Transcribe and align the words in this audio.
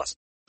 plus. 0.00 0.16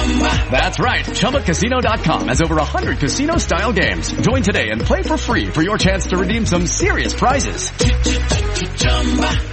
That's 0.00 0.78
right, 0.78 1.04
ChumbaCasino.com 1.04 2.28
has 2.28 2.40
over 2.40 2.56
100 2.56 2.98
casino-style 2.98 3.72
games. 3.72 4.10
Join 4.12 4.42
today 4.42 4.70
and 4.70 4.80
play 4.80 5.02
for 5.02 5.16
free 5.16 5.46
for 5.46 5.62
your 5.62 5.78
chance 5.78 6.06
to 6.06 6.16
redeem 6.16 6.46
some 6.46 6.66
serious 6.66 7.14
prizes. 7.14 7.70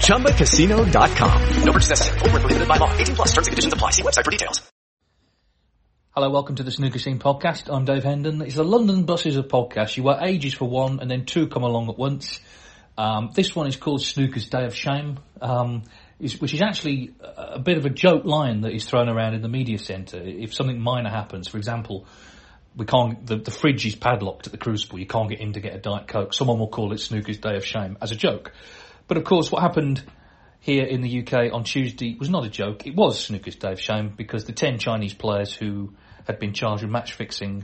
ChumbaCasino.com. 0.07 1.63
No 1.63 1.71
purchase 1.71 1.89
necessary. 1.89 2.21
Were 2.31 2.39
prohibited 2.39 2.67
by 2.67 2.77
law. 2.77 2.95
18 2.95 3.15
plus. 3.15 3.33
Terms 3.33 3.47
and 3.47 3.53
conditions 3.53 3.73
apply. 3.73 3.91
See 3.91 4.03
website 4.03 4.25
for 4.25 4.31
details. 4.31 4.61
Hello, 6.11 6.31
welcome 6.31 6.55
to 6.55 6.63
the 6.63 6.71
Snooker 6.71 6.97
Scene 6.97 7.19
podcast. 7.19 7.71
I'm 7.71 7.85
Dave 7.85 8.03
Hendon. 8.03 8.41
It's 8.41 8.55
the 8.55 8.63
London 8.63 9.03
Buses 9.03 9.35
of 9.35 9.49
podcast. 9.49 9.97
You 9.97 10.03
wait 10.03 10.17
ages 10.23 10.53
for 10.53 10.67
one 10.67 10.99
and 10.99 11.11
then 11.11 11.25
two 11.25 11.47
come 11.47 11.63
along 11.63 11.89
at 11.89 11.97
once. 11.97 12.39
Um, 12.97 13.31
this 13.35 13.55
one 13.55 13.67
is 13.67 13.75
called 13.75 14.01
Snooker's 14.01 14.49
Day 14.49 14.65
of 14.65 14.73
Shame, 14.73 15.19
um, 15.41 15.83
is, 16.19 16.41
which 16.41 16.53
is 16.53 16.61
actually 16.61 17.13
a, 17.19 17.59
bit 17.59 17.77
of 17.77 17.85
a 17.85 17.89
joke 17.89 18.25
line 18.25 18.61
that 18.61 18.73
is 18.73 18.85
thrown 18.85 19.09
around 19.09 19.35
in 19.35 19.41
the 19.41 19.49
media 19.49 19.77
centre. 19.77 20.21
If 20.21 20.53
something 20.53 20.79
minor 20.79 21.09
happens, 21.09 21.47
for 21.47 21.57
example, 21.57 22.07
we 22.75 22.85
can't, 22.85 23.25
the, 23.25 23.37
the 23.37 23.51
fridge 23.51 23.85
is 23.85 23.95
padlocked 23.95 24.47
at 24.47 24.51
the 24.51 24.57
Crucible, 24.57 24.99
you 24.99 25.05
can't 25.05 25.29
get 25.29 25.39
in 25.39 25.53
to 25.53 25.59
get 25.59 25.75
a 25.75 25.79
Diet 25.79 26.07
Coke, 26.07 26.33
someone 26.33 26.59
will 26.59 26.69
call 26.69 26.91
it 26.93 26.99
Snooker's 26.99 27.37
Day 27.37 27.55
of 27.55 27.65
Shame 27.65 27.97
as 28.01 28.11
a 28.11 28.15
joke. 28.15 28.51
But 29.07 29.17
of 29.17 29.23
course, 29.23 29.51
what 29.51 29.61
happened 29.61 30.03
here 30.59 30.85
in 30.85 31.01
the 31.01 31.21
UK 31.21 31.53
on 31.53 31.63
Tuesday 31.63 32.15
was 32.19 32.29
not 32.29 32.45
a 32.45 32.49
joke. 32.49 32.85
It 32.85 32.95
was 32.95 33.23
Snooker's 33.23 33.55
Day 33.55 33.71
of 33.71 33.79
Shame 33.79 34.13
because 34.15 34.45
the 34.45 34.53
10 34.53 34.79
Chinese 34.79 35.13
players 35.13 35.53
who 35.53 35.93
had 36.25 36.39
been 36.39 36.53
charged 36.53 36.83
with 36.83 36.91
match 36.91 37.13
fixing, 37.13 37.63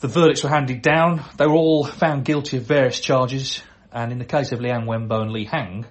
the 0.00 0.08
verdicts 0.08 0.42
were 0.42 0.50
handed 0.50 0.82
down. 0.82 1.22
They 1.36 1.46
were 1.46 1.54
all 1.54 1.84
found 1.84 2.24
guilty 2.24 2.56
of 2.56 2.64
various 2.64 3.00
charges. 3.00 3.62
And 3.92 4.10
in 4.10 4.18
the 4.18 4.24
case 4.24 4.50
of 4.50 4.60
Liang 4.60 4.86
Wenbo 4.86 5.22
and 5.22 5.30
Li 5.30 5.44
Hang, 5.44 5.86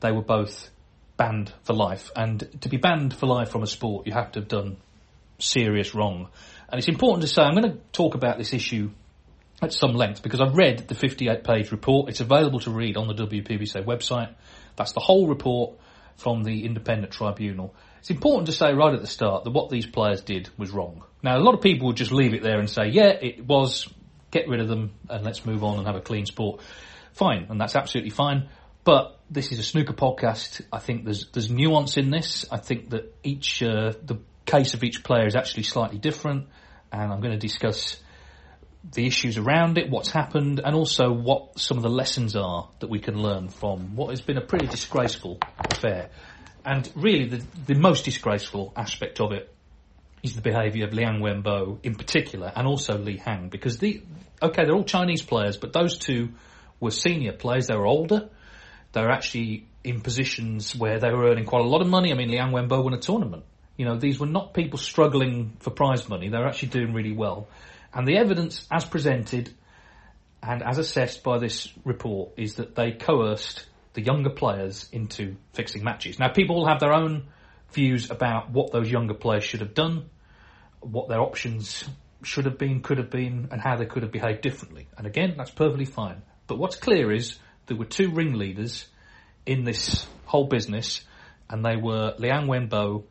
they 0.00 0.10
were 0.10 0.22
both 0.22 0.70
banned 1.18 1.52
for 1.64 1.74
life. 1.74 2.10
And 2.16 2.48
to 2.62 2.70
be 2.70 2.78
banned 2.78 3.14
for 3.14 3.26
life 3.26 3.50
from 3.50 3.62
a 3.62 3.66
sport, 3.66 4.06
you 4.06 4.14
have 4.14 4.32
to 4.32 4.40
have 4.40 4.48
done 4.48 4.78
serious 5.38 5.94
wrong. 5.94 6.28
And 6.70 6.78
it's 6.78 6.88
important 6.88 7.22
to 7.22 7.28
say, 7.28 7.42
I'm 7.42 7.54
going 7.54 7.70
to 7.70 7.78
talk 7.92 8.14
about 8.14 8.38
this 8.38 8.54
issue 8.54 8.90
at 9.60 9.72
some 9.72 9.92
length 9.92 10.22
because 10.22 10.40
I've 10.40 10.56
read 10.56 10.88
the 10.88 10.94
58 10.94 11.44
page 11.44 11.72
report. 11.72 12.08
It's 12.08 12.20
available 12.20 12.60
to 12.60 12.70
read 12.70 12.96
on 12.96 13.08
the 13.08 13.14
WPBSA 13.14 13.84
website. 13.84 14.34
That's 14.76 14.92
the 14.92 15.00
whole 15.00 15.26
report 15.26 15.78
from 16.16 16.44
the 16.44 16.64
independent 16.64 17.12
tribunal. 17.12 17.74
It's 17.98 18.10
important 18.10 18.46
to 18.46 18.52
say 18.52 18.72
right 18.72 18.94
at 18.94 19.00
the 19.00 19.06
start 19.06 19.44
that 19.44 19.50
what 19.50 19.70
these 19.70 19.86
players 19.86 20.22
did 20.22 20.48
was 20.56 20.70
wrong. 20.70 21.04
Now, 21.22 21.36
a 21.36 21.42
lot 21.42 21.54
of 21.54 21.60
people 21.60 21.88
would 21.88 21.96
just 21.96 22.12
leave 22.12 22.32
it 22.32 22.42
there 22.42 22.58
and 22.58 22.70
say, 22.70 22.88
yeah, 22.88 23.08
it 23.08 23.44
was, 23.44 23.88
get 24.30 24.48
rid 24.48 24.60
of 24.60 24.68
them 24.68 24.92
and 25.08 25.24
let's 25.24 25.44
move 25.44 25.64
on 25.64 25.78
and 25.78 25.86
have 25.86 25.96
a 25.96 26.00
clean 26.00 26.26
sport. 26.26 26.60
Fine, 27.12 27.46
and 27.50 27.60
that's 27.60 27.74
absolutely 27.74 28.10
fine. 28.10 28.48
But 28.84 29.18
this 29.30 29.52
is 29.52 29.58
a 29.58 29.62
snooker 29.62 29.92
podcast. 29.92 30.62
I 30.72 30.78
think 30.78 31.04
there's 31.04 31.28
there's 31.32 31.50
nuance 31.50 31.96
in 31.96 32.10
this. 32.10 32.46
I 32.50 32.58
think 32.58 32.90
that 32.90 33.14
each 33.22 33.62
uh, 33.62 33.92
the 34.02 34.18
case 34.46 34.74
of 34.74 34.82
each 34.82 35.04
player 35.04 35.26
is 35.26 35.36
actually 35.36 35.64
slightly 35.64 35.98
different, 35.98 36.46
and 36.90 37.12
I'm 37.12 37.20
going 37.20 37.32
to 37.32 37.38
discuss 37.38 38.00
the 38.92 39.06
issues 39.06 39.36
around 39.36 39.76
it, 39.76 39.90
what's 39.90 40.10
happened, 40.10 40.60
and 40.64 40.74
also 40.74 41.12
what 41.12 41.58
some 41.58 41.76
of 41.76 41.82
the 41.82 41.90
lessons 41.90 42.36
are 42.36 42.68
that 42.78 42.88
we 42.88 43.00
can 43.00 43.20
learn 43.20 43.48
from 43.48 43.96
what 43.96 44.10
has 44.10 44.20
been 44.20 44.38
a 44.38 44.40
pretty 44.40 44.66
disgraceful 44.66 45.38
affair. 45.58 46.10
And 46.64 46.90
really, 46.94 47.28
the, 47.28 47.44
the 47.66 47.74
most 47.74 48.04
disgraceful 48.04 48.72
aspect 48.76 49.20
of 49.20 49.32
it 49.32 49.52
is 50.22 50.34
the 50.34 50.42
behaviour 50.42 50.86
of 50.86 50.92
Liang 50.92 51.20
Wenbo 51.20 51.78
in 51.82 51.94
particular, 51.94 52.52
and 52.54 52.66
also 52.66 52.98
Li 52.98 53.16
Hang, 53.18 53.48
because 53.48 53.78
the 53.78 54.02
okay, 54.40 54.64
they're 54.64 54.74
all 54.74 54.84
Chinese 54.84 55.22
players, 55.22 55.56
but 55.56 55.72
those 55.72 55.98
two 55.98 56.30
were 56.80 56.90
senior 56.90 57.32
players. 57.32 57.66
They 57.66 57.76
were 57.76 57.86
older. 57.86 58.30
They 58.92 59.02
were 59.02 59.10
actually 59.10 59.66
in 59.84 60.00
positions 60.00 60.74
where 60.74 60.98
they 60.98 61.10
were 61.10 61.30
earning 61.30 61.44
quite 61.44 61.64
a 61.64 61.68
lot 61.68 61.80
of 61.80 61.88
money. 61.88 62.12
I 62.12 62.14
mean, 62.14 62.30
Liang 62.30 62.52
Wenbo 62.52 62.82
won 62.82 62.94
a 62.94 62.98
tournament. 62.98 63.44
You 63.76 63.84
know, 63.84 63.96
these 63.96 64.18
were 64.18 64.26
not 64.26 64.54
people 64.54 64.78
struggling 64.78 65.52
for 65.60 65.70
prize 65.70 66.08
money. 66.08 66.28
They 66.28 66.38
were 66.38 66.48
actually 66.48 66.70
doing 66.70 66.92
really 66.92 67.12
well. 67.12 67.48
And 67.94 68.06
the 68.06 68.16
evidence, 68.16 68.66
as 68.70 68.84
presented 68.84 69.50
and 70.42 70.62
as 70.62 70.78
assessed 70.78 71.22
by 71.22 71.38
this 71.38 71.72
report, 71.84 72.30
is 72.36 72.56
that 72.56 72.74
they 72.74 72.92
coerced 72.92 73.66
the 73.94 74.02
younger 74.02 74.30
players 74.30 74.88
into 74.92 75.36
fixing 75.52 75.84
matches. 75.84 76.18
Now, 76.18 76.28
people 76.28 76.56
will 76.56 76.68
have 76.68 76.80
their 76.80 76.92
own 76.92 77.28
views 77.72 78.10
about 78.10 78.50
what 78.50 78.72
those 78.72 78.90
younger 78.90 79.14
players 79.14 79.44
should 79.44 79.60
have 79.60 79.74
done, 79.74 80.08
what 80.80 81.08
their 81.08 81.20
options 81.20 81.84
should 82.22 82.44
have 82.44 82.58
been, 82.58 82.80
could 82.80 82.98
have 82.98 83.10
been, 83.10 83.48
and 83.50 83.60
how 83.60 83.76
they 83.76 83.86
could 83.86 84.02
have 84.02 84.12
behaved 84.12 84.40
differently. 84.40 84.88
And 84.96 85.06
again, 85.06 85.34
that's 85.36 85.50
perfectly 85.50 85.84
fine. 85.84 86.22
But 86.46 86.58
what's 86.58 86.76
clear 86.76 87.12
is 87.12 87.38
there 87.68 87.76
were 87.76 87.84
two 87.84 88.10
ringleaders 88.10 88.86
in 89.46 89.64
this 89.64 90.06
whole 90.24 90.46
business, 90.46 91.02
and 91.48 91.64
they 91.64 91.76
were 91.76 92.14
Liang 92.18 92.46
Wenbo 92.46 93.04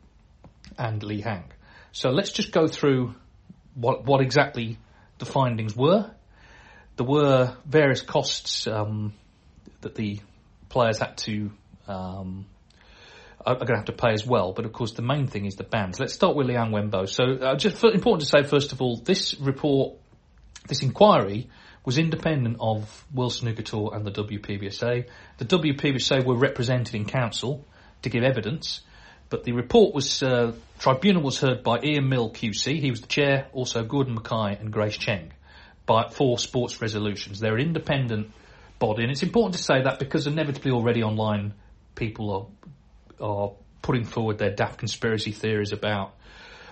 and 0.76 1.02
Li 1.02 1.20
Hang. 1.20 1.44
So 1.92 2.10
let's 2.10 2.30
just 2.30 2.52
go 2.52 2.68
through 2.68 3.14
what 3.74 4.04
what 4.04 4.20
exactly 4.20 4.78
the 5.18 5.26
findings 5.26 5.74
were. 5.74 6.10
There 6.96 7.06
were 7.06 7.56
various 7.64 8.02
costs 8.02 8.66
um, 8.66 9.14
that 9.80 9.94
the 9.94 10.20
players 10.68 10.98
had 10.98 11.16
to 11.18 11.50
um, 11.86 12.46
are 13.46 13.54
going 13.54 13.68
to 13.68 13.76
have 13.76 13.84
to 13.86 13.92
pay 13.92 14.12
as 14.12 14.26
well. 14.26 14.52
But 14.52 14.64
of 14.64 14.72
course, 14.72 14.92
the 14.92 15.02
main 15.02 15.26
thing 15.26 15.46
is 15.46 15.56
the 15.56 15.64
bans. 15.64 15.98
Let's 15.98 16.12
start 16.12 16.36
with 16.36 16.46
Liang 16.46 16.70
Wenbo. 16.70 17.08
So, 17.08 17.24
uh, 17.24 17.56
just 17.56 17.76
for, 17.76 17.90
important 17.90 18.22
to 18.22 18.28
say 18.28 18.48
first 18.48 18.72
of 18.72 18.82
all, 18.82 18.96
this 18.96 19.38
report, 19.40 19.94
this 20.66 20.82
inquiry, 20.82 21.48
was 21.88 21.96
independent 21.96 22.58
of 22.60 23.06
World 23.14 23.32
Snooker 23.32 23.62
Tour 23.62 23.92
and 23.94 24.04
the 24.04 24.10
WPBSA. 24.10 25.08
The 25.38 25.44
WPBSA 25.46 26.22
were 26.22 26.36
represented 26.36 26.94
in 26.94 27.06
council 27.06 27.64
to 28.02 28.10
give 28.10 28.22
evidence, 28.22 28.82
but 29.30 29.44
the 29.44 29.52
report 29.52 29.94
was 29.94 30.22
uh, 30.22 30.52
tribunal 30.78 31.22
was 31.22 31.40
heard 31.40 31.62
by 31.62 31.80
Ian 31.82 32.10
Mill 32.10 32.30
QC. 32.30 32.78
He 32.78 32.90
was 32.90 33.00
the 33.00 33.06
chair. 33.06 33.46
Also, 33.54 33.84
Gordon 33.84 34.16
Mackay 34.16 34.60
and 34.60 34.70
Grace 34.70 34.98
Cheng 34.98 35.32
by 35.86 36.10
four 36.10 36.38
sports 36.38 36.82
resolutions. 36.82 37.40
They're 37.40 37.56
an 37.56 37.62
independent 37.62 38.32
body, 38.78 39.04
and 39.04 39.10
it's 39.10 39.22
important 39.22 39.54
to 39.54 39.62
say 39.64 39.80
that 39.84 39.98
because 39.98 40.26
inevitably 40.26 40.72
already 40.72 41.02
online 41.02 41.54
people 41.94 42.52
are 43.18 43.26
are 43.26 43.52
putting 43.80 44.04
forward 44.04 44.36
their 44.36 44.54
daft 44.54 44.78
conspiracy 44.78 45.32
theories 45.32 45.72
about 45.72 46.17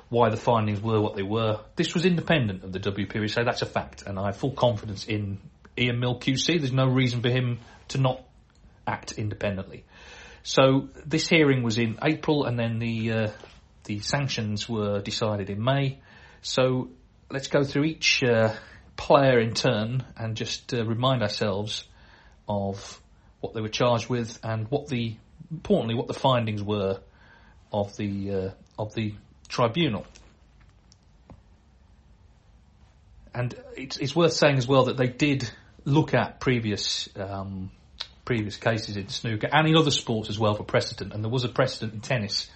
why 0.08 0.30
the 0.30 0.36
findings 0.36 0.80
were 0.80 1.00
what 1.00 1.16
they 1.16 1.22
were. 1.22 1.60
This 1.74 1.94
was 1.94 2.04
independent 2.04 2.64
of 2.64 2.72
the 2.72 2.78
WPBSA, 2.80 3.30
so 3.30 3.44
that's 3.44 3.62
a 3.62 3.66
fact, 3.66 4.02
and 4.02 4.18
I 4.18 4.26
have 4.26 4.36
full 4.36 4.52
confidence 4.52 5.04
in 5.04 5.38
Ian 5.76 5.98
Mill 5.98 6.18
QC. 6.18 6.58
There's 6.58 6.72
no 6.72 6.86
reason 6.86 7.22
for 7.22 7.28
him 7.28 7.58
to 7.88 7.98
not 7.98 8.22
act 8.86 9.12
independently. 9.12 9.84
So 10.42 10.88
this 11.04 11.28
hearing 11.28 11.62
was 11.62 11.78
in 11.78 11.98
April, 12.02 12.44
and 12.44 12.58
then 12.58 12.78
the 12.78 13.12
uh, 13.12 13.28
the 13.84 13.98
sanctions 13.98 14.68
were 14.68 15.00
decided 15.00 15.50
in 15.50 15.62
May. 15.62 15.98
So 16.42 16.90
let's 17.30 17.48
go 17.48 17.64
through 17.64 17.84
each 17.84 18.22
uh, 18.22 18.54
player 18.96 19.40
in 19.40 19.54
turn 19.54 20.04
and 20.16 20.36
just 20.36 20.72
uh, 20.72 20.84
remind 20.84 21.22
ourselves 21.22 21.84
of 22.48 23.00
what 23.40 23.54
they 23.54 23.60
were 23.60 23.68
charged 23.68 24.08
with 24.08 24.38
and 24.42 24.68
what 24.70 24.86
the 24.88 25.16
importantly 25.50 25.94
what 25.94 26.08
the 26.08 26.14
findings 26.14 26.62
were 26.62 27.00
of 27.72 27.96
the 27.96 28.32
uh, 28.32 28.50
of 28.78 28.94
the 28.94 29.14
tribunal. 29.46 30.06
And 33.34 33.54
it's, 33.76 33.98
it's 33.98 34.16
worth 34.16 34.32
saying 34.32 34.56
as 34.56 34.66
well 34.66 34.84
that 34.84 34.96
they 34.96 35.08
did 35.08 35.50
look 35.84 36.14
at 36.14 36.40
previous 36.40 37.08
um, 37.16 37.70
previous 38.26 38.56
cases 38.56 38.96
in 38.96 39.08
snooker 39.08 39.48
and 39.50 39.66
in 39.66 39.76
other 39.76 39.90
sports 39.90 40.28
as 40.28 40.38
well 40.38 40.54
for 40.54 40.64
precedent. 40.64 41.14
And 41.14 41.24
there 41.24 41.30
was 41.30 41.44
a 41.44 41.48
precedent 41.48 41.94
in 41.94 42.00
tennis 42.00 42.50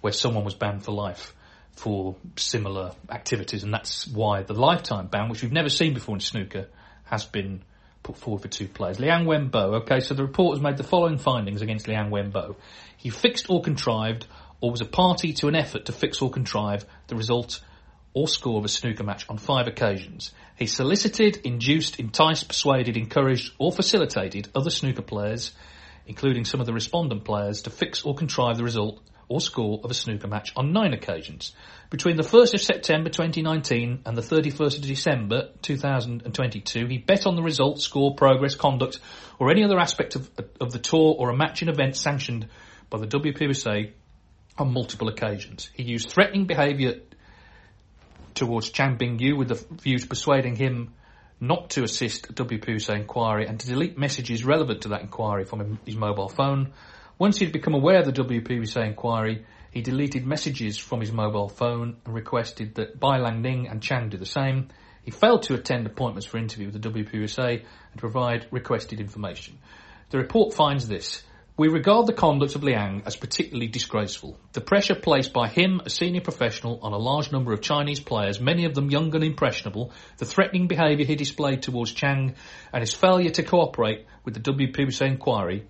where 0.00 0.12
someone 0.12 0.44
was 0.44 0.54
banned 0.54 0.82
for 0.82 0.92
life 0.92 1.34
for 1.76 2.16
similar 2.36 2.92
activities, 3.08 3.62
and 3.62 3.72
that's 3.72 4.06
why 4.08 4.42
the 4.42 4.54
lifetime 4.54 5.06
ban, 5.06 5.28
which 5.28 5.42
we've 5.42 5.52
never 5.52 5.68
seen 5.68 5.94
before 5.94 6.16
in 6.16 6.20
snooker, 6.20 6.66
has 7.04 7.24
been 7.24 7.62
put 8.02 8.16
forward 8.16 8.42
for 8.42 8.48
two 8.48 8.66
players. 8.66 8.98
Liang 8.98 9.24
Wenbo, 9.24 9.82
okay, 9.82 10.00
so 10.00 10.14
the 10.14 10.24
report 10.24 10.56
has 10.56 10.62
made 10.62 10.76
the 10.76 10.84
following 10.84 11.18
findings 11.18 11.62
against 11.62 11.86
Liang 11.86 12.10
Wenbo. 12.10 12.56
He 12.96 13.10
fixed 13.10 13.46
or 13.48 13.62
contrived, 13.62 14.26
or 14.60 14.70
was 14.70 14.80
a 14.80 14.86
party 14.86 15.32
to 15.34 15.48
an 15.48 15.54
effort 15.54 15.86
to 15.86 15.92
fix 15.92 16.20
or 16.20 16.30
contrive 16.30 16.84
the 17.08 17.16
result 17.16 17.60
or 18.12 18.28
score 18.28 18.58
of 18.58 18.64
a 18.64 18.68
snooker 18.68 19.04
match 19.04 19.24
on 19.28 19.38
five 19.38 19.66
occasions. 19.66 20.32
He 20.56 20.66
solicited, 20.66 21.38
induced, 21.44 22.00
enticed, 22.00 22.48
persuaded, 22.48 22.96
encouraged, 22.96 23.52
or 23.58 23.72
facilitated 23.72 24.48
other 24.54 24.70
snooker 24.70 25.02
players, 25.02 25.52
including 26.06 26.44
some 26.44 26.60
of 26.60 26.66
the 26.66 26.72
respondent 26.72 27.24
players, 27.24 27.62
to 27.62 27.70
fix 27.70 28.04
or 28.04 28.14
contrive 28.14 28.56
the 28.56 28.64
result 28.64 29.00
or 29.28 29.40
score 29.40 29.80
of 29.84 29.90
a 29.92 29.94
snooker 29.94 30.26
match 30.26 30.52
on 30.56 30.72
nine 30.72 30.92
occasions. 30.92 31.52
Between 31.88 32.16
the 32.16 32.24
1st 32.24 32.54
of 32.54 32.60
September 32.60 33.10
2019 33.10 34.00
and 34.04 34.16
the 34.16 34.22
31st 34.22 34.78
of 34.78 34.82
December 34.82 35.50
2022, 35.62 36.86
he 36.86 36.98
bet 36.98 37.26
on 37.26 37.36
the 37.36 37.42
result, 37.42 37.80
score, 37.80 38.16
progress, 38.16 38.56
conduct, 38.56 38.98
or 39.38 39.50
any 39.50 39.62
other 39.62 39.78
aspect 39.78 40.16
of, 40.16 40.28
of 40.60 40.72
the 40.72 40.80
tour 40.80 41.14
or 41.16 41.30
a 41.30 41.36
match 41.36 41.62
event 41.62 41.96
sanctioned 41.96 42.48
by 42.90 42.98
the 42.98 43.06
WPBSA 43.06 43.92
on 44.60 44.72
multiple 44.72 45.08
occasions. 45.08 45.70
He 45.74 45.82
used 45.82 46.10
threatening 46.10 46.46
behaviour 46.46 47.00
towards 48.34 48.70
Chang 48.70 48.96
Bing-yu 48.96 49.36
with 49.36 49.48
the 49.48 49.66
view 49.82 49.98
to 49.98 50.06
persuading 50.06 50.56
him 50.56 50.94
not 51.40 51.70
to 51.70 51.82
assist 51.82 52.34
WPBSA 52.34 52.96
inquiry 52.96 53.46
and 53.46 53.58
to 53.58 53.66
delete 53.66 53.98
messages 53.98 54.44
relevant 54.44 54.82
to 54.82 54.88
that 54.88 55.00
inquiry 55.00 55.44
from 55.44 55.78
his 55.86 55.96
mobile 55.96 56.28
phone. 56.28 56.72
Once 57.18 57.38
he'd 57.38 57.52
become 57.52 57.74
aware 57.74 57.98
of 57.98 58.06
the 58.06 58.12
WPBSA 58.12 58.86
inquiry, 58.86 59.44
he 59.70 59.82
deleted 59.82 60.26
messages 60.26 60.78
from 60.78 61.00
his 61.00 61.12
mobile 61.12 61.48
phone 61.48 61.96
and 62.04 62.14
requested 62.14 62.74
that 62.74 62.98
Bai 62.98 63.18
Lang 63.18 63.40
Ning 63.40 63.68
and 63.68 63.82
Chang 63.82 64.08
do 64.10 64.18
the 64.18 64.26
same. 64.26 64.68
He 65.02 65.10
failed 65.10 65.44
to 65.44 65.54
attend 65.54 65.86
appointments 65.86 66.26
for 66.26 66.38
interview 66.38 66.70
with 66.70 66.80
the 66.80 66.90
WPBSA 66.90 67.64
and 67.92 68.00
provide 68.00 68.46
requested 68.50 69.00
information. 69.00 69.58
The 70.10 70.18
report 70.18 70.54
finds 70.54 70.88
this. 70.88 71.22
We 71.60 71.68
regard 71.68 72.06
the 72.06 72.14
conduct 72.14 72.54
of 72.54 72.64
Liang 72.64 73.02
as 73.04 73.16
particularly 73.16 73.66
disgraceful. 73.66 74.38
The 74.54 74.62
pressure 74.62 74.94
placed 74.94 75.34
by 75.34 75.48
him, 75.48 75.82
a 75.84 75.90
senior 75.90 76.22
professional, 76.22 76.80
on 76.80 76.94
a 76.94 76.96
large 76.96 77.32
number 77.32 77.52
of 77.52 77.60
Chinese 77.60 78.00
players, 78.00 78.40
many 78.40 78.64
of 78.64 78.74
them 78.74 78.90
young 78.90 79.14
and 79.14 79.22
impressionable, 79.22 79.92
the 80.16 80.24
threatening 80.24 80.68
behaviour 80.68 81.04
he 81.04 81.16
displayed 81.16 81.60
towards 81.60 81.92
Chang, 81.92 82.34
and 82.72 82.80
his 82.80 82.94
failure 82.94 83.28
to 83.28 83.42
cooperate 83.42 84.06
with 84.24 84.32
the 84.32 84.40
WPBSA 84.40 85.06
inquiry 85.06 85.66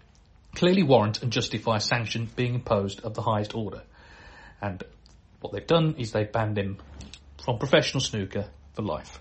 clearly 0.55 0.85
warrant 0.85 1.25
and 1.25 1.33
justify 1.33 1.79
sanction 1.79 2.31
being 2.37 2.55
imposed 2.55 3.01
of 3.01 3.15
the 3.15 3.23
highest 3.23 3.57
order. 3.57 3.83
And 4.63 4.85
what 5.41 5.53
they've 5.53 5.67
done 5.67 5.97
is 5.99 6.13
they've 6.13 6.31
banned 6.31 6.57
him 6.57 6.79
from 7.43 7.59
professional 7.59 8.01
snooker 8.01 8.47
for 8.75 8.83
life. 8.83 9.19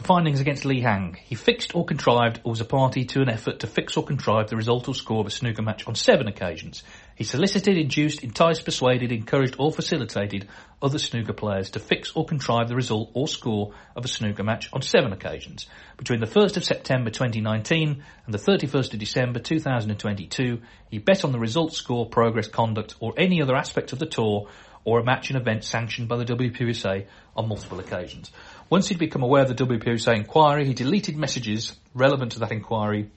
The 0.00 0.06
findings 0.06 0.40
against 0.40 0.64
Li 0.64 0.80
Hang. 0.80 1.18
He 1.24 1.34
fixed 1.34 1.74
or 1.74 1.84
contrived 1.84 2.40
or 2.42 2.52
was 2.52 2.62
a 2.62 2.64
party 2.64 3.04
to 3.04 3.20
an 3.20 3.28
effort 3.28 3.60
to 3.60 3.66
fix 3.66 3.98
or 3.98 4.02
contrive 4.02 4.48
the 4.48 4.56
result 4.56 4.88
or 4.88 4.94
score 4.94 5.20
of 5.20 5.26
a 5.26 5.30
snooker 5.30 5.60
match 5.60 5.86
on 5.86 5.94
seven 5.94 6.26
occasions. 6.26 6.82
He 7.16 7.24
solicited, 7.24 7.76
induced, 7.76 8.24
enticed, 8.24 8.64
persuaded, 8.64 9.12
encouraged 9.12 9.56
or 9.58 9.70
facilitated 9.70 10.48
other 10.80 10.98
snooker 10.98 11.34
players 11.34 11.72
to 11.72 11.80
fix 11.80 12.12
or 12.16 12.24
contrive 12.24 12.68
the 12.68 12.76
result 12.76 13.10
or 13.12 13.28
score 13.28 13.74
of 13.94 14.06
a 14.06 14.08
snooker 14.08 14.42
match 14.42 14.70
on 14.72 14.80
seven 14.80 15.12
occasions. 15.12 15.66
Between 15.98 16.20
the 16.20 16.26
1st 16.26 16.56
of 16.56 16.64
September 16.64 17.10
2019 17.10 18.02
and 18.24 18.34
the 18.34 18.38
31st 18.38 18.94
of 18.94 19.00
December 19.00 19.38
2022, 19.38 20.62
he 20.88 20.96
bet 20.96 21.26
on 21.26 21.32
the 21.32 21.38
result, 21.38 21.74
score, 21.74 22.08
progress, 22.08 22.48
conduct 22.48 22.94
or 23.00 23.12
any 23.18 23.42
other 23.42 23.54
aspect 23.54 23.92
of 23.92 23.98
the 23.98 24.06
tour 24.06 24.48
or 24.84 24.98
a 24.98 25.04
match 25.04 25.30
and 25.30 25.38
event 25.38 25.62
sanctioned 25.62 26.08
by 26.08 26.16
the 26.16 26.24
WPBSA 26.24 27.06
on 27.36 27.48
multiple 27.48 27.80
occasions. 27.80 28.30
Once 28.70 28.86
he'd 28.86 29.00
become 29.00 29.24
aware 29.24 29.42
of 29.42 29.48
the 29.48 29.66
WPBSA 29.66 30.14
inquiry, 30.14 30.64
he 30.64 30.74
deleted 30.74 31.16
messages 31.16 31.76
relevant 31.92 32.30
to 32.30 32.38
that 32.38 32.52
inquiry 32.52 33.10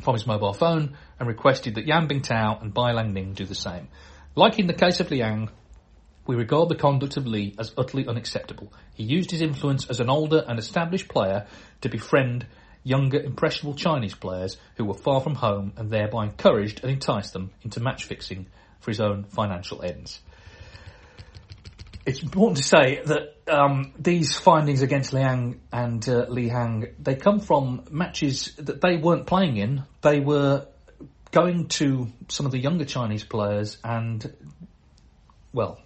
from 0.00 0.14
his 0.14 0.26
mobile 0.26 0.54
phone 0.54 0.96
and 1.20 1.28
requested 1.28 1.74
that 1.74 1.86
Yan 1.86 2.08
Bingtao 2.08 2.62
and 2.62 2.72
Bai 2.72 2.92
Langning 2.94 3.34
do 3.34 3.44
the 3.44 3.54
same. 3.54 3.88
Like 4.34 4.58
in 4.58 4.66
the 4.66 4.72
case 4.72 4.98
of 5.00 5.10
Liang, 5.10 5.50
we 6.26 6.36
regard 6.36 6.70
the 6.70 6.74
conduct 6.74 7.18
of 7.18 7.26
Li 7.26 7.54
as 7.58 7.74
utterly 7.76 8.06
unacceptable. 8.06 8.72
He 8.94 9.02
used 9.04 9.30
his 9.30 9.42
influence 9.42 9.90
as 9.90 10.00
an 10.00 10.08
older 10.08 10.42
and 10.48 10.58
established 10.58 11.08
player 11.08 11.46
to 11.82 11.90
befriend 11.90 12.46
younger, 12.82 13.20
impressionable 13.20 13.74
Chinese 13.74 14.14
players 14.14 14.56
who 14.76 14.86
were 14.86 14.94
far 14.94 15.20
from 15.20 15.34
home 15.34 15.74
and 15.76 15.90
thereby 15.90 16.24
encouraged 16.24 16.80
and 16.82 16.90
enticed 16.90 17.34
them 17.34 17.50
into 17.62 17.80
match 17.80 18.04
fixing 18.04 18.46
for 18.80 18.90
his 18.90 19.00
own 19.00 19.24
financial 19.24 19.82
ends 19.82 20.20
it's 22.08 22.22
important 22.22 22.56
to 22.56 22.62
say 22.62 23.02
that 23.04 23.36
um, 23.48 23.92
these 23.98 24.38
findings 24.38 24.80
against 24.80 25.12
Liang 25.12 25.60
and 25.70 26.08
uh, 26.08 26.24
Li 26.30 26.48
Hang 26.48 26.86
they 26.98 27.16
come 27.16 27.38
from 27.38 27.84
matches 27.90 28.54
that 28.56 28.80
they 28.80 28.96
weren't 28.96 29.26
playing 29.26 29.58
in. 29.58 29.84
They 30.00 30.18
were 30.18 30.66
going 31.32 31.68
to 31.68 32.10
some 32.28 32.46
of 32.46 32.52
the 32.52 32.58
younger 32.58 32.86
Chinese 32.86 33.24
players, 33.24 33.76
and 33.84 34.34
well, 35.52 35.82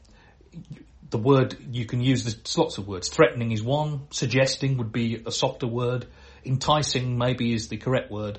the 1.10 1.18
word 1.18 1.56
you 1.72 1.86
can 1.86 2.00
use. 2.00 2.22
There's 2.22 2.56
lots 2.56 2.78
of 2.78 2.86
words. 2.86 3.08
Threatening 3.08 3.50
is 3.50 3.62
one. 3.62 4.06
Suggesting 4.10 4.78
would 4.78 4.92
be 4.92 5.24
a 5.26 5.32
softer 5.32 5.66
word. 5.66 6.06
Enticing 6.44 7.18
maybe 7.18 7.52
is 7.52 7.66
the 7.66 7.78
correct 7.78 8.12
word. 8.12 8.38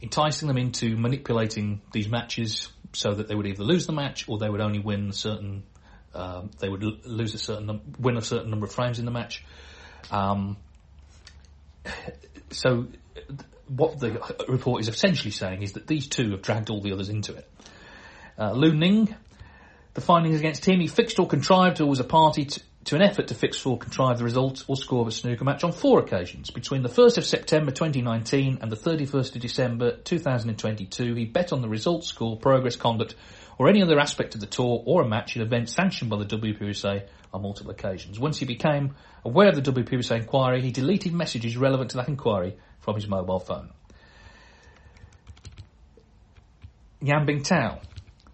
Enticing 0.00 0.46
them 0.46 0.58
into 0.58 0.96
manipulating 0.96 1.82
these 1.92 2.08
matches 2.08 2.68
so 2.92 3.12
that 3.12 3.26
they 3.26 3.34
would 3.34 3.48
either 3.48 3.64
lose 3.64 3.86
the 3.86 3.92
match 3.92 4.28
or 4.28 4.38
they 4.38 4.48
would 4.48 4.60
only 4.60 4.78
win 4.78 5.10
certain 5.10 5.64
um, 6.14 6.50
they 6.58 6.68
would 6.68 6.82
lose 6.82 7.34
a 7.34 7.38
certain 7.38 7.80
win 7.98 8.16
a 8.16 8.22
certain 8.22 8.50
number 8.50 8.66
of 8.66 8.72
frames 8.72 8.98
in 8.98 9.04
the 9.04 9.10
match. 9.10 9.44
Um, 10.10 10.56
so, 12.50 12.86
what 13.68 13.98
the 13.98 14.20
report 14.48 14.80
is 14.80 14.88
essentially 14.88 15.30
saying 15.30 15.62
is 15.62 15.72
that 15.72 15.86
these 15.86 16.06
two 16.06 16.30
have 16.32 16.42
dragged 16.42 16.70
all 16.70 16.80
the 16.80 16.92
others 16.92 17.08
into 17.08 17.34
it. 17.34 17.50
Uh, 18.38 18.52
Lu 18.52 18.74
Ning, 18.74 19.14
the 19.94 20.00
findings 20.00 20.38
against 20.38 20.64
him, 20.64 20.80
he 20.80 20.88
fixed 20.88 21.18
or 21.18 21.26
contrived 21.26 21.80
or 21.80 21.86
was 21.86 22.00
a 22.00 22.04
party 22.04 22.44
to, 22.44 22.60
to 22.84 22.96
an 22.96 23.02
effort 23.02 23.28
to 23.28 23.34
fix 23.34 23.64
or 23.64 23.78
contrive 23.78 24.18
the 24.18 24.24
result 24.24 24.64
or 24.66 24.76
score 24.76 25.02
of 25.02 25.08
a 25.08 25.12
snooker 25.12 25.44
match 25.44 25.64
on 25.64 25.72
four 25.72 26.00
occasions. 26.00 26.50
Between 26.50 26.82
the 26.82 26.88
1st 26.88 27.18
of 27.18 27.24
September 27.24 27.70
2019 27.70 28.58
and 28.60 28.70
the 28.70 28.76
31st 28.76 29.36
of 29.36 29.40
December 29.40 29.96
2022, 29.96 31.14
he 31.14 31.24
bet 31.24 31.52
on 31.52 31.62
the 31.62 31.68
result, 31.68 32.04
score, 32.04 32.36
progress, 32.36 32.76
conduct, 32.76 33.14
or 33.58 33.68
any 33.68 33.82
other 33.82 33.98
aspect 33.98 34.34
of 34.34 34.40
the 34.40 34.46
tour 34.46 34.82
or 34.86 35.02
a 35.02 35.08
match 35.08 35.36
in 35.36 35.42
events 35.42 35.74
sanctioned 35.74 36.10
by 36.10 36.18
the 36.18 36.24
WPBSA 36.24 37.06
on 37.32 37.42
multiple 37.42 37.70
occasions. 37.70 38.18
Once 38.18 38.38
he 38.38 38.46
became 38.46 38.94
aware 39.24 39.48
of 39.48 39.54
the 39.54 39.72
WPBSA 39.72 40.16
inquiry, 40.22 40.62
he 40.62 40.70
deleted 40.70 41.12
messages 41.12 41.56
relevant 41.56 41.90
to 41.90 41.96
that 41.98 42.08
inquiry 42.08 42.56
from 42.80 42.94
his 42.94 43.08
mobile 43.08 43.40
phone. 43.40 43.70
Yan 47.00 47.26
Bingtao, 47.26 47.82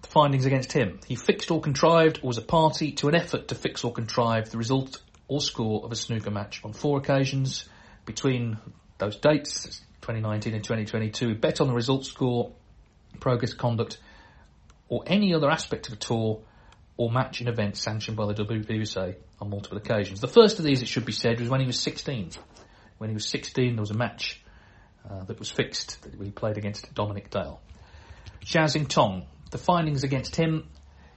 the 0.02 0.08
findings 0.08 0.46
against 0.46 0.72
him. 0.72 1.00
He 1.06 1.16
fixed 1.16 1.50
or 1.50 1.60
contrived 1.60 2.20
or 2.22 2.28
was 2.28 2.38
a 2.38 2.42
party 2.42 2.92
to 2.92 3.08
an 3.08 3.14
effort 3.14 3.48
to 3.48 3.54
fix 3.54 3.82
or 3.82 3.92
contrive 3.92 4.50
the 4.50 4.58
result 4.58 5.00
or 5.26 5.40
score 5.40 5.84
of 5.84 5.92
a 5.92 5.96
snooker 5.96 6.30
match 6.30 6.60
on 6.64 6.72
four 6.72 6.98
occasions 6.98 7.68
between 8.04 8.58
those 8.98 9.16
dates, 9.16 9.80
2019 10.02 10.54
and 10.54 10.62
2022. 10.62 11.28
He 11.28 11.34
bet 11.34 11.60
on 11.60 11.68
the 11.68 11.74
result 11.74 12.06
score, 12.06 12.52
progress 13.18 13.54
conduct, 13.54 13.98
or 14.90 15.04
any 15.06 15.32
other 15.32 15.49
aspect 15.49 15.87
of 15.87 15.94
a 15.94 15.97
tour 15.97 16.42
or 16.99 17.11
match 17.11 17.40
and 17.40 17.49
event 17.49 17.78
sanctioned 17.78 18.16
by 18.16 18.26
the 18.26 18.35
WPBSA 18.35 19.14
on 19.40 19.49
multiple 19.49 19.78
occasions. 19.78 20.20
The 20.20 20.28
first 20.28 20.59
of 20.59 20.66
these, 20.66 20.82
it 20.82 20.88
should 20.88 21.06
be 21.06 21.12
said, 21.12 21.40
was 21.40 21.49
when 21.49 21.61
he 21.61 21.66
was 21.66 21.78
16. 21.78 22.32
When 22.99 23.09
he 23.09 23.14
was 23.14 23.26
16, 23.28 23.76
there 23.76 23.80
was 23.80 23.90
a 23.90 23.97
match 23.97 24.42
uh, 25.09 25.25
that 25.25 25.38
was 25.38 25.49
fixed 25.49 26.02
that 26.02 26.12
he 26.23 26.30
played 26.30 26.59
against 26.59 26.92
Dominic 26.92 27.30
Dale. 27.30 27.61
Zhao 28.44 28.64
Xintong, 28.64 29.25
the 29.50 29.59
findings 29.59 30.04
against 30.04 30.37
him, 30.37 30.68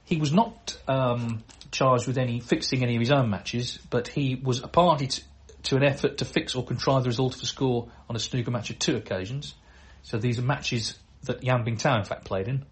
he 0.04 0.16
was 0.16 0.32
not 0.32 0.78
um, 0.86 1.42
charged 1.70 2.06
with 2.06 2.16
any 2.16 2.40
fixing 2.40 2.82
any 2.82 2.94
of 2.94 3.00
his 3.00 3.10
own 3.10 3.28
matches, 3.28 3.78
but 3.90 4.06
he 4.08 4.36
was 4.36 4.62
a 4.62 4.68
party 4.68 5.08
to, 5.08 5.22
to 5.64 5.76
an 5.76 5.84
effort 5.84 6.18
to 6.18 6.24
fix 6.24 6.54
or 6.54 6.64
contrive 6.64 7.02
the 7.02 7.08
result 7.08 7.34
of 7.34 7.42
a 7.42 7.46
score 7.46 7.88
on 8.08 8.14
a 8.14 8.18
snooker 8.20 8.50
match 8.50 8.70
at 8.70 8.78
two 8.78 8.96
occasions. 8.96 9.54
So 10.02 10.18
these 10.18 10.38
are 10.38 10.42
matches 10.42 10.96
that 11.24 11.42
Yan 11.42 11.64
Bingtao 11.64 11.98
in 11.98 12.04
fact 12.04 12.24
played 12.24 12.48
in. 12.48 12.64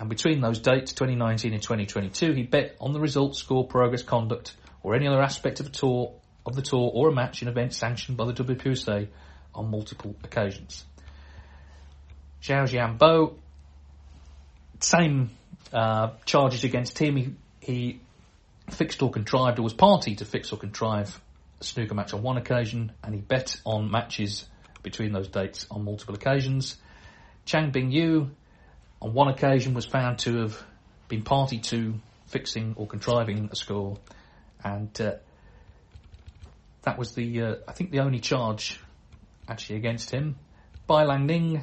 And 0.00 0.08
between 0.08 0.40
those 0.40 0.58
dates, 0.58 0.94
2019 0.94 1.52
and 1.52 1.62
2022, 1.62 2.32
he 2.32 2.42
bet 2.42 2.74
on 2.80 2.94
the 2.94 3.00
result, 3.00 3.36
score, 3.36 3.66
progress, 3.66 4.02
conduct, 4.02 4.56
or 4.82 4.94
any 4.94 5.06
other 5.06 5.20
aspect 5.20 5.60
of 5.60 5.66
a 5.66 5.70
tour 5.70 6.14
of 6.46 6.56
the 6.56 6.62
tour 6.62 6.90
or 6.94 7.10
a 7.10 7.12
match 7.12 7.42
in 7.42 7.48
event 7.48 7.74
sanctioned 7.74 8.16
by 8.16 8.24
the 8.24 8.32
WPBSA 8.32 9.08
on 9.54 9.70
multiple 9.70 10.16
occasions. 10.24 10.86
Zhao 12.42 12.64
Jianbo, 12.64 13.34
same 14.80 15.32
uh, 15.70 16.12
charges 16.24 16.64
against 16.64 16.98
him. 16.98 17.16
He 17.16 17.34
he 17.60 18.00
fixed 18.70 19.02
or 19.02 19.10
contrived 19.10 19.58
or 19.58 19.62
was 19.62 19.74
party 19.74 20.14
to 20.16 20.24
fix 20.24 20.50
or 20.50 20.56
contrive 20.56 21.20
a 21.60 21.64
snooker 21.64 21.94
match 21.94 22.14
on 22.14 22.22
one 22.22 22.38
occasion, 22.38 22.92
and 23.04 23.14
he 23.14 23.20
bet 23.20 23.60
on 23.66 23.90
matches 23.90 24.46
between 24.82 25.12
those 25.12 25.28
dates 25.28 25.66
on 25.70 25.84
multiple 25.84 26.14
occasions. 26.14 26.78
Chang 27.44 27.70
Bing 27.70 27.90
Yu, 27.90 28.30
on 29.00 29.14
one 29.14 29.28
occasion, 29.28 29.74
was 29.74 29.86
found 29.86 30.18
to 30.20 30.42
have 30.42 30.62
been 31.08 31.22
party 31.22 31.58
to 31.58 31.94
fixing 32.26 32.74
or 32.76 32.86
contriving 32.86 33.48
a 33.52 33.56
score, 33.56 33.98
and 34.62 34.98
uh, 35.00 35.14
that 36.82 36.98
was 36.98 37.14
the, 37.14 37.42
uh, 37.42 37.54
I 37.66 37.72
think, 37.72 37.90
the 37.90 38.00
only 38.00 38.20
charge 38.20 38.80
actually 39.48 39.76
against 39.76 40.10
him. 40.10 40.36
Bai 40.86 41.04
Lang 41.04 41.26
Ning, 41.26 41.62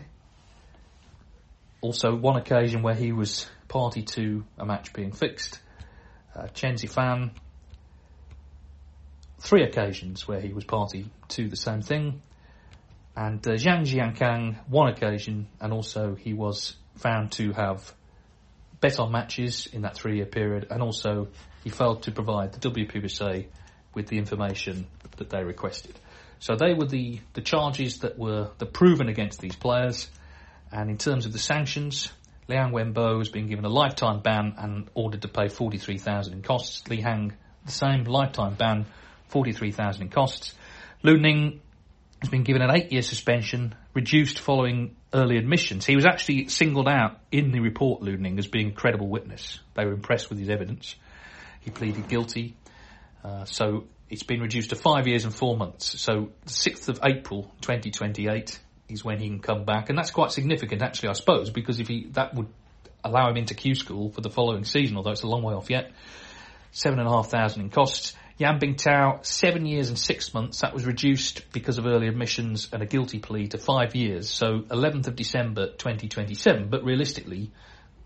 also 1.82 2.16
one 2.16 2.38
occasion 2.38 2.82
where 2.82 2.96
he 2.96 3.12
was 3.12 3.48
party 3.68 4.04
to 4.04 4.44
a 4.58 4.66
match 4.66 4.94
being 4.94 5.12
fixed. 5.12 5.60
Uh, 6.36 6.48
Chen 6.48 6.76
Zifan, 6.76 7.32
three 9.40 9.64
occasions 9.64 10.28
where 10.28 10.40
he 10.40 10.54
was 10.54 10.66
party 10.66 11.10
to 11.30 11.48
the 11.48 11.56
same 11.56 11.82
thing. 11.82 12.22
And 13.16 13.46
uh, 13.48 13.52
Zhang 13.52 13.82
Jiankang, 13.82 14.58
one 14.68 14.90
occasion, 14.92 15.48
and 15.60 15.74
also 15.74 16.16
he 16.16 16.34
was 16.34 16.76
found 16.98 17.32
to 17.34 17.54
have 17.54 17.94
bet 18.80 19.00
on 19.00 19.12
matches 19.12 19.68
in 19.72 19.82
that 19.82 19.96
three 19.96 20.18
year 20.18 20.26
period, 20.26 20.68
and 20.70 20.82
also 20.82 21.28
he 21.64 21.70
failed 21.70 22.04
to 22.04 22.12
provide 22.12 22.54
the 22.54 22.70
WPBSA 22.70 23.48
with 23.94 24.08
the 24.08 24.18
information 24.18 24.88
that 25.18 25.30
they 25.30 25.44
requested. 25.44 26.00
So 26.40 26.56
they 26.56 26.74
were 26.74 26.86
the, 26.86 27.20
the 27.34 27.42
charges 27.42 28.00
that 28.00 28.18
were 28.18 28.52
the 28.58 28.66
proven 28.66 29.10
against 29.10 29.40
these 29.40 29.56
players. 29.56 30.10
And 30.72 30.90
in 30.90 30.98
terms 30.98 31.26
of 31.26 31.34
the 31.34 31.40
sanctions, 31.40 32.12
Liang 32.48 32.72
Wenbo 32.72 33.18
has 33.18 33.30
been 33.30 33.48
given 33.48 33.66
a 33.66 33.70
lifetime 33.70 34.20
ban 34.20 34.54
and 34.58 34.90
ordered 34.94 35.24
to 35.24 35.28
pay 35.28 35.48
43,000 35.48 36.34
in 36.34 36.42
costs. 36.42 36.88
Li 36.90 37.02
Hang, 37.02 37.34
the 37.66 37.72
same 37.72 38.04
lifetime 38.04 38.54
ban, 38.54 38.86
43,000 39.30 40.04
in 40.04 40.10
costs. 40.10 40.54
Lu 41.04 41.18
Ning 41.18 41.62
has 42.22 42.30
been 42.30 42.44
given 42.44 42.62
an 42.62 42.72
eight-year 42.72 43.02
suspension, 43.02 43.76
reduced 43.98 44.40
following 44.40 44.96
early 45.12 45.38
admissions. 45.38 45.84
He 45.84 45.96
was 45.96 46.06
actually 46.06 46.50
singled 46.50 46.88
out 46.88 47.20
in 47.32 47.52
the 47.52 47.62
report, 47.62 48.04
Lu 48.04 48.16
Ning, 48.16 48.38
as 48.38 48.46
being 48.46 48.68
a 48.68 48.72
credible 48.72 49.08
witness. 49.08 49.60
They 49.74 49.86
were 49.86 49.94
impressed 49.94 50.30
with 50.30 50.38
his 50.38 50.50
evidence. 50.50 50.96
He 51.62 51.72
pleaded 51.72 52.08
guilty. 52.08 52.56
Uh, 53.24 53.46
so 53.46 53.86
it's 54.08 54.22
been 54.22 54.40
reduced 54.40 54.70
to 54.70 54.76
five 54.76 55.08
years 55.08 55.26
and 55.26 55.34
four 55.34 55.58
months. 55.58 56.00
So 56.00 56.30
the 56.46 56.52
6th 56.52 56.90
of 56.90 57.00
April 57.04 57.52
2028 57.62 58.60
is 58.88 59.04
when 59.04 59.18
he 59.18 59.30
can 59.30 59.40
come 59.40 59.66
back. 59.66 59.90
And 59.90 59.98
that's 59.98 60.12
quite 60.12 60.32
significant, 60.32 60.84
actually, 60.84 61.10
I 61.10 61.14
suppose, 61.14 61.50
because 61.50 61.80
if 61.80 61.88
he, 61.88 62.06
that 62.12 62.36
would 62.36 62.50
allow 63.04 63.32
him 63.32 63.38
into 63.38 63.56
Q 63.56 63.74
school 63.74 64.12
for 64.12 64.22
the 64.22 64.30
following 64.30 64.64
season, 64.64 64.96
although 64.96 65.10
it's 65.10 65.24
a 65.24 65.28
long 65.28 65.42
way 65.42 65.56
off 65.56 65.72
yet. 65.72 65.92
Seven 66.72 67.00
and 67.00 67.08
a 67.08 67.12
half 67.12 67.32
thousand 67.32 67.64
in 67.64 67.70
costs. 67.72 68.16
Yan 68.38 68.60
Bingtao, 68.60 69.26
seven 69.26 69.66
years 69.66 69.90
and 69.90 69.98
six 69.98 70.34
months. 70.34 70.62
That 70.62 70.74
was 70.74 70.86
reduced 70.86 71.52
because 71.52 71.80
of 71.80 71.88
early 71.88 72.08
admissions 72.08 72.70
and 72.72 72.84
a 72.84 72.86
guilty 72.86 73.18
plea 73.18 73.48
to 73.48 73.58
five 73.58 73.96
years. 73.96 74.30
So 74.30 74.60
11th 74.70 75.08
of 75.08 75.16
December 75.16 75.68
2027. 75.68 76.70
But 76.70 76.84
realistically, 76.84 77.52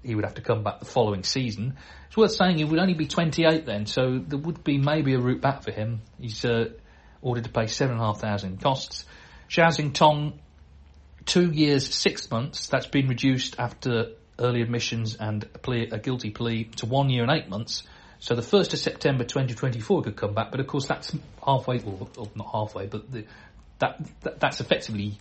he 0.04 0.16
would 0.16 0.24
have 0.24 0.36
to 0.36 0.42
come 0.42 0.64
back 0.64 0.80
the 0.80 0.86
following 0.86 1.24
season. 1.24 1.76
It's 2.08 2.16
worth 2.16 2.32
saying 2.32 2.58
he 2.58 2.64
would 2.64 2.80
only 2.80 2.94
be 2.94 3.08
28 3.08 3.66
then, 3.66 3.86
so 3.86 4.20
there 4.26 4.40
would 4.40 4.64
be 4.64 4.78
maybe 4.78 5.14
a 5.14 5.20
route 5.20 5.42
back 5.42 5.64
for 5.64 5.72
him. 5.72 6.02
He's 6.20 6.44
uh, 6.46 6.70
ordered 7.22 7.44
to 7.44 7.50
pay 7.50 7.68
seven 7.68 7.96
and 7.96 8.04
a 8.04 8.08
half 8.08 8.22
thousand 8.22 8.62
costs. 8.62 9.06
Zhao 9.50 9.94
Tong, 9.94 10.40
two 11.26 11.52
years, 11.52 11.94
six 11.94 12.32
months. 12.32 12.68
That's 12.68 12.88
been 12.88 13.08
reduced 13.08 13.60
after 13.60 14.14
early 14.40 14.62
admissions 14.62 15.16
and 15.16 15.44
a, 15.44 15.60
plea, 15.60 15.90
a 15.92 16.00
guilty 16.00 16.32
plea 16.32 16.66
to 16.78 16.86
one 16.86 17.10
year 17.10 17.24
and 17.24 17.32
eight 17.32 17.50
months. 17.50 17.84
So 18.22 18.36
the 18.36 18.44
1st 18.44 18.74
of 18.74 18.80
September 18.80 19.24
2024 19.24 20.04
could 20.04 20.16
come 20.16 20.36
back, 20.36 20.52
but 20.52 20.60
of 20.60 20.68
course 20.68 20.86
that's 20.86 21.12
halfway, 21.44 21.80
or, 21.80 22.08
or 22.18 22.30
not 22.36 22.52
halfway, 22.54 22.86
but 22.86 23.12
the, 23.12 23.26
that, 23.80 24.00
that, 24.22 24.40
that's 24.40 24.62
effectively 24.62 25.18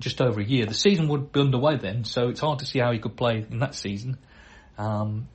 just 0.00 0.22
over 0.22 0.40
a 0.40 0.44
year. 0.44 0.64
The 0.64 0.72
season 0.72 1.08
would 1.08 1.32
be 1.32 1.40
underway 1.40 1.76
then, 1.76 2.04
so 2.04 2.28
it's 2.30 2.40
hard 2.40 2.60
to 2.60 2.64
see 2.64 2.78
how 2.78 2.92
he 2.92 2.98
could 2.98 3.14
play 3.14 3.44
in 3.48 3.58
that 3.58 3.74
season. 3.74 4.16
Um, 4.78 5.28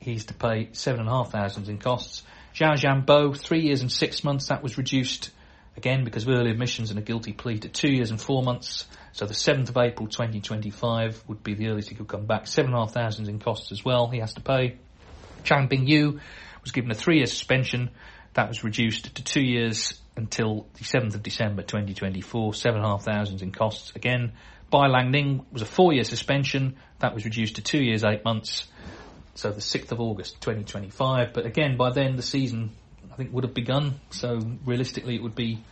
he's 0.00 0.24
to 0.26 0.34
pay 0.34 0.70
seven 0.72 1.02
and 1.02 1.08
a 1.08 1.12
half 1.12 1.30
thousand 1.30 1.68
in 1.68 1.78
costs. 1.78 2.24
Zhao 2.56 2.72
Jianbo, 2.72 3.36
three 3.36 3.60
years 3.60 3.80
and 3.80 3.90
six 3.90 4.24
months. 4.24 4.48
That 4.48 4.64
was 4.64 4.76
reduced 4.76 5.30
again 5.76 6.02
because 6.02 6.24
of 6.26 6.30
early 6.30 6.50
admissions 6.50 6.90
and 6.90 6.98
a 6.98 7.02
guilty 7.02 7.32
plea 7.32 7.60
to 7.60 7.68
two 7.68 7.92
years 7.92 8.10
and 8.10 8.20
four 8.20 8.42
months. 8.42 8.86
So 9.12 9.26
the 9.26 9.34
7th 9.34 9.68
of 9.68 9.76
April 9.76 10.08
2025 10.08 11.22
would 11.28 11.44
be 11.44 11.54
the 11.54 11.68
earliest 11.68 11.88
he 11.88 11.94
could 11.94 12.08
come 12.08 12.26
back. 12.26 12.48
Seven 12.48 12.72
and 12.72 12.78
a 12.78 12.84
half 12.84 12.92
thousand 12.92 13.28
in 13.28 13.38
costs 13.38 13.70
as 13.70 13.84
well. 13.84 14.08
He 14.08 14.18
has 14.18 14.34
to 14.34 14.40
pay. 14.40 14.78
Chang 15.44 15.68
Bing 15.68 15.86
Yu 15.86 16.20
was 16.62 16.72
given 16.72 16.90
a 16.90 16.94
three-year 16.94 17.26
suspension. 17.26 17.90
That 18.34 18.48
was 18.48 18.64
reduced 18.64 19.14
to 19.16 19.24
two 19.24 19.42
years 19.42 20.00
until 20.16 20.66
the 20.74 20.84
7th 20.84 21.14
of 21.14 21.22
December 21.22 21.62
2024. 21.62 22.54
Seven 22.54 22.78
and 22.78 22.86
a 22.86 22.88
half 22.88 23.04
thousand 23.04 23.42
in 23.42 23.52
costs 23.52 23.92
again. 23.94 24.32
Bai 24.70 24.86
Lang 24.86 25.10
Ning 25.10 25.44
was 25.52 25.62
a 25.62 25.66
four-year 25.66 26.04
suspension. 26.04 26.76
That 27.00 27.14
was 27.14 27.24
reduced 27.24 27.56
to 27.56 27.62
two 27.62 27.82
years, 27.82 28.04
eight 28.04 28.24
months. 28.24 28.68
So 29.34 29.50
the 29.50 29.60
6th 29.60 29.92
of 29.92 30.00
August 30.00 30.40
2025. 30.40 31.32
But 31.32 31.46
again, 31.46 31.76
by 31.76 31.90
then 31.90 32.16
the 32.16 32.22
season, 32.22 32.72
I 33.10 33.16
think, 33.16 33.32
would 33.32 33.44
have 33.44 33.54
begun. 33.54 34.00
So 34.10 34.38
realistically, 34.64 35.14
it 35.14 35.22
would 35.22 35.34
be 35.34 35.62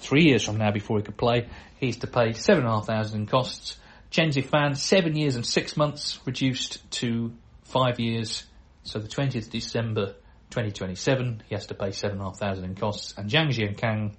three 0.00 0.24
years 0.24 0.44
from 0.44 0.56
now 0.58 0.70
before 0.70 0.98
he 0.98 1.04
could 1.04 1.16
play. 1.16 1.48
He's 1.78 1.98
to 1.98 2.06
pay 2.06 2.32
seven 2.32 2.64
and 2.64 2.72
a 2.72 2.76
half 2.76 2.86
thousand 2.86 3.20
in 3.20 3.26
costs. 3.26 3.76
Chen 4.10 4.30
Zifan, 4.30 4.76
seven 4.76 5.16
years 5.16 5.36
and 5.36 5.46
six 5.46 5.76
months, 5.76 6.18
reduced 6.24 6.90
to 6.92 7.32
five 7.64 8.00
years. 8.00 8.44
So 8.82 8.98
the 8.98 9.08
20th 9.08 9.50
December 9.50 10.14
2027, 10.50 11.42
he 11.46 11.54
has 11.54 11.66
to 11.66 11.74
pay 11.74 11.92
seven 11.92 12.18
and 12.18 12.22
a 12.22 12.24
half 12.24 12.38
thousand 12.38 12.64
in 12.64 12.74
costs. 12.74 13.14
And 13.16 13.30
Zhang 13.30 13.48
Jiankang, 13.48 14.14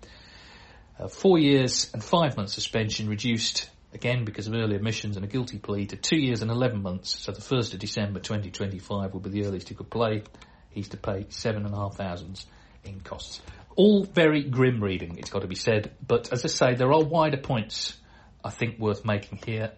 uh, 1.00 1.08
four 1.08 1.40
years 1.40 1.92
and 1.94 2.04
five 2.04 2.38
months 2.38 2.54
suspension, 2.54 3.10
reduced 3.10 3.70
again 3.94 4.24
because 4.24 4.48
of 4.48 4.54
early 4.54 4.76
admissions 4.76 5.18
and 5.18 5.26
a 5.26 5.28
guilty 5.28 5.58
plea 5.58 5.86
to 5.88 5.98
two 5.98 6.18
years 6.18 6.42
and 6.42 6.52
11 6.52 6.82
months. 6.82 7.20
So 7.20 7.32
the 7.32 7.42
1st 7.42 7.74
of 7.74 7.80
December 7.80 8.20
2025 8.20 9.14
will 9.14 9.20
be 9.20 9.30
the 9.30 9.46
earliest 9.46 9.70
he 9.70 9.76
could 9.76 9.90
play. 9.90 10.24
He's 10.70 10.90
to 10.90 10.98
pay 10.98 11.26
seven 11.30 11.66
and 11.66 11.74
a 11.74 11.78
half 11.78 11.96
thousands 11.96 12.46
in 12.84 13.02
costs. 13.02 13.42
All 13.76 14.04
very 14.04 14.44
grim 14.44 14.82
reading, 14.82 15.18
it's 15.18 15.30
got 15.30 15.42
to 15.42 15.48
be 15.48 15.56
said. 15.56 15.92
But 16.06 16.32
as 16.32 16.46
I 16.46 16.48
say, 16.48 16.76
there 16.76 16.92
are 16.92 17.04
wider 17.04 17.38
points 17.38 17.98
I 18.44 18.50
think 18.50 18.80
worth 18.80 19.06
making 19.06 19.40
here. 19.46 19.72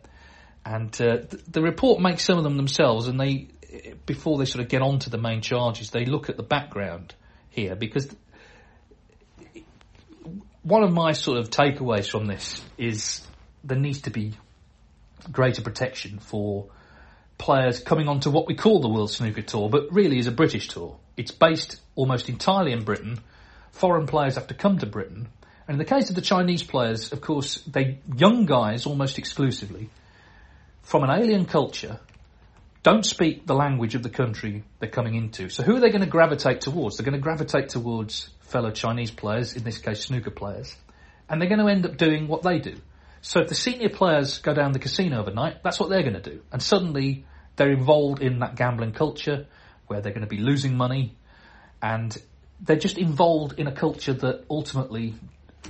And 0.66 0.90
uh, 1.02 1.18
the 1.48 1.62
report 1.62 2.02
makes 2.02 2.24
some 2.24 2.38
of 2.38 2.44
them 2.44 2.56
themselves, 2.56 3.08
and 3.08 3.20
they, 3.20 3.50
before 4.06 4.38
they 4.38 4.46
sort 4.46 4.64
of 4.64 4.70
get 4.70 4.82
on 4.82 5.00
to 5.00 5.10
the 5.10 5.18
main 5.18 5.42
charges, 5.42 5.90
they 5.90 6.06
look 6.06 6.30
at 6.30 6.38
the 6.38 6.44
background 6.44 7.14
here 7.50 7.76
because 7.76 8.14
one 10.64 10.84
of 10.84 10.92
my 10.92 11.12
sort 11.12 11.38
of 11.38 11.50
takeaways 11.50 12.10
from 12.10 12.26
this 12.26 12.64
is 12.78 13.26
there 13.64 13.78
needs 13.78 14.02
to 14.02 14.10
be 14.10 14.34
greater 15.32 15.62
protection 15.62 16.20
for 16.20 16.68
players 17.38 17.80
coming 17.80 18.08
onto 18.08 18.30
what 18.30 18.48
we 18.48 18.56
call 18.56 18.80
the 18.82 18.90
World 18.90 19.12
Snooker 19.12 19.42
Tour, 19.42 19.70
but 19.70 19.92
really 19.92 20.18
is 20.18 20.28
a 20.28 20.32
British 20.32 20.68
tour. 20.70 20.98
It's 21.18 21.32
based 21.32 21.80
almost 21.96 22.30
entirely 22.30 22.72
in 22.72 22.84
Britain. 22.84 23.20
Foreign 23.72 24.08
players 24.08 24.36
have 24.36 24.48
to 24.48 24.54
come 24.54 24.78
to 24.80 24.86
Britain. 24.86 25.28
And 25.68 25.76
in 25.76 25.80
the 25.80 25.86
case 25.86 26.10
of 26.10 26.16
the 26.16 26.22
Chinese 26.22 26.64
players, 26.64 27.12
of 27.12 27.22
course, 27.22 27.56
they 27.66 28.00
young 28.16 28.46
guys 28.46 28.86
almost 28.86 29.18
exclusively 29.18 29.90
from 30.82 31.04
an 31.04 31.10
alien 31.10 31.46
culture 31.46 32.00
don't 32.84 33.06
speak 33.06 33.48
the 33.48 33.56
language 33.56 33.96
of 33.96 34.04
the 34.04 34.10
country 34.10 34.64
they're 34.80 34.90
coming 34.90 35.16
into. 35.16 35.50
So 35.50 35.64
who 35.64 35.78
are 35.78 35.80
they 35.80 35.90
going 35.90 36.04
to 36.04 36.10
gravitate 36.10 36.62
towards? 36.62 36.98
They're 36.98 37.06
going 37.06 37.18
to 37.18 37.22
gravitate 37.22 37.70
towards 37.70 38.30
fellow 38.42 38.72
Chinese 38.72 39.10
players, 39.10 39.56
in 39.56 39.64
this 39.64 39.78
case 39.78 40.02
snooker 40.06 40.32
players, 40.32 40.76
and 41.30 41.42
they're 41.42 41.50
going 41.50 41.62
to 41.62 41.68
end 41.68 41.86
up 41.86 41.98
doing 41.98 42.28
what 42.28 42.44
they 42.44 42.60
do. 42.60 42.76
So 43.22 43.40
if 43.40 43.48
the 43.48 43.56
senior 43.56 43.90
players 43.90 44.40
go 44.40 44.54
down 44.54 44.74
the 44.74 44.80
casino 44.80 45.22
overnight, 45.22 45.64
that's 45.64 45.80
what 45.80 45.90
they're 45.90 46.04
going 46.04 46.22
to 46.22 46.30
do. 46.30 46.42
And 46.52 46.62
suddenly 46.62 47.26
they're 47.56 47.72
involved 47.72 48.22
in 48.22 48.40
that 48.40 48.56
gambling 48.56 48.92
culture 48.92 49.48
where 49.88 50.02
they're 50.02 50.12
going 50.12 50.28
to 50.28 50.28
be 50.28 50.40
losing 50.40 50.76
money 50.76 51.16
and 51.82 52.16
they're 52.60 52.76
just 52.76 52.98
involved 52.98 53.60
in 53.60 53.68
a 53.68 53.72
culture 53.72 54.14
that 54.14 54.44
ultimately 54.50 55.14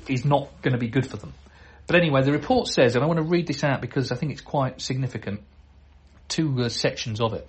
is 0.08 0.26
not 0.26 0.62
going 0.64 0.74
to 0.74 0.80
be 0.80 0.88
good 0.88 1.06
for 1.06 1.18
them. 1.18 1.34
But 1.86 1.96
anyway, 1.98 2.24
the 2.24 2.32
report 2.32 2.68
says, 2.68 2.96
and 2.96 3.04
I 3.04 3.08
want 3.08 3.18
to 3.18 3.26
read 3.26 3.46
this 3.46 3.64
out 3.64 3.82
because 3.82 4.12
I 4.12 4.16
think 4.16 4.32
it's 4.32 4.42
quite 4.42 4.82
significant, 4.82 5.42
two 6.28 6.64
uh, 6.64 6.70
sections 6.70 7.22
of 7.22 7.34
it. 7.34 7.48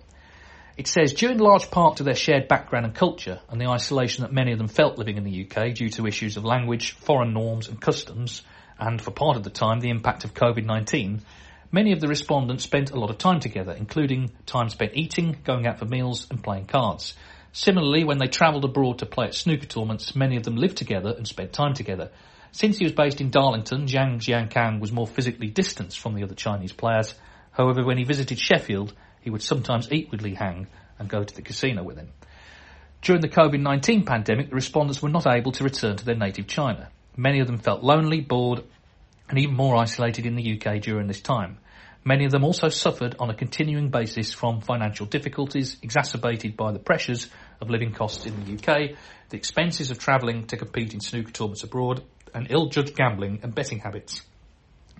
It 0.76 0.88
says, 0.88 1.14
due 1.14 1.31
in 1.31 1.38
large 1.38 1.71
part 1.71 1.99
to 1.99 2.02
their 2.02 2.16
shared 2.16 2.49
background 2.49 2.87
and 2.87 2.95
culture 2.95 3.40
and 3.49 3.61
the 3.61 3.69
isolation 3.69 4.23
that 4.23 4.33
many 4.33 4.50
of 4.50 4.59
them 4.59 4.66
felt 4.66 4.99
living 4.99 5.16
in 5.16 5.25
the 5.25 5.47
UK 5.47 5.73
due 5.75 5.88
to 5.90 6.07
issues 6.07 6.37
of 6.37 6.45
language, 6.45 6.93
foreign 6.93 7.33
norms 7.33 7.69
and 7.69 7.81
customs, 7.81 8.43
and 8.78 9.00
for 9.00 9.12
part 9.12 9.37
of 9.37 9.45
the 9.45 9.50
time 9.50 9.78
the 9.78 9.90
impact 9.90 10.25
of 10.25 10.35
COVID-19, 10.35 11.21
many 11.71 11.93
of 11.93 12.00
the 12.00 12.09
respondents 12.09 12.64
spent 12.64 12.90
a 12.90 12.99
lot 12.99 13.11
of 13.11 13.19
time 13.19 13.38
together, 13.38 13.73
including 13.73 14.33
time 14.47 14.69
spent 14.69 14.93
eating, 14.95 15.37
going 15.45 15.66
out 15.66 15.78
for 15.78 15.85
meals 15.85 16.26
and 16.31 16.43
playing 16.43 16.66
cards. 16.66 17.14
Similarly, 17.52 18.02
when 18.02 18.19
they 18.19 18.26
travelled 18.26 18.64
abroad 18.64 18.99
to 18.99 19.07
play 19.07 19.26
at 19.26 19.35
snooker 19.35 19.66
tournaments, 19.66 20.16
many 20.16 20.37
of 20.37 20.43
them 20.43 20.57
lived 20.57 20.76
together 20.76 21.14
and 21.16 21.26
spent 21.26 21.52
time 21.52 21.75
together. 21.75 22.11
Since 22.50 22.78
he 22.78 22.85
was 22.85 22.93
based 22.93 23.21
in 23.21 23.31
Darlington, 23.31 23.87
Zhang 23.87 24.19
Jiankang 24.19 24.81
was 24.81 24.90
more 24.90 25.07
physically 25.07 25.49
distanced 25.49 26.00
from 26.00 26.14
the 26.14 26.25
other 26.25 26.35
Chinese 26.35 26.73
players. 26.73 27.14
However, 27.54 27.84
when 27.84 27.99
he 27.99 28.04
visited 28.04 28.38
Sheffield, 28.38 28.92
he 29.20 29.30
would 29.30 29.42
sometimes 29.42 29.90
eat 29.90 30.11
with 30.11 30.23
Li 30.23 30.34
Hang 30.34 30.66
and 30.99 31.08
go 31.08 31.25
to 31.25 31.34
the 31.34 31.42
casino 31.42 31.82
with 31.82 31.96
him. 31.96 32.11
During 33.00 33.20
the 33.20 33.28
COVID-19 33.28 34.06
pandemic, 34.06 34.50
the 34.50 34.54
respondents 34.54 35.00
were 35.00 35.08
not 35.08 35.26
able 35.26 35.52
to 35.52 35.64
return 35.64 35.96
to 35.96 36.04
their 36.04 36.16
native 36.16 36.46
China. 36.46 36.90
Many 37.16 37.40
of 37.40 37.46
them 37.46 37.58
felt 37.58 37.82
lonely, 37.82 38.20
bored, 38.20 38.64
and 39.28 39.38
even 39.38 39.54
more 39.54 39.76
isolated 39.76 40.26
in 40.26 40.34
the 40.34 40.58
UK 40.58 40.80
during 40.80 41.06
this 41.06 41.20
time. 41.20 41.58
Many 42.04 42.26
of 42.26 42.32
them 42.32 42.44
also 42.44 42.68
suffered 42.68 43.16
on 43.18 43.30
a 43.30 43.34
continuing 43.34 43.88
basis 43.88 44.32
from 44.32 44.61
financial 44.61 45.06
difficulties 45.06 45.78
exacerbated 45.82 46.56
by 46.56 46.73
the 46.73 46.78
pressures 46.78 47.28
of 47.61 47.70
living 47.70 47.92
costs 47.92 48.26
in 48.26 48.44
the 48.44 48.54
UK, 48.54 48.96
the 49.30 49.37
expenses 49.37 49.90
of 49.90 49.99
travelling 49.99 50.46
to 50.49 50.56
compete 50.56 50.92
in 50.92 51.00
snooker 51.00 51.30
tournaments 51.30 51.62
abroad, 51.62 52.02
and 52.34 52.49
ill-judged 52.50 52.96
gambling 52.96 53.40
and 53.42 53.54
betting 53.54 53.78
habits. 53.78 54.20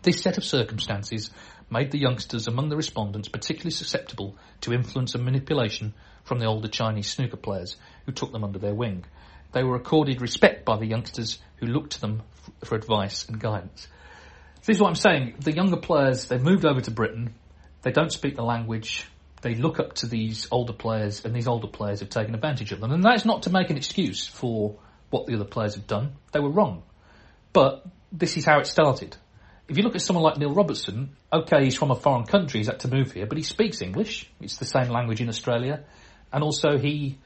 This 0.03 0.21
set 0.21 0.39
of 0.39 0.45
circumstances 0.45 1.31
made 1.71 1.91
the 1.91 1.99
youngsters 1.99 2.47
among 2.47 2.69
the 2.69 2.77
respondents 2.77 3.29
particularly 3.29 3.71
susceptible 3.71 4.37
to 4.61 4.73
influence 4.73 5.15
and 5.15 5.25
manipulation 5.25 5.95
from 6.25 6.39
the 6.39 6.47
older 6.47 6.69
Chinese 6.69 7.09
snooker 7.09 7.37
players 7.37 7.77
who 8.07 8.13
took 8.13 8.33
them 8.33 8.45
under 8.45 8.59
their 8.59 8.75
wing. 8.75 9.05
They 9.53 9.63
were 9.63 9.77
accorded 9.77 10.21
respect 10.21 10.65
by 10.65 10.79
the 10.79 10.87
youngsters 10.87 11.39
who 11.57 11.67
looked 11.67 11.93
to 11.93 12.01
them 12.01 12.23
f- 12.33 12.69
for 12.69 12.75
advice 12.75 13.29
and 13.29 13.41
guidance. 13.41 13.87
This 14.65 14.77
is 14.77 14.81
what 14.81 14.89
I'm 14.89 14.95
saying. 14.95 15.35
The 15.41 15.55
younger 15.55 15.77
players, 15.77 16.27
they've 16.27 16.43
moved 16.43 16.65
over 16.65 16.81
to 16.81 16.91
Britain. 16.91 17.35
They 17.83 17.93
don't 17.93 18.11
speak 18.11 18.35
the 18.35 18.43
language. 18.43 19.07
They 19.43 19.55
look 19.55 19.79
up 19.79 19.95
to 19.97 20.07
these 20.07 20.49
older 20.51 20.73
players, 20.73 21.25
and 21.25 21.37
these 21.37 21.47
older 21.47 21.67
players 21.67 22.01
have 22.01 22.09
taken 22.09 22.35
advantage 22.35 22.73
of 22.73 22.81
them. 22.81 22.91
And 22.91 23.05
that's 23.05 23.27
not 23.27 23.43
to 23.43 23.51
make 23.51 23.69
an 23.69 23.77
excuse 23.77 24.27
for 24.27 24.77
what 25.11 25.27
the 25.27 25.35
other 25.35 25.45
players 25.45 25.75
have 25.75 25.87
done. 25.87 26.15
They 26.33 26.41
were 26.41 26.51
wrong. 26.51 26.83
But 27.53 27.85
this 28.11 28.37
is 28.37 28.45
how 28.45 28.59
it 28.59 28.67
started. 28.67 29.17
If 29.67 29.79
you 29.79 29.83
look 29.83 29.95
at 29.95 30.03
someone 30.03 30.23
like 30.23 30.37
Neil 30.37 30.53
Robertson, 30.53 31.17
okay, 31.33 31.65
he's 31.65 31.75
from 31.75 31.91
a 31.91 31.95
foreign 31.95 32.25
country, 32.25 32.61
he's 32.61 32.67
had 32.67 32.81
to 32.81 32.89
move 32.89 33.13
here, 33.13 33.27
but 33.27 33.39
he 33.39 33.45
speaks 33.45 33.81
English. 33.81 34.31
It's 34.41 34.59
the 34.59 34.67
same 34.67 34.89
language 34.89 35.21
in 35.23 35.29
Australia. 35.29 35.85
And 36.33 36.45
also 36.45 36.77
he, 36.77 37.19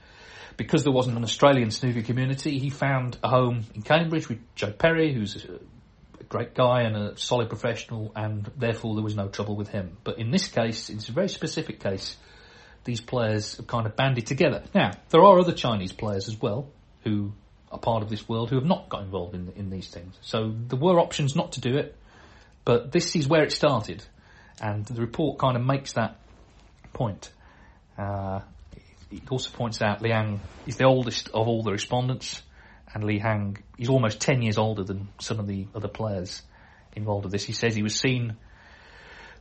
because 0.57 0.85
there 0.85 0.93
wasn't 0.93 1.17
an 1.17 1.25
Australian 1.25 1.71
snooker 1.73 2.03
community, 2.03 2.59
he 2.59 2.71
found 2.71 3.19
a 3.25 3.29
home 3.29 3.65
in 3.75 3.83
Cambridge 3.83 4.29
with 4.29 4.39
Joe 4.55 4.71
Perry, 4.71 5.13
who's 5.13 5.45
a 5.45 6.25
great 6.25 6.55
guy 6.55 6.83
and 6.83 6.97
a 6.97 7.17
solid 7.17 7.49
professional, 7.49 8.13
and 8.15 8.49
therefore 8.57 8.95
there 8.95 9.05
was 9.05 9.17
no 9.17 9.29
trouble 9.29 9.57
with 9.57 9.69
him. 9.69 9.97
But 10.05 10.19
in 10.19 10.31
this 10.31 10.47
case, 10.47 10.91
it's 10.91 11.09
a 11.09 11.13
very 11.13 11.29
specific 11.29 11.81
case, 11.81 12.17
these 12.85 13.01
players 13.01 13.57
have 13.57 13.67
kind 13.67 13.87
of 13.87 13.97
banded 13.97 14.27
together. 14.27 14.63
Now, 14.75 14.93
there 15.11 15.23
are 15.23 15.39
other 15.41 15.53
Chinese 15.53 15.93
players 15.93 16.29
as 16.29 16.41
well 16.41 16.71
who 17.03 17.33
are 17.71 17.79
part 17.79 18.03
of 18.03 18.09
this 18.09 18.29
world 18.29 18.51
who 18.51 18.57
have 18.57 18.65
not 18.65 18.89
got 18.89 19.03
involved 19.03 19.35
in, 19.35 19.53
in 19.57 19.71
these 19.71 19.89
things. 19.89 20.17
So 20.23 20.55
there 20.69 20.79
were 20.79 20.99
options 21.01 21.37
not 21.37 21.53
to 21.53 21.61
do 21.61 21.77
it, 21.77 21.97
but 22.69 22.93
this 22.93 23.17
is 23.17 23.27
where 23.27 23.43
it 23.45 23.51
started, 23.51 24.05
and 24.61 24.85
the 24.85 25.01
report 25.01 25.39
kind 25.39 25.57
of 25.57 25.65
makes 25.65 25.95
that 25.95 26.17
point. 26.93 27.31
Uh, 27.97 28.41
it 29.11 29.23
also 29.31 29.49
points 29.57 29.81
out 29.81 30.03
Liang 30.03 30.39
is 30.67 30.77
the 30.77 30.85
oldest 30.85 31.29
of 31.29 31.49
all 31.49 31.63
the 31.63 31.73
respondents, 31.73 32.43
and 32.93 33.05
Li 33.05 33.21
Hang 33.21 33.57
is 33.79 33.89
almost 33.89 34.21
10 34.21 34.43
years 34.43 34.59
older 34.59 34.85
than 34.85 35.09
some 35.19 35.41
of 35.41 35.47
the 35.47 35.67
other 35.75 35.89
players 35.89 36.43
involved 36.95 37.25
with 37.25 37.33
this. 37.33 37.43
He 37.43 37.55
says 37.55 37.75
he 37.75 37.83
was 37.83 37.99
seen 37.99 38.37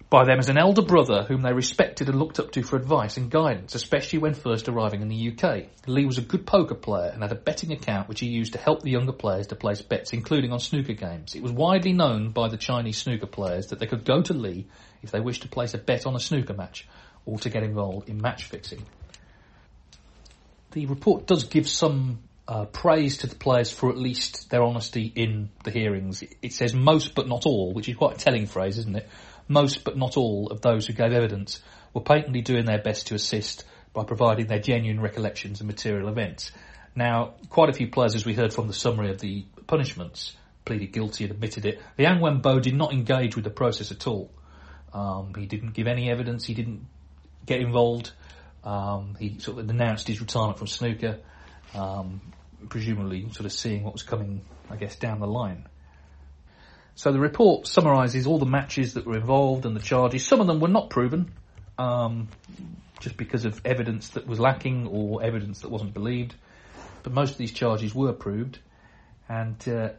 by 0.09 0.23
them 0.23 0.39
as 0.39 0.47
an 0.47 0.57
elder 0.57 0.81
brother 0.81 1.23
whom 1.23 1.41
they 1.41 1.51
respected 1.51 2.07
and 2.07 2.17
looked 2.17 2.39
up 2.39 2.51
to 2.51 2.63
for 2.63 2.77
advice 2.77 3.17
and 3.17 3.29
guidance, 3.29 3.75
especially 3.75 4.19
when 4.19 4.33
first 4.33 4.69
arriving 4.69 5.01
in 5.01 5.09
the 5.09 5.31
UK. 5.31 5.65
Lee 5.85 6.05
was 6.05 6.17
a 6.17 6.21
good 6.21 6.45
poker 6.45 6.75
player 6.75 7.11
and 7.13 7.21
had 7.21 7.31
a 7.33 7.35
betting 7.35 7.73
account 7.73 8.07
which 8.07 8.21
he 8.21 8.27
used 8.27 8.53
to 8.53 8.59
help 8.59 8.81
the 8.81 8.91
younger 8.91 9.11
players 9.11 9.47
to 9.47 9.55
place 9.55 9.81
bets, 9.81 10.13
including 10.13 10.53
on 10.53 10.61
snooker 10.61 10.93
games. 10.93 11.35
It 11.35 11.43
was 11.43 11.51
widely 11.51 11.91
known 11.91 12.29
by 12.29 12.47
the 12.47 12.57
Chinese 12.57 12.97
snooker 12.97 13.27
players 13.27 13.67
that 13.67 13.79
they 13.79 13.85
could 13.85 14.05
go 14.05 14.21
to 14.21 14.33
Lee 14.33 14.67
if 15.01 15.11
they 15.11 15.19
wished 15.19 15.41
to 15.41 15.49
place 15.49 15.73
a 15.73 15.77
bet 15.77 16.05
on 16.05 16.15
a 16.15 16.19
snooker 16.19 16.53
match 16.53 16.87
or 17.25 17.37
to 17.39 17.49
get 17.49 17.63
involved 17.63 18.07
in 18.07 18.21
match 18.21 18.45
fixing. 18.45 18.85
The 20.71 20.85
report 20.85 21.27
does 21.27 21.43
give 21.43 21.67
some 21.67 22.19
uh, 22.47 22.65
praise 22.65 23.17
to 23.17 23.27
the 23.27 23.35
players 23.35 23.71
for 23.71 23.89
at 23.89 23.97
least 23.97 24.49
their 24.49 24.63
honesty 24.63 25.11
in 25.13 25.49
the 25.65 25.71
hearings. 25.71 26.21
It, 26.21 26.35
it 26.41 26.53
says 26.53 26.73
most 26.73 27.13
but 27.13 27.27
not 27.27 27.45
all, 27.45 27.73
which 27.73 27.89
is 27.89 27.95
quite 27.97 28.15
a 28.15 28.19
telling 28.19 28.47
phrase, 28.47 28.77
isn't 28.77 28.95
it? 28.95 29.09
Most 29.47 29.83
but 29.83 29.97
not 29.97 30.17
all 30.17 30.47
of 30.47 30.61
those 30.61 30.87
who 30.87 30.93
gave 30.93 31.13
evidence 31.13 31.61
were 31.93 32.01
patently 32.01 32.41
doing 32.41 32.65
their 32.65 32.81
best 32.81 33.07
to 33.07 33.15
assist 33.15 33.65
by 33.93 34.03
providing 34.03 34.47
their 34.47 34.59
genuine 34.59 34.99
recollections 34.99 35.61
of 35.61 35.67
material 35.67 36.09
events. 36.09 36.51
Now, 36.95 37.35
quite 37.49 37.69
a 37.69 37.73
few 37.73 37.87
players, 37.89 38.15
as 38.15 38.25
we 38.25 38.33
heard 38.33 38.53
from 38.53 38.67
the 38.67 38.73
summary 38.73 39.09
of 39.11 39.19
the 39.19 39.45
punishments, 39.67 40.35
pleaded 40.65 40.91
guilty 40.91 41.23
and 41.23 41.33
admitted 41.33 41.65
it. 41.65 41.81
Liang 41.97 42.19
Wenbo 42.19 42.61
did 42.61 42.75
not 42.75 42.91
engage 42.91 43.35
with 43.35 43.43
the 43.43 43.51
process 43.51 43.91
at 43.91 44.05
all. 44.07 44.31
Um, 44.93 45.33
he 45.37 45.45
didn't 45.45 45.73
give 45.73 45.87
any 45.87 46.09
evidence. 46.09 46.45
He 46.45 46.53
didn't 46.53 46.85
get 47.45 47.61
involved. 47.61 48.11
Um, 48.63 49.15
he 49.19 49.39
sort 49.39 49.59
of 49.59 49.69
announced 49.69 50.07
his 50.07 50.19
retirement 50.19 50.57
from 50.57 50.67
snooker, 50.67 51.19
um, 51.73 52.21
presumably 52.67 53.29
sort 53.31 53.45
of 53.45 53.53
seeing 53.53 53.83
what 53.83 53.93
was 53.93 54.03
coming, 54.03 54.41
I 54.69 54.75
guess, 54.75 54.95
down 54.95 55.19
the 55.19 55.27
line. 55.27 55.67
So 56.97 57.11
the 57.11 57.19
report 57.19 57.67
summarises 57.67 58.25
all 58.25 58.39
the 58.39 58.47
matches 58.47 58.95
that 58.95 59.05
were 59.05 59.17
involved 59.17 59.67
and 59.67 59.75
the 59.75 59.79
charges. 59.79 60.25
Some 60.25 60.41
of 60.41 60.47
them 60.47 60.59
were 60.59 60.67
not 60.67 60.89
proven, 60.89 61.31
um, 61.77 62.27
just 62.99 63.17
because 63.17 63.45
of 63.45 63.61
evidence 63.63 64.09
that 64.09 64.25
was 64.25 64.39
lacking 64.39 64.87
or 64.87 65.21
evidence 65.21 65.59
that 65.61 65.69
wasn't 65.69 65.93
believed. 65.93 66.33
But 67.03 67.13
most 67.13 67.33
of 67.33 67.37
these 67.37 67.51
charges 67.51 67.93
were 67.93 68.13
proved, 68.13 68.57
and 69.29 69.55
uh, 69.69 69.89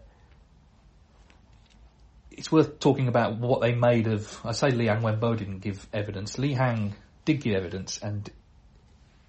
it's 2.33 2.51
worth 2.51 2.81
talking 2.81 3.07
about 3.07 3.39
what 3.39 3.61
they 3.61 3.77
made 3.77 4.09
of. 4.09 4.37
I 4.45 4.51
say 4.51 4.71
Liang 4.71 5.03
Wenbo 5.03 5.39
didn't 5.39 5.61
give 5.61 5.87
evidence. 5.93 6.37
Li 6.37 6.53
Hang 6.53 6.97
did 7.25 7.41
give 7.41 7.55
evidence, 7.55 7.99
and 8.03 8.29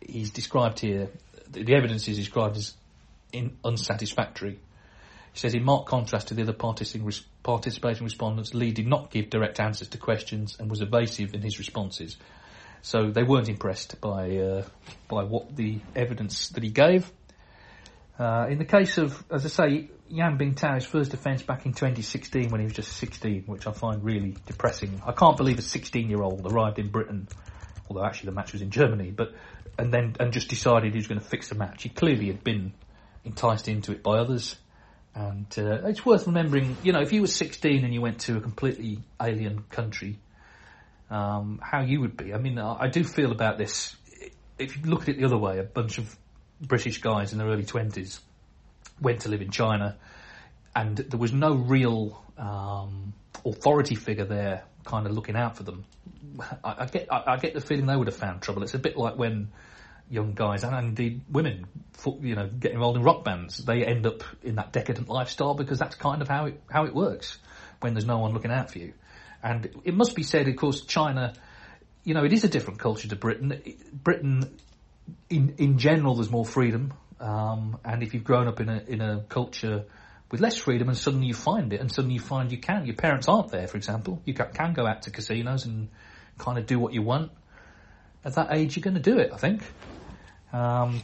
he's 0.01 0.31
described 0.31 0.79
here. 0.79 1.11
The, 1.51 1.65
the 1.65 1.75
evidence 1.75 2.07
is 2.07 2.17
described 2.17 2.57
as 2.57 2.73
in 3.31 3.57
unsatisfactory. 3.63 4.59
Says, 5.39 5.53
in 5.53 5.63
marked 5.63 5.87
contrast 5.87 6.27
to 6.27 6.33
the 6.33 6.41
other 6.41 6.51
participating, 6.51 8.03
respondents, 8.03 8.53
Lee 8.53 8.71
did 8.71 8.87
not 8.87 9.09
give 9.09 9.29
direct 9.29 9.61
answers 9.61 9.87
to 9.87 9.97
questions 9.97 10.57
and 10.59 10.69
was 10.69 10.81
evasive 10.81 11.33
in 11.33 11.41
his 11.41 11.59
responses. 11.59 12.17
So 12.81 13.09
they 13.09 13.23
weren't 13.23 13.47
impressed 13.47 14.01
by 14.01 14.35
uh, 14.35 14.65
by 15.07 15.23
what 15.23 15.55
the 15.55 15.79
evidence 15.95 16.49
that 16.49 16.61
he 16.61 16.71
gave. 16.71 17.09
Uh, 18.19 18.47
in 18.49 18.57
the 18.57 18.65
case 18.65 18.97
of, 18.97 19.23
as 19.31 19.45
I 19.45 19.47
say, 19.47 19.89
Yan 20.09 20.37
Bingtao's 20.37 20.85
first 20.85 21.13
offence 21.13 21.41
back 21.41 21.65
in 21.65 21.71
2016 21.71 22.49
when 22.49 22.59
he 22.59 22.65
was 22.65 22.73
just 22.73 22.91
16, 22.97 23.43
which 23.45 23.65
I 23.65 23.71
find 23.71 24.03
really 24.03 24.35
depressing. 24.45 25.01
I 25.05 25.13
can't 25.13 25.37
believe 25.37 25.57
a 25.57 25.61
16 25.61 26.09
year 26.09 26.21
old 26.21 26.45
arrived 26.51 26.79
in 26.79 26.89
Britain, 26.89 27.29
although 27.87 28.03
actually 28.03 28.31
the 28.31 28.35
match 28.35 28.51
was 28.51 28.61
in 28.61 28.71
Germany, 28.71 29.11
but 29.11 29.33
and 29.77 29.93
then 29.93 30.17
and 30.19 30.33
just 30.33 30.49
decided 30.49 30.91
he 30.91 30.97
was 30.97 31.07
going 31.07 31.21
to 31.21 31.25
fix 31.25 31.47
the 31.47 31.55
match. 31.55 31.83
He 31.83 31.87
clearly 31.87 32.27
had 32.27 32.43
been 32.43 32.73
enticed 33.23 33.69
into 33.69 33.93
it 33.93 34.03
by 34.03 34.17
others. 34.17 34.57
And 35.15 35.47
uh, 35.57 35.87
it's 35.87 36.05
worth 36.05 36.27
remembering, 36.27 36.77
you 36.83 36.93
know, 36.93 37.01
if 37.01 37.11
you 37.11 37.21
were 37.21 37.27
16 37.27 37.83
and 37.83 37.93
you 37.93 38.01
went 38.01 38.19
to 38.21 38.37
a 38.37 38.41
completely 38.41 38.99
alien 39.21 39.63
country, 39.69 40.19
um, 41.09 41.59
how 41.61 41.81
you 41.81 42.01
would 42.01 42.15
be. 42.15 42.33
I 42.33 42.37
mean, 42.37 42.59
I, 42.59 42.83
I 42.83 42.87
do 42.87 43.03
feel 43.03 43.31
about 43.31 43.57
this. 43.57 43.95
If 44.57 44.77
you 44.77 44.83
look 44.83 45.03
at 45.03 45.09
it 45.09 45.17
the 45.17 45.25
other 45.25 45.37
way, 45.37 45.59
a 45.59 45.63
bunch 45.63 45.97
of 45.97 46.15
British 46.61 47.01
guys 47.01 47.31
in 47.31 47.39
their 47.39 47.47
early 47.47 47.63
20s 47.63 48.19
went 49.01 49.21
to 49.21 49.29
live 49.29 49.41
in 49.41 49.49
China, 49.49 49.97
and 50.75 50.97
there 50.97 51.19
was 51.19 51.33
no 51.33 51.55
real 51.55 52.23
um, 52.37 53.13
authority 53.45 53.95
figure 53.95 54.25
there 54.25 54.63
kind 54.83 55.05
of 55.05 55.13
looking 55.13 55.35
out 55.35 55.57
for 55.57 55.63
them. 55.63 55.85
I, 56.63 56.75
I 56.79 56.85
get 56.85 57.11
I, 57.11 57.23
I 57.33 57.37
get 57.37 57.53
the 57.53 57.61
feeling 57.61 57.85
they 57.85 57.95
would 57.95 58.07
have 58.07 58.15
found 58.15 58.41
trouble. 58.41 58.63
It's 58.63 58.73
a 58.73 58.79
bit 58.79 58.97
like 58.97 59.17
when 59.17 59.51
young 60.09 60.33
guys 60.33 60.63
and 60.63 60.75
indeed 60.75 61.21
women, 61.29 61.65
you 62.21 62.35
know, 62.35 62.47
get 62.47 62.71
involved 62.71 62.97
in 62.97 63.03
rock 63.03 63.23
bands. 63.23 63.57
They 63.57 63.85
end 63.85 64.05
up 64.07 64.23
in 64.43 64.55
that 64.55 64.73
decadent 64.73 65.07
lifestyle 65.07 65.53
because 65.53 65.79
that's 65.79 65.95
kind 65.95 66.21
of 66.21 66.27
how 66.27 66.47
it 66.47 66.61
how 66.69 66.85
it 66.85 66.93
works 66.93 67.37
when 67.81 67.93
there's 67.93 68.05
no 68.05 68.17
one 68.17 68.33
looking 68.33 68.51
out 68.51 68.71
for 68.71 68.79
you. 68.79 68.93
And 69.41 69.69
it 69.83 69.93
must 69.93 70.15
be 70.15 70.23
said, 70.23 70.47
of 70.47 70.55
course, 70.55 70.81
China, 70.81 71.33
you 72.03 72.13
know, 72.13 72.23
it 72.25 72.33
is 72.33 72.43
a 72.43 72.49
different 72.49 72.79
culture 72.79 73.07
to 73.07 73.15
Britain. 73.15 73.61
Britain, 73.93 74.57
in 75.29 75.55
in 75.57 75.77
general, 75.77 76.15
there's 76.15 76.31
more 76.31 76.45
freedom. 76.45 76.93
Um, 77.19 77.77
and 77.83 78.01
if 78.01 78.13
you've 78.13 78.23
grown 78.23 78.47
up 78.47 78.59
in 78.59 78.69
a 78.69 78.83
in 78.87 79.01
a 79.01 79.23
culture 79.29 79.85
with 80.31 80.41
less 80.41 80.57
freedom, 80.57 80.89
and 80.89 80.97
suddenly 80.97 81.27
you 81.27 81.33
find 81.33 81.73
it, 81.73 81.81
and 81.81 81.91
suddenly 81.91 82.15
you 82.15 82.19
find 82.19 82.51
you 82.51 82.59
can, 82.59 82.85
your 82.85 82.95
parents 82.95 83.27
aren't 83.27 83.49
there, 83.49 83.67
for 83.67 83.77
example, 83.77 84.21
you 84.25 84.33
can, 84.33 84.51
can 84.53 84.73
go 84.73 84.85
out 84.85 85.03
to 85.03 85.11
casinos 85.11 85.65
and 85.65 85.89
kind 86.37 86.57
of 86.57 86.65
do 86.65 86.79
what 86.79 86.93
you 86.93 87.01
want. 87.01 87.31
At 88.23 88.35
that 88.35 88.49
age, 88.51 88.75
you're 88.75 88.83
going 88.83 89.01
to 89.01 89.11
do 89.11 89.17
it, 89.17 89.31
I 89.33 89.37
think. 89.37 89.63
Um, 90.51 91.01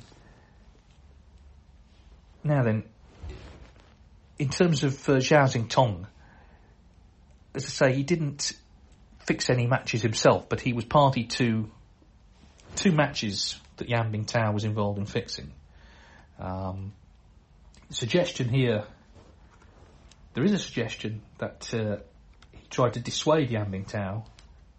now 2.44 2.64
then, 2.64 2.84
in 4.38 4.50
terms 4.50 4.84
of 4.84 4.94
uh, 5.08 5.14
Zhao 5.14 5.46
Xintong, 5.46 6.08
as 7.54 7.66
I 7.66 7.70
say, 7.70 7.96
he 7.96 8.04
didn't 8.04 8.54
fix 9.26 9.50
any 9.50 9.66
matches 9.66 10.02
himself, 10.02 10.50
but 10.50 10.62
he 10.62 10.74
was 10.74 10.86
party 10.86 11.24
to 11.24 11.70
two 12.76 12.92
matches 12.92 13.60
that 13.78 13.90
Yan 13.90 14.12
Bingtao 14.12 14.54
was 14.54 14.64
involved 14.64 15.00
in 15.00 15.06
fixing. 15.06 15.52
Um, 16.40 16.94
suggestion 17.90 18.50
here, 18.50 18.86
there 20.34 20.44
is 20.44 20.52
a 20.52 20.60
suggestion 20.60 21.22
that 21.40 21.74
uh, 21.74 21.98
he 22.52 22.68
tried 22.70 22.94
to 22.94 23.00
dissuade 23.00 23.52
Yan 23.52 23.72
Bingtao, 23.72 24.26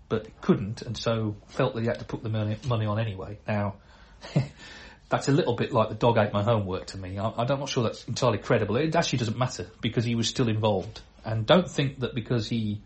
but 0.09 0.41
couldn't, 0.41 0.83
and 0.83 0.97
so 0.97 1.37
felt 1.49 1.75
that 1.75 1.81
he 1.81 1.87
had 1.87 1.99
to 1.99 2.05
put 2.05 2.23
the 2.23 2.29
money, 2.29 2.57
money 2.67 2.87
on 2.87 3.01
anyway. 3.01 3.39
Now, 3.49 3.77
that's 5.09 5.29
a 5.29 5.33
little 5.33 5.55
bit 5.55 5.73
like 5.73 5.89
the 5.89 5.95
dog 5.95 6.19
ate 6.19 6.33
my 6.33 6.43
homework 6.43 6.87
to 6.87 6.99
me. 6.99 7.19
I, 7.19 7.31
I'm 7.37 7.47
not 7.47 7.69
sure 7.69 7.85
that's 7.85 8.05
entirely 8.05 8.39
credible. 8.39 8.77
It 8.77 8.95
actually 8.95 9.21
doesn't 9.21 9.39
matter 9.39 9.67
because 9.81 10.05
he 10.05 10.15
was 10.15 10.29
still 10.29 10.49
involved. 10.49 11.01
And 11.25 11.47
don't 11.47 11.69
think 11.69 12.01
that 12.01 12.15
because 12.15 12.49
he 12.49 12.83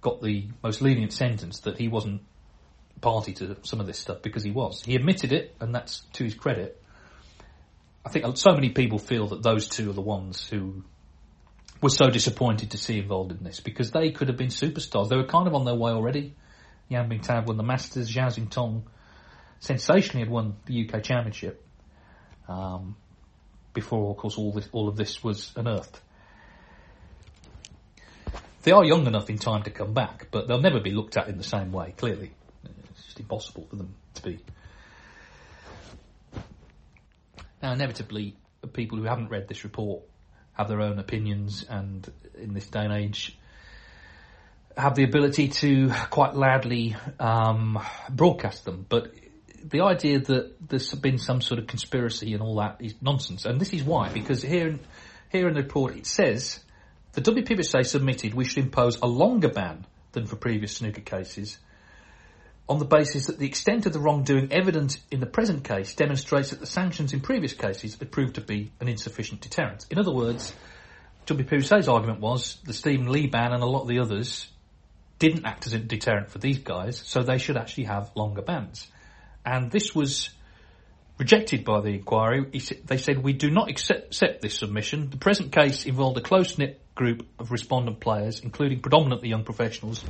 got 0.00 0.22
the 0.22 0.46
most 0.62 0.80
lenient 0.80 1.12
sentence 1.12 1.60
that 1.60 1.78
he 1.78 1.88
wasn't 1.88 2.22
party 3.00 3.32
to 3.32 3.56
some 3.62 3.80
of 3.80 3.86
this 3.86 3.98
stuff 3.98 4.22
because 4.22 4.42
he 4.42 4.50
was. 4.50 4.82
He 4.82 4.96
admitted 4.96 5.32
it, 5.32 5.54
and 5.60 5.74
that's 5.74 6.00
to 6.14 6.24
his 6.24 6.34
credit. 6.34 6.82
I 8.04 8.10
think 8.10 8.36
so 8.36 8.52
many 8.52 8.70
people 8.70 8.98
feel 8.98 9.28
that 9.28 9.42
those 9.42 9.68
two 9.68 9.90
are 9.90 9.94
the 9.94 10.00
ones 10.00 10.48
who 10.48 10.82
were 11.80 11.90
so 11.90 12.10
disappointed 12.10 12.72
to 12.72 12.78
see 12.78 12.98
involved 12.98 13.32
in 13.32 13.44
this 13.44 13.60
because 13.60 13.90
they 13.90 14.10
could 14.10 14.28
have 14.28 14.36
been 14.36 14.48
superstars. 14.48 15.08
They 15.08 15.16
were 15.16 15.26
kind 15.26 15.46
of 15.46 15.54
on 15.54 15.64
their 15.64 15.74
way 15.74 15.92
already. 15.92 16.34
Yan 16.88 17.08
Bingtao 17.08 17.46
won 17.46 17.56
the 17.56 17.62
Masters. 17.62 18.10
Zhao 18.10 18.28
Xintong 18.28 18.82
sensationally 19.60 20.24
had 20.24 20.30
won 20.30 20.56
the 20.66 20.88
UK 20.88 21.02
Championship 21.02 21.64
um, 22.48 22.96
before, 23.74 24.10
of 24.10 24.16
course, 24.16 24.36
all 24.38 24.52
this, 24.52 24.68
all 24.72 24.88
of 24.88 24.96
this 24.96 25.22
was 25.22 25.52
unearthed. 25.56 26.00
They 28.62 28.72
are 28.72 28.84
young 28.84 29.06
enough 29.06 29.30
in 29.30 29.38
time 29.38 29.62
to 29.64 29.70
come 29.70 29.94
back, 29.94 30.28
but 30.30 30.48
they'll 30.48 30.60
never 30.60 30.80
be 30.80 30.90
looked 30.90 31.16
at 31.16 31.28
in 31.28 31.38
the 31.38 31.44
same 31.44 31.72
way. 31.72 31.94
Clearly, 31.96 32.32
it's 32.90 33.04
just 33.04 33.20
impossible 33.20 33.66
for 33.70 33.76
them 33.76 33.94
to 34.14 34.22
be. 34.22 34.38
Now, 37.62 37.72
inevitably, 37.72 38.36
people 38.72 38.98
who 38.98 39.04
haven't 39.04 39.28
read 39.28 39.48
this 39.48 39.64
report 39.64 40.02
have 40.52 40.68
their 40.68 40.80
own 40.80 40.98
opinions, 40.98 41.64
and 41.68 42.08
in 42.36 42.52
this 42.52 42.66
day 42.66 42.80
and 42.80 42.92
age, 42.92 43.38
have 44.76 44.94
the 44.94 45.04
ability 45.04 45.48
to 45.48 45.90
quite 46.10 46.34
loudly 46.34 46.96
um, 47.18 47.78
broadcast 48.10 48.64
them. 48.64 48.84
But 48.88 49.12
the 49.62 49.82
idea 49.82 50.20
that 50.20 50.68
there's 50.68 50.92
been 50.94 51.18
some 51.18 51.40
sort 51.40 51.58
of 51.58 51.66
conspiracy 51.66 52.34
and 52.34 52.42
all 52.42 52.56
that 52.56 52.76
is 52.80 52.94
nonsense. 53.00 53.44
And 53.44 53.60
this 53.60 53.72
is 53.72 53.82
why, 53.82 54.12
because 54.12 54.42
here, 54.42 54.68
in, 54.68 54.80
here 55.30 55.48
in 55.48 55.54
the 55.54 55.62
report 55.62 55.96
it 55.96 56.06
says 56.06 56.60
the 57.12 57.20
WPBSA 57.20 57.86
submitted 57.86 58.34
we 58.34 58.44
should 58.44 58.64
impose 58.64 58.98
a 59.00 59.06
longer 59.06 59.48
ban 59.48 59.86
than 60.12 60.26
for 60.26 60.36
previous 60.36 60.76
snooker 60.76 61.00
cases 61.00 61.58
on 62.68 62.78
the 62.78 62.84
basis 62.84 63.26
that 63.26 63.38
the 63.38 63.46
extent 63.46 63.86
of 63.86 63.92
the 63.92 63.98
wrongdoing 63.98 64.52
evident 64.52 64.98
in 65.10 65.20
the 65.20 65.26
present 65.26 65.64
case 65.64 65.94
demonstrates 65.94 66.50
that 66.50 66.60
the 66.60 66.66
sanctions 66.66 67.12
in 67.12 67.20
previous 67.20 67.54
cases 67.54 67.96
had 67.98 68.12
proved 68.12 68.34
to 68.34 68.42
be 68.42 68.70
an 68.80 68.88
insufficient 68.88 69.40
deterrent. 69.40 69.86
In 69.90 69.98
other 69.98 70.12
words, 70.12 70.52
WPBSA's 71.26 71.88
argument 71.88 72.20
was 72.20 72.58
the 72.64 72.74
Stephen 72.74 73.10
Lee 73.10 73.26
ban 73.26 73.52
and 73.52 73.62
a 73.62 73.66
lot 73.66 73.82
of 73.82 73.88
the 73.88 74.00
others 74.00 74.48
didn't 75.18 75.46
act 75.46 75.66
as 75.66 75.72
a 75.72 75.78
deterrent 75.78 76.30
for 76.30 76.38
these 76.38 76.58
guys, 76.58 76.98
so 76.98 77.22
they 77.22 77.38
should 77.38 77.56
actually 77.56 77.84
have 77.84 78.10
longer 78.14 78.42
bans 78.42 78.86
and 79.44 79.70
this 79.70 79.94
was 79.94 80.30
rejected 81.18 81.64
by 81.64 81.80
the 81.80 81.90
inquiry. 81.90 82.44
They 82.84 82.96
said, 82.98 83.22
we 83.22 83.32
do 83.32 83.50
not 83.50 83.68
accept, 83.68 84.06
accept 84.06 84.40
this 84.42 84.58
submission. 84.58 85.10
The 85.10 85.16
present 85.16 85.52
case 85.52 85.84
involved 85.84 86.16
a 86.16 86.20
close-knit 86.20 86.80
group 86.94 87.26
of 87.38 87.50
respondent 87.50 88.00
players, 88.00 88.40
including 88.40 88.80
predominantly 88.80 89.28
young 89.28 89.44
professionals, 89.44 90.04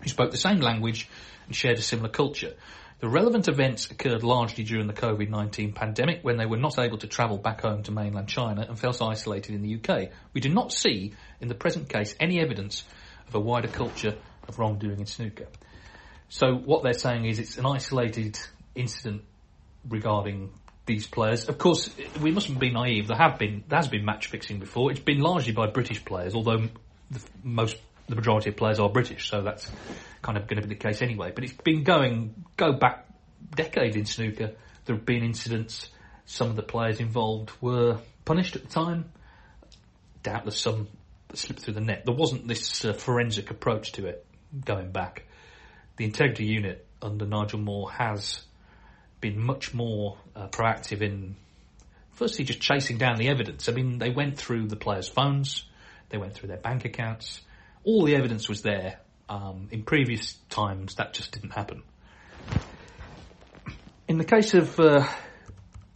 who 0.00 0.08
spoke 0.08 0.30
the 0.30 0.38
same 0.38 0.60
language 0.60 1.08
and 1.46 1.54
shared 1.54 1.78
a 1.78 1.82
similar 1.82 2.08
culture. 2.08 2.54
The 2.98 3.08
relevant 3.08 3.48
events 3.48 3.90
occurred 3.90 4.22
largely 4.22 4.64
during 4.64 4.86
the 4.86 4.94
COVID-19 4.94 5.74
pandemic 5.74 6.20
when 6.22 6.38
they 6.38 6.46
were 6.46 6.56
not 6.56 6.78
able 6.78 6.96
to 6.98 7.06
travel 7.06 7.36
back 7.36 7.60
home 7.60 7.82
to 7.82 7.92
mainland 7.92 8.28
China 8.28 8.64
and 8.66 8.78
felt 8.78 9.02
isolated 9.02 9.54
in 9.54 9.60
the 9.60 9.74
UK. 9.76 10.10
We 10.32 10.40
do 10.40 10.48
not 10.48 10.72
see, 10.72 11.12
in 11.40 11.48
the 11.48 11.54
present 11.54 11.90
case, 11.90 12.14
any 12.18 12.40
evidence 12.40 12.84
of 13.28 13.34
a 13.34 13.40
wider 13.40 13.68
culture 13.68 14.16
of 14.48 14.58
wrongdoing 14.58 15.00
in 15.00 15.06
snooker. 15.06 15.46
So 16.30 16.54
what 16.54 16.82
they're 16.82 16.94
saying 16.94 17.26
is 17.26 17.38
it's 17.38 17.58
an 17.58 17.66
isolated 17.66 18.38
incident 18.76 19.22
regarding 19.88 20.52
these 20.86 21.06
players. 21.06 21.48
Of 21.48 21.58
course, 21.58 21.90
we 22.20 22.30
mustn't 22.30 22.58
be 22.58 22.70
naive. 22.70 23.08
There 23.08 23.16
have 23.16 23.38
been 23.38 23.64
there 23.68 23.78
has 23.78 23.88
been 23.88 24.04
match 24.04 24.28
fixing 24.28 24.60
before. 24.60 24.90
It's 24.90 25.00
been 25.00 25.20
largely 25.20 25.52
by 25.52 25.66
British 25.66 26.04
players, 26.04 26.34
although 26.34 26.68
the, 27.10 27.20
most 27.42 27.76
the 28.08 28.14
majority 28.14 28.50
of 28.50 28.56
players 28.56 28.78
are 28.78 28.88
British, 28.88 29.28
so 29.28 29.42
that's 29.42 29.70
kind 30.22 30.38
of 30.38 30.46
going 30.46 30.62
to 30.62 30.66
be 30.66 30.74
the 30.74 30.80
case 30.80 31.02
anyway. 31.02 31.32
But 31.34 31.44
it's 31.44 31.52
been 31.52 31.82
going 31.82 32.34
go 32.56 32.72
back 32.72 33.06
decades 33.54 33.96
in 33.96 34.06
snooker. 34.06 34.52
There 34.84 34.96
have 34.96 35.04
been 35.04 35.24
incidents. 35.24 35.88
Some 36.24 36.50
of 36.50 36.56
the 36.56 36.62
players 36.62 37.00
involved 37.00 37.50
were 37.60 37.98
punished 38.24 38.56
at 38.56 38.62
the 38.62 38.68
time. 38.68 39.10
Doubtless 40.22 40.58
some 40.58 40.88
slipped 41.34 41.62
through 41.62 41.74
the 41.74 41.80
net. 41.80 42.04
There 42.04 42.14
wasn't 42.14 42.46
this 42.46 42.84
uh, 42.84 42.92
forensic 42.92 43.50
approach 43.50 43.92
to 43.92 44.06
it 44.06 44.24
going 44.64 44.90
back. 44.90 45.24
The 45.96 46.04
integrity 46.04 46.46
unit 46.46 46.86
under 47.02 47.26
Nigel 47.26 47.58
Mawer 47.58 47.90
has 47.90 48.42
been 49.20 49.38
much 49.38 49.74
more 49.74 50.18
uh, 50.34 50.48
proactive 50.48 51.00
in 51.00 51.36
firstly 52.16 52.44
just 52.44 52.60
chasing 52.60 52.98
down 52.98 53.16
the 53.16 53.28
evidence. 53.28 53.68
I 53.68 53.72
mean, 53.72 53.98
they 53.98 54.10
went 54.10 54.38
through 54.38 54.68
the 54.68 54.76
players' 54.76 55.08
phones, 55.08 55.64
they 56.08 56.18
went 56.18 56.34
through 56.34 56.48
their 56.48 56.56
bank 56.56 56.84
accounts, 56.84 57.40
all 57.84 58.04
the 58.04 58.16
evidence 58.16 58.48
was 58.48 58.62
there. 58.62 59.00
Um, 59.28 59.68
in 59.72 59.82
previous 59.82 60.34
times, 60.50 60.94
that 60.96 61.12
just 61.12 61.32
didn't 61.32 61.50
happen. 61.50 61.82
In 64.06 64.18
the 64.18 64.24
case 64.24 64.54
of 64.54 64.78
uh, 64.78 65.04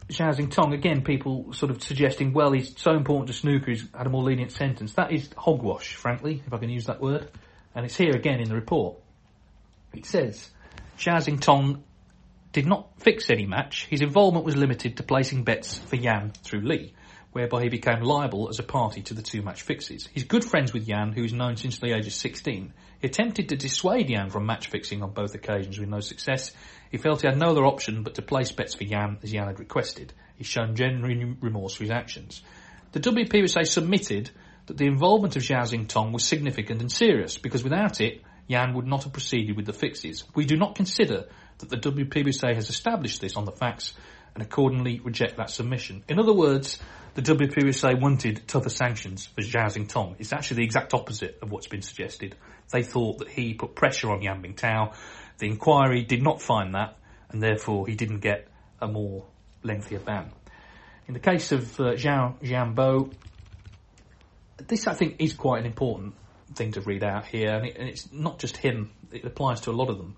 Zhao 0.09 0.35
Xintong, 0.35 0.73
again, 0.73 1.01
people 1.01 1.53
sort 1.53 1.71
of 1.71 1.81
suggesting, 1.81 2.33
well, 2.33 2.51
he's 2.51 2.77
so 2.77 2.91
important 2.91 3.27
to 3.27 3.33
snooker, 3.33 3.71
he's 3.71 3.87
had 3.95 4.05
a 4.05 4.09
more 4.09 4.23
lenient 4.23 4.51
sentence. 4.51 4.93
That 4.93 5.13
is 5.13 5.29
hogwash, 5.37 5.95
frankly, 5.95 6.43
if 6.45 6.53
I 6.53 6.57
can 6.57 6.69
use 6.69 6.85
that 6.87 7.01
word. 7.01 7.31
And 7.73 7.85
it's 7.85 7.95
here 7.95 8.13
again 8.13 8.41
in 8.41 8.49
the 8.49 8.55
report. 8.55 8.97
It 9.93 10.05
says, 10.05 10.49
Zhao 10.97 11.17
Xintong 11.17 11.81
did 12.51 12.67
not 12.67 12.89
fix 12.99 13.29
any 13.29 13.45
match, 13.45 13.87
his 13.89 14.01
involvement 14.01 14.45
was 14.45 14.57
limited 14.57 14.97
to 14.97 15.03
placing 15.03 15.43
bets 15.43 15.77
for 15.77 15.95
Yan 15.95 16.31
through 16.43 16.61
Lee, 16.61 16.93
whereby 17.31 17.63
he 17.63 17.69
became 17.69 18.01
liable 18.01 18.49
as 18.49 18.59
a 18.59 18.63
party 18.63 19.01
to 19.03 19.13
the 19.13 19.21
two 19.21 19.41
match 19.41 19.61
fixes. 19.61 20.09
He's 20.13 20.25
good 20.25 20.43
friends 20.43 20.73
with 20.73 20.87
Yan, 20.87 21.13
who 21.13 21.23
is 21.23 21.33
known 21.33 21.55
since 21.55 21.79
the 21.79 21.95
age 21.95 22.07
of 22.07 22.13
16. 22.13 22.73
He 22.99 23.07
attempted 23.07 23.49
to 23.49 23.55
dissuade 23.55 24.09
Yan 24.09 24.29
from 24.29 24.45
match 24.45 24.67
fixing 24.67 25.01
on 25.01 25.13
both 25.13 25.33
occasions 25.33 25.79
with 25.79 25.87
no 25.87 26.01
success. 26.01 26.51
He 26.91 26.97
felt 26.97 27.21
he 27.21 27.27
had 27.27 27.37
no 27.37 27.51
other 27.51 27.65
option 27.65 28.03
but 28.03 28.15
to 28.15 28.21
place 28.21 28.51
bets 28.51 28.75
for 28.75 28.83
Yan 28.83 29.19
as 29.23 29.31
Yan 29.31 29.47
had 29.47 29.59
requested. 29.59 30.13
He's 30.35 30.47
shown 30.47 30.75
genuine 30.75 31.37
remorse 31.39 31.75
for 31.75 31.83
his 31.83 31.91
actions. 31.91 32.41
The 32.91 32.99
WPBSA 32.99 33.65
submitted 33.65 34.29
that 34.65 34.77
the 34.77 34.87
involvement 34.87 35.37
of 35.37 35.43
Zhao 35.43 35.87
Tong 35.87 36.11
was 36.11 36.25
significant 36.25 36.81
and 36.81 36.91
serious 36.91 37.37
because 37.37 37.63
without 37.63 38.01
it, 38.01 38.21
Yan 38.47 38.73
would 38.73 38.85
not 38.85 39.03
have 39.03 39.13
proceeded 39.13 39.55
with 39.55 39.65
the 39.65 39.73
fixes. 39.73 40.25
We 40.35 40.45
do 40.45 40.57
not 40.57 40.75
consider 40.75 41.27
that 41.61 41.69
the 41.69 41.77
WPBSA 41.77 42.55
has 42.55 42.69
established 42.69 43.21
this 43.21 43.35
on 43.35 43.45
the 43.45 43.51
facts 43.51 43.93
and 44.33 44.43
accordingly 44.43 44.99
reject 44.99 45.37
that 45.37 45.49
submission. 45.49 46.03
In 46.07 46.19
other 46.19 46.33
words, 46.33 46.79
the 47.13 47.21
WPBSA 47.21 47.99
wanted 47.99 48.47
tougher 48.47 48.69
sanctions 48.69 49.25
for 49.25 49.41
Zhao 49.41 49.65
Xintong. 49.65 50.15
It's 50.19 50.31
actually 50.31 50.57
the 50.57 50.63
exact 50.63 50.93
opposite 50.93 51.39
of 51.41 51.51
what's 51.51 51.67
been 51.67 51.81
suggested. 51.81 52.35
They 52.71 52.83
thought 52.83 53.19
that 53.19 53.29
he 53.29 53.53
put 53.53 53.75
pressure 53.75 54.11
on 54.11 54.21
Yan 54.21 54.53
Tao. 54.55 54.93
The 55.39 55.47
inquiry 55.47 56.03
did 56.03 56.21
not 56.21 56.41
find 56.41 56.75
that, 56.75 56.97
and 57.29 57.41
therefore 57.41 57.87
he 57.87 57.95
didn't 57.95 58.19
get 58.19 58.47
a 58.79 58.87
more 58.87 59.25
lengthier 59.63 59.99
ban. 59.99 60.31
In 61.07 61.13
the 61.13 61.19
case 61.19 61.51
of 61.51 61.79
uh, 61.79 61.93
Zhao 61.93 62.39
Jianbo, 62.41 63.11
this 64.67 64.87
I 64.87 64.93
think 64.93 65.17
is 65.19 65.33
quite 65.33 65.59
an 65.59 65.65
important 65.65 66.13
thing 66.55 66.71
to 66.73 66.81
read 66.81 67.03
out 67.03 67.25
here, 67.25 67.49
and, 67.49 67.65
it, 67.65 67.77
and 67.77 67.89
it's 67.89 68.11
not 68.11 68.39
just 68.39 68.55
him, 68.55 68.91
it 69.11 69.25
applies 69.25 69.61
to 69.61 69.71
a 69.71 69.73
lot 69.73 69.89
of 69.89 69.97
them. 69.97 70.15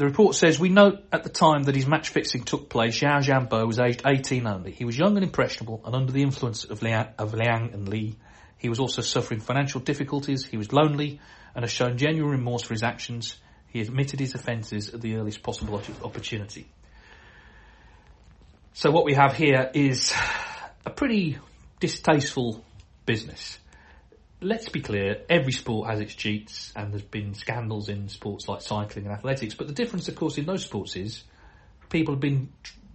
The 0.00 0.06
report 0.06 0.34
says, 0.34 0.58
we 0.58 0.70
note 0.70 1.04
at 1.12 1.24
the 1.24 1.28
time 1.28 1.64
that 1.64 1.74
his 1.74 1.86
match 1.86 2.08
fixing 2.08 2.44
took 2.44 2.70
place, 2.70 2.98
Zhao 2.98 3.20
Jianbo 3.20 3.66
was 3.66 3.78
aged 3.78 4.00
18 4.06 4.46
only. 4.46 4.72
He 4.72 4.86
was 4.86 4.96
young 4.96 5.14
and 5.18 5.22
impressionable 5.22 5.82
and 5.84 5.94
under 5.94 6.10
the 6.10 6.22
influence 6.22 6.64
of 6.64 6.80
Liang, 6.80 7.08
of 7.18 7.34
Liang 7.34 7.74
and 7.74 7.86
Li. 7.86 8.16
He 8.56 8.70
was 8.70 8.78
also 8.78 9.02
suffering 9.02 9.40
financial 9.40 9.78
difficulties. 9.78 10.46
He 10.46 10.56
was 10.56 10.72
lonely 10.72 11.20
and 11.54 11.64
has 11.64 11.70
shown 11.70 11.98
genuine 11.98 12.30
remorse 12.30 12.62
for 12.62 12.72
his 12.72 12.82
actions. 12.82 13.36
He 13.66 13.82
admitted 13.82 14.20
his 14.20 14.34
offences 14.34 14.88
at 14.94 15.02
the 15.02 15.16
earliest 15.16 15.42
possible 15.42 15.82
opportunity. 16.02 16.66
So 18.72 18.90
what 18.90 19.04
we 19.04 19.12
have 19.12 19.36
here 19.36 19.70
is 19.74 20.14
a 20.86 20.90
pretty 20.90 21.36
distasteful 21.78 22.64
business 23.04 23.58
let's 24.40 24.68
be 24.68 24.80
clear, 24.80 25.22
every 25.28 25.52
sport 25.52 25.88
has 25.88 26.00
its 26.00 26.14
cheats, 26.14 26.72
and 26.74 26.92
there's 26.92 27.02
been 27.02 27.34
scandals 27.34 27.88
in 27.88 28.08
sports 28.08 28.48
like 28.48 28.62
cycling 28.62 29.06
and 29.06 29.14
athletics. 29.14 29.54
But 29.54 29.66
the 29.66 29.72
difference, 29.72 30.08
of 30.08 30.16
course, 30.16 30.38
in 30.38 30.46
those 30.46 30.64
sports 30.64 30.96
is 30.96 31.22
people 31.88 32.14
have 32.14 32.20
been 32.20 32.50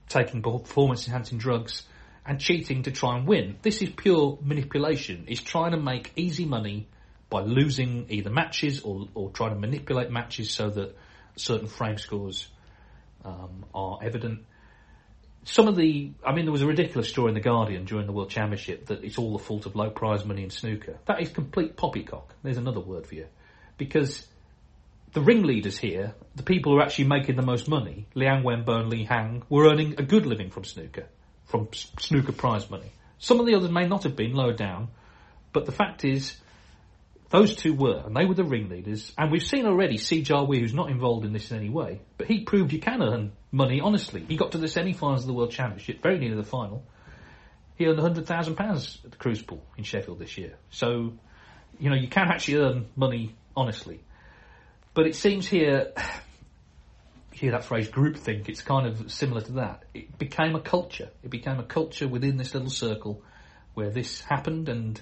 taking 0.10 0.42
performance 0.42 1.08
enhancing 1.08 1.38
drugs 1.38 1.84
and 2.26 2.40
cheating 2.40 2.84
to 2.84 2.92
try 2.92 3.18
and 3.18 3.28
win. 3.28 3.58
This 3.62 3.82
is 3.82 3.90
pure 3.90 4.40
manipulation. 4.42 5.26
It's 5.28 5.42
trying 5.42 5.72
to 5.72 5.78
make 5.78 6.12
easy 6.16 6.46
money 6.46 6.88
by 7.30 7.42
losing 7.42 8.08
either 8.10 8.30
matches 8.30 8.82
or, 8.82 9.08
or 9.14 9.30
trying 9.30 9.54
to 9.54 9.60
manipulate 9.60 10.10
matches 10.10 10.52
so 10.52 10.70
that 10.70 10.96
certain 11.36 11.68
frame 11.68 11.98
scores 11.98 12.48
um, 13.24 13.66
are 13.74 14.00
evident 14.02 14.46
some 15.46 15.68
of 15.68 15.76
the, 15.76 16.12
I 16.26 16.34
mean, 16.34 16.46
there 16.46 16.52
was 16.52 16.64
a 16.64 16.68
ridiculous 16.68 17.08
story 17.08 17.30
in 17.30 17.36
the 17.36 17.40
Guardian 17.40 17.86
during 17.86 18.08
the 18.08 18.12
World 18.12 18.32
Championship 18.32 18.88
that 18.88 19.04
it's 19.04 19.18
all 19.18 19.32
the 19.38 19.44
fault 19.44 19.66
of 19.68 19.76
low 19.76 19.92
prize 19.92 20.26
money 20.26 20.44
in 20.44 20.50
snooker. 20.50 20.98
That 21.06 21.22
is 21.22 21.30
complete 21.30 21.78
poppycock. 21.78 22.34
There's 22.42 22.58
another 22.58 22.80
word 22.80 23.06
for 23.06 23.16
you, 23.16 23.28
because 23.78 24.28
the 25.14 25.22
ringleaders 25.22 25.78
here, 25.78 26.16
the 26.36 26.44
people 26.44 26.74
who 26.74 26.80
are 26.80 26.84
actually 26.84 27.06
making 27.06 27.36
the 27.36 27.44
most 27.44 27.70
money, 27.70 28.08
Liang 28.16 28.44
Wenbo 28.44 28.80
and 28.80 28.90
Li 28.90 29.06
Hang, 29.06 29.44
were 29.48 29.70
earning 29.70 29.96
a 30.00 30.04
good 30.04 30.26
living 30.26 30.50
from 30.50 30.64
snooker, 30.64 31.06
from 31.46 31.70
snooker 31.72 32.32
prize 32.34 32.70
money. 32.70 32.92
Some 33.20 33.40
of 33.40 33.46
the 33.46 33.56
others 33.56 33.70
may 33.70 33.88
not 33.88 34.04
have 34.04 34.16
been 34.16 34.34
lower 34.34 34.54
down, 34.54 34.90
but 35.54 35.66
the 35.66 35.72
fact 35.72 36.04
is, 36.04 36.36
those 37.30 37.56
two 37.56 37.74
were, 37.74 38.04
and 38.06 38.16
they 38.16 38.26
were 38.26 38.36
the 38.36 38.44
ringleaders. 38.44 39.12
And 39.18 39.32
we've 39.32 39.44
seen 39.44 39.66
already 39.66 39.98
Si 39.98 40.24
Jiahui, 40.24 40.60
who's 40.60 40.74
not 40.74 40.90
involved 40.90 41.26
in 41.26 41.34
this 41.34 41.52
in 41.52 41.58
any 41.58 41.70
way, 41.70 42.02
but 42.18 42.28
he 42.28 42.42
proved 42.42 42.72
you 42.72 42.80
can 42.80 43.02
earn 43.02 43.32
money 43.52 43.82
honestly. 43.82 44.24
He 44.28 44.38
got 44.38 44.52
to 44.52 44.58
the 44.58 44.68
semi-finals 44.68 45.22
of 45.22 45.28
the 45.28 45.34
World 45.34 45.52
Championship, 45.52 46.02
very 46.04 46.20
near 46.20 46.36
the 46.36 46.44
final. 46.44 46.86
He 47.78 47.88
earned 47.88 48.00
£100,000 48.00 49.06
at 49.06 49.12
the 49.12 49.18
Crucible 49.18 49.64
in 49.78 49.84
Sheffield 49.84 50.20
this 50.20 50.38
year. 50.38 50.56
So, 50.70 51.14
you 51.80 51.90
know, 51.90 51.96
you 51.96 52.08
can 52.08 52.28
actually 52.30 52.58
earn 52.58 52.88
money 52.96 53.36
honestly. 53.56 54.02
But 54.94 55.08
it 55.08 55.16
seems 55.16 55.48
here, 55.48 55.92
hear 57.32 57.52
that 57.52 57.66
phrase 57.66 57.90
groupthink, 57.90 58.48
it's 58.48 58.62
kind 58.62 58.88
of 58.88 59.12
similar 59.12 59.42
to 59.42 59.52
that. 59.54 59.84
It 59.94 60.18
became 60.18 60.56
a 60.56 60.62
culture. 60.62 61.10
It 61.24 61.30
became 61.32 61.60
a 61.60 61.66
culture 61.66 62.08
within 62.08 62.38
this 62.38 62.54
little 62.54 62.70
circle 62.70 63.24
where 63.74 63.90
this 63.90 64.22
happened 64.22 64.70
and 64.70 65.02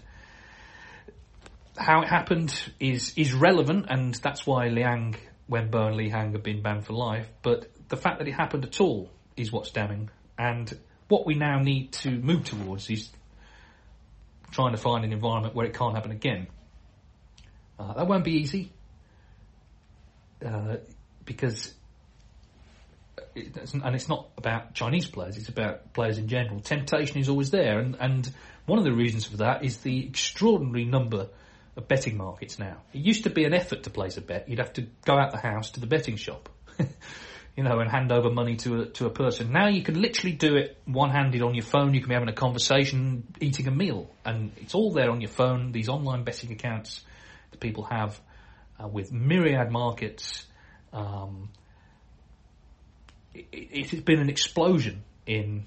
how 1.78 2.02
it 2.02 2.08
happened 2.08 2.54
is 2.80 3.14
is 3.16 3.34
relevant, 3.34 3.88
and 3.90 4.14
that's 4.16 4.46
why 4.46 4.68
Liang 4.68 5.16
Wenbo 5.50 5.88
and 5.88 5.98
Li 5.98 6.10
Hang 6.10 6.34
have 6.34 6.44
been 6.44 6.62
banned 6.62 6.86
for 6.86 6.94
life. 6.94 7.28
But 7.42 7.68
the 7.90 7.98
fact 7.98 8.20
that 8.20 8.28
it 8.28 8.34
happened 8.34 8.66
at 8.66 8.80
all 8.80 9.10
is 9.36 9.52
what's 9.52 9.72
damning. 9.72 10.10
And 10.38 10.72
what 11.08 11.26
we 11.26 11.36
now 11.36 11.60
need 11.60 11.92
to 11.94 12.12
move 12.12 12.46
towards 12.46 12.90
is 12.90 13.10
trying 14.52 14.72
to 14.72 14.78
find 14.78 15.04
an 15.04 15.12
environment 15.12 15.56
where 15.56 15.66
it 15.66 15.74
can't 15.74 15.96
happen 15.96 16.12
again. 16.12 16.48
Uh, 17.78 17.94
that 17.94 18.08
won't 18.08 18.24
be 18.24 18.34
easy 18.34 18.72
uh, 20.46 20.78
because. 21.26 21.74
It, 23.36 23.74
and 23.74 23.96
it's 23.96 24.10
not 24.10 24.30
about 24.38 24.76
Chinese 24.76 25.08
players; 25.08 25.38
it's 25.38 25.50
about 25.50 25.94
players 25.94 26.20
in 26.20 26.28
general. 26.28 26.60
Temptation 26.60 27.18
is 27.18 27.30
always 27.30 27.50
there, 27.50 27.80
and, 27.80 27.96
and 28.00 28.32
one 28.66 28.78
of 28.78 28.86
the 28.86 28.94
reasons 28.94 29.26
for 29.26 29.38
that 29.38 29.64
is 29.64 29.78
the 29.78 30.06
extraordinary 30.06 30.86
number 30.86 31.30
of 31.76 31.88
betting 31.88 32.18
markets 32.18 32.60
now. 32.60 32.78
It 32.94 33.00
used 33.00 33.24
to 33.24 33.30
be 33.30 33.46
an 33.46 33.54
effort 33.54 33.84
to 33.84 33.90
place 33.90 34.18
a 34.18 34.22
bet. 34.22 34.48
You'd 34.48 34.60
have 34.60 34.74
to 34.74 34.84
go 35.06 35.18
out 35.18 35.32
the 35.32 35.40
house 35.40 35.72
to 35.72 35.80
the 35.80 35.88
betting 35.88 36.18
shop, 36.18 36.50
you 37.58 37.64
know, 37.64 37.80
and 37.80 37.90
hand 37.90 38.12
over 38.12 38.30
money 38.30 38.58
to 38.58 38.82
a, 38.82 38.86
to 38.88 39.06
a 39.08 39.10
person. 39.10 39.52
Now 39.52 39.70
you 39.70 39.82
can 39.82 40.00
literally 40.00 40.36
do 40.36 40.56
it 40.56 40.78
one-handed 40.86 41.42
on 41.42 41.56
your 41.56 41.66
phone. 41.66 41.94
You 41.94 42.00
can 42.02 42.10
be 42.10 42.14
having 42.14 42.30
a 42.30 42.34
conversation, 42.34 43.24
eating 43.40 43.68
a 43.68 43.72
meal, 43.72 44.10
and 44.24 44.52
it's 44.58 44.76
all 44.76 44.92
there 44.92 45.10
on 45.10 45.22
your 45.22 45.32
phone. 45.32 45.72
These 45.72 45.90
online 45.90 46.24
betting 46.24 46.52
accounts 46.52 47.04
that 47.52 47.60
people 47.60 47.86
have 47.86 48.20
uh, 48.82 48.88
with 48.88 49.12
myriad 49.12 49.72
markets. 49.72 50.46
Um, 50.92 51.50
it, 53.34 53.48
it 53.52 53.90
has 53.90 54.02
been 54.02 54.20
an 54.20 54.30
explosion 54.30 55.04
in 55.26 55.66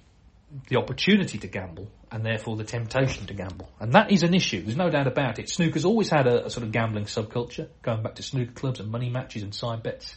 the 0.68 0.76
opportunity 0.76 1.38
to 1.38 1.48
gamble 1.48 1.90
and 2.10 2.24
therefore 2.24 2.56
the 2.56 2.64
temptation 2.64 3.26
to 3.26 3.34
gamble. 3.34 3.68
And 3.80 3.92
that 3.94 4.12
is 4.12 4.22
an 4.22 4.34
issue. 4.34 4.62
There's 4.62 4.76
no 4.76 4.90
doubt 4.90 5.06
about 5.06 5.38
it. 5.38 5.48
Snooker's 5.48 5.84
always 5.84 6.08
had 6.08 6.26
a, 6.26 6.46
a, 6.46 6.50
sort 6.50 6.64
of 6.64 6.72
gambling 6.72 7.04
subculture, 7.04 7.68
going 7.82 8.02
back 8.02 8.16
to 8.16 8.22
snooker 8.22 8.52
clubs 8.52 8.80
and 8.80 8.90
money 8.90 9.10
matches 9.10 9.42
and 9.42 9.54
side 9.54 9.82
bets. 9.82 10.14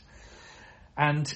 And 0.97 1.31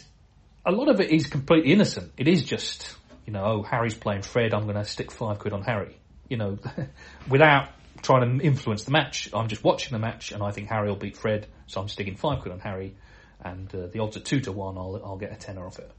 a 0.66 0.72
lot 0.72 0.90
of 0.90 1.00
it 1.00 1.12
is 1.12 1.28
completely 1.28 1.72
innocent. 1.74 2.12
It 2.18 2.28
is 2.28 2.44
just, 2.44 2.96
you 3.26 3.34
know, 3.34 3.44
oh, 3.44 3.64
Harry's 3.64 3.96
playing 3.96 4.22
Fred, 4.22 4.54
I'm 4.54 4.64
going 4.64 4.76
to 4.76 4.86
stick 4.86 5.12
five 5.12 5.40
quid 5.40 5.54
on 5.54 5.64
Harry. 5.64 5.98
You 6.30 6.38
know, 6.38 6.58
without 7.30 7.70
trying 8.04 8.40
to 8.40 8.46
influence 8.46 8.84
the 8.84 8.92
match. 8.92 9.30
I'm 9.34 9.48
just 9.48 9.64
watching 9.64 9.94
the 9.94 10.00
match 10.00 10.32
and 10.32 10.44
I 10.44 10.52
think 10.52 10.70
Harry 10.70 10.90
will 10.90 10.98
beat 10.98 11.18
Fred, 11.18 11.48
so 11.68 11.82
I'm 11.82 11.88
sticking 11.88 12.16
five 12.16 12.42
quid 12.42 12.54
on 12.54 12.60
Harry. 12.60 12.96
And 13.44 13.74
uh, 13.74 13.88
the 13.88 14.00
odds 14.00 14.16
are 14.18 14.22
two 14.22 14.42
to 14.42 14.52
one, 14.52 14.78
I'll, 14.78 15.02
I'll 15.04 15.18
get 15.18 15.32
a 15.32 15.36
tenner 15.36 15.66
off 15.66 15.80
it. 15.80 15.92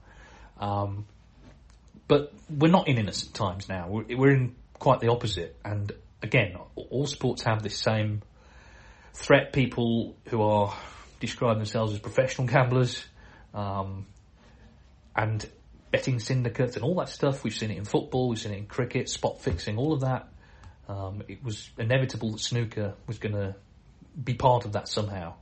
Um, 0.60 1.06
but 2.08 2.32
we're 2.50 2.70
not 2.70 2.88
in 2.88 2.98
innocent 2.98 3.34
times 3.34 3.68
now. 3.68 3.88
We're, 3.88 4.16
we're 4.16 4.34
in 4.34 4.54
quite 4.78 5.00
the 5.00 5.10
opposite. 5.10 5.56
And 5.64 5.90
again, 6.22 6.56
all 6.74 7.06
sports 7.06 7.42
have 7.42 7.62
this 7.62 7.78
same 7.78 8.22
threat. 9.14 9.52
People 9.52 10.16
who 10.28 10.42
are 10.42 10.74
describing 11.20 11.58
themselves 11.58 11.92
as 11.94 12.00
professional 12.00 12.46
gamblers, 12.46 13.04
um, 13.54 14.06
and 15.16 15.48
betting 15.90 16.18
syndicates 16.18 16.74
and 16.76 16.84
all 16.84 16.96
that 16.96 17.08
stuff. 17.08 17.44
We've 17.44 17.54
seen 17.54 17.70
it 17.70 17.78
in 17.78 17.84
football. 17.84 18.28
We've 18.28 18.38
seen 18.38 18.52
it 18.52 18.58
in 18.58 18.66
cricket, 18.66 19.08
spot 19.08 19.40
fixing, 19.40 19.78
all 19.78 19.92
of 19.92 20.00
that. 20.00 20.28
Um, 20.88 21.22
it 21.28 21.42
was 21.42 21.70
inevitable 21.78 22.32
that 22.32 22.40
snooker 22.40 22.94
was 23.06 23.18
going 23.18 23.34
to 23.34 23.54
be 24.22 24.34
part 24.34 24.64
of 24.64 24.72
that 24.72 24.88
somehow. 24.88 25.34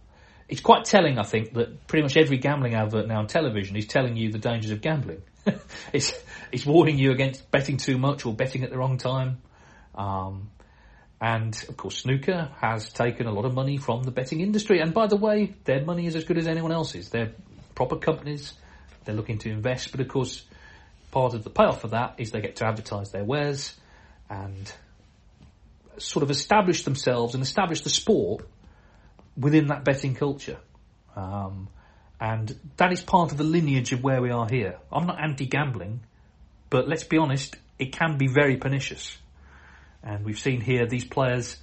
It's 0.48 0.60
quite 0.60 0.84
telling, 0.84 1.18
I 1.18 1.22
think, 1.22 1.54
that 1.54 1.86
pretty 1.86 2.02
much 2.02 2.16
every 2.16 2.36
gambling 2.36 2.74
advert 2.74 3.08
now 3.08 3.20
on 3.20 3.26
television 3.26 3.76
is 3.76 3.86
telling 3.86 4.16
you 4.16 4.30
the 4.30 4.38
dangers 4.38 4.70
of 4.70 4.82
gambling. 4.82 5.22
it's 5.92 6.12
it's 6.52 6.66
warning 6.66 6.98
you 6.98 7.10
against 7.10 7.50
betting 7.50 7.78
too 7.78 7.98
much 7.98 8.24
or 8.26 8.34
betting 8.34 8.62
at 8.62 8.70
the 8.70 8.78
wrong 8.78 8.98
time. 8.98 9.38
Um, 9.94 10.50
and 11.20 11.54
of 11.68 11.76
course, 11.76 11.98
snooker 11.98 12.50
has 12.60 12.92
taken 12.92 13.26
a 13.26 13.32
lot 13.32 13.44
of 13.44 13.54
money 13.54 13.78
from 13.78 14.02
the 14.02 14.10
betting 14.10 14.40
industry. 14.40 14.80
And 14.80 14.92
by 14.92 15.06
the 15.06 15.16
way, 15.16 15.54
their 15.64 15.84
money 15.84 16.06
is 16.06 16.16
as 16.16 16.24
good 16.24 16.38
as 16.38 16.46
anyone 16.46 16.72
else's. 16.72 17.10
They're 17.10 17.32
proper 17.74 17.96
companies. 17.96 18.54
They're 19.04 19.14
looking 19.14 19.38
to 19.38 19.50
invest, 19.50 19.90
but 19.90 20.00
of 20.00 20.08
course, 20.08 20.44
part 21.10 21.34
of 21.34 21.44
the 21.44 21.50
payoff 21.50 21.80
for 21.80 21.88
that 21.88 22.14
is 22.18 22.30
they 22.30 22.40
get 22.40 22.56
to 22.56 22.66
advertise 22.66 23.10
their 23.10 23.24
wares 23.24 23.74
and 24.30 24.72
sort 25.98 26.22
of 26.22 26.30
establish 26.30 26.84
themselves 26.84 27.34
and 27.34 27.42
establish 27.42 27.82
the 27.82 27.90
sport 27.90 28.46
within 29.36 29.68
that 29.68 29.84
betting 29.84 30.14
culture. 30.14 30.58
Um, 31.16 31.68
and 32.20 32.58
that 32.76 32.92
is 32.92 33.00
part 33.00 33.32
of 33.32 33.38
the 33.38 33.44
lineage 33.44 33.92
of 33.92 34.02
where 34.02 34.22
we 34.22 34.30
are 34.30 34.46
here. 34.48 34.78
I'm 34.90 35.06
not 35.06 35.20
anti-gambling, 35.20 36.00
but 36.72 36.88
let's 36.88 37.04
be 37.04 37.18
honest, 37.18 37.54
it 37.78 37.92
can 37.92 38.16
be 38.16 38.28
very 38.28 38.56
pernicious. 38.56 39.18
And 40.02 40.24
we've 40.24 40.38
seen 40.38 40.62
here 40.62 40.86
these 40.86 41.04
players, 41.04 41.58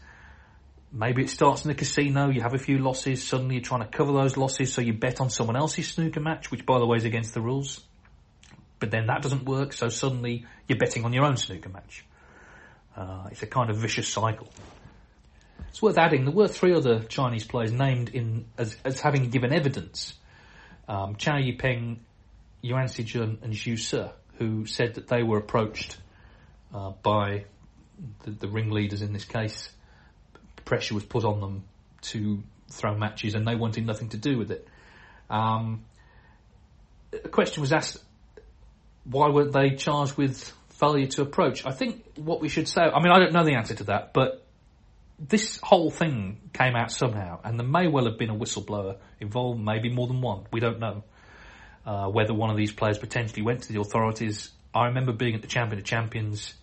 maybe 0.93 1.23
it 1.23 1.31
starts 1.31 1.65
in 1.65 1.69
the 1.69 1.73
casino, 1.73 2.29
you 2.29 2.41
have 2.41 2.53
a 2.53 2.59
few 2.59 2.77
losses, 2.77 3.23
suddenly 3.23 3.55
you're 3.55 3.63
trying 3.63 3.81
to 3.81 3.87
cover 3.87 4.13
those 4.13 4.37
losses, 4.37 4.71
so 4.71 4.81
you 4.81 4.93
bet 4.93 5.19
on 5.19 5.31
someone 5.31 5.55
else's 5.55 5.87
snooker 5.87 6.19
match, 6.19 6.51
which 6.51 6.63
by 6.63 6.77
the 6.77 6.85
way 6.85 6.97
is 6.97 7.05
against 7.05 7.33
the 7.33 7.41
rules. 7.41 7.81
But 8.77 8.91
then 8.91 9.07
that 9.07 9.23
doesn't 9.23 9.45
work, 9.45 9.73
so 9.73 9.87
suddenly 9.89 10.45
you're 10.67 10.77
betting 10.77 11.03
on 11.05 11.11
your 11.11 11.25
own 11.25 11.37
snooker 11.37 11.69
match. 11.69 12.05
Uh, 12.95 13.29
it's 13.31 13.41
a 13.41 13.47
kind 13.47 13.71
of 13.71 13.77
vicious 13.77 14.07
cycle. 14.07 14.47
It's 15.69 15.81
worth 15.81 15.97
adding 15.97 16.25
there 16.25 16.35
were 16.35 16.47
three 16.47 16.75
other 16.75 16.99
Chinese 16.99 17.45
players 17.45 17.71
named 17.71 18.09
in 18.09 18.45
as, 18.59 18.77
as 18.85 19.01
having 19.01 19.31
given 19.31 19.53
evidence. 19.53 20.13
Um, 20.87 21.15
Chow 21.15 21.39
Yipeng, 21.39 21.97
Yuan 22.61 22.85
Sijun, 22.85 23.41
and 23.41 23.53
Zhu 23.53 23.79
Se, 23.79 24.11
who 24.39 24.65
said 24.65 24.95
that 24.95 25.07
they 25.07 25.21
were 25.21 25.37
approached 25.37 25.97
uh, 26.73 26.91
by 27.03 27.43
the, 28.23 28.31
the 28.31 28.47
ringleaders 28.47 29.01
in 29.01 29.13
this 29.13 29.25
case. 29.25 29.69
Pressure 30.65 30.95
was 30.95 31.03
put 31.03 31.25
on 31.25 31.41
them 31.41 31.63
to 32.01 32.41
throw 32.69 32.95
matches, 32.95 33.35
and 33.35 33.45
they 33.45 33.55
wanted 33.55 33.85
nothing 33.85 34.09
to 34.09 34.17
do 34.17 34.37
with 34.37 34.51
it. 34.51 34.67
Um, 35.29 35.83
a 37.11 37.29
question 37.29 37.61
was 37.61 37.73
asked: 37.73 37.97
Why 39.03 39.29
weren't 39.29 39.51
they 39.51 39.75
charged 39.75 40.15
with 40.15 40.53
failure 40.69 41.07
to 41.07 41.21
approach? 41.21 41.65
I 41.65 41.71
think 41.71 42.03
what 42.15 42.41
we 42.41 42.49
should 42.49 42.67
say. 42.67 42.81
I 42.81 43.01
mean, 43.01 43.11
I 43.11 43.19
don't 43.19 43.33
know 43.33 43.43
the 43.43 43.55
answer 43.55 43.75
to 43.75 43.83
that, 43.85 44.13
but 44.13 44.45
this 45.19 45.59
whole 45.61 45.91
thing 45.91 46.39
came 46.53 46.75
out 46.75 46.91
somehow, 46.91 47.39
and 47.43 47.59
there 47.59 47.67
may 47.67 47.87
well 47.87 48.05
have 48.05 48.17
been 48.17 48.29
a 48.29 48.35
whistleblower 48.35 48.97
involved, 49.19 49.59
maybe 49.59 49.89
more 49.89 50.07
than 50.07 50.21
one. 50.21 50.45
We 50.51 50.61
don't 50.61 50.79
know 50.79 51.03
uh, 51.89 52.07
whether 52.07 52.35
one 52.35 52.51
of 52.51 52.57
these 52.57 52.71
players 52.71 52.99
potentially 52.99 53.41
went 53.41 53.63
to 53.63 53.73
the 53.73 53.79
authorities. 53.79 54.51
I 54.75 54.85
remember 54.85 55.11
being 55.11 55.33
at 55.33 55.41
the 55.41 55.47
Champion 55.47 55.79
of 55.79 55.85
Champions 55.85 56.53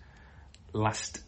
last 0.73 1.19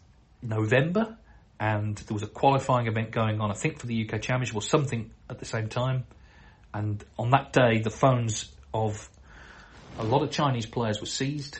November, 0.41 1.17
and 1.59 1.97
there 1.97 2.13
was 2.13 2.23
a 2.23 2.27
qualifying 2.27 2.87
event 2.87 3.11
going 3.11 3.41
on, 3.41 3.51
I 3.51 3.55
think 3.55 3.77
for 3.77 3.87
the 3.87 4.07
UK 4.09 4.21
Championship 4.21 4.55
or 4.55 4.61
something 4.61 5.11
at 5.29 5.39
the 5.39 5.45
same 5.45 5.67
time. 5.67 6.05
And 6.73 7.03
on 7.17 7.31
that 7.31 7.51
day, 7.51 7.81
the 7.81 7.89
phones 7.89 8.49
of 8.73 9.09
a 9.97 10.05
lot 10.05 10.23
of 10.23 10.31
Chinese 10.31 10.65
players 10.65 11.01
were 11.01 11.05
seized. 11.05 11.59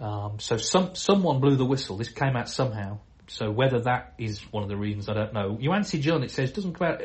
Um, 0.00 0.40
so 0.40 0.56
some 0.56 0.96
someone 0.96 1.38
blew 1.38 1.54
the 1.54 1.64
whistle. 1.64 1.96
This 1.96 2.08
came 2.08 2.34
out 2.34 2.48
somehow. 2.48 2.98
So 3.28 3.52
whether 3.52 3.78
that 3.82 4.14
is 4.18 4.40
one 4.50 4.64
of 4.64 4.68
the 4.68 4.76
reasons, 4.76 5.08
I 5.08 5.14
don't 5.14 5.32
know. 5.32 5.56
Yuan 5.60 5.82
Sijun, 5.82 6.24
it 6.24 6.32
says, 6.32 6.50
doesn't 6.50 6.74
come 6.74 6.88
out, 6.88 7.02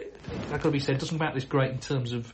that 0.49 0.61
to 0.63 0.71
be 0.71 0.79
said, 0.79 0.97
doesn't 0.97 1.19
come 1.19 1.27
out 1.27 1.35
this 1.35 1.45
great 1.45 1.71
in 1.71 1.79
terms 1.79 2.13
of, 2.13 2.33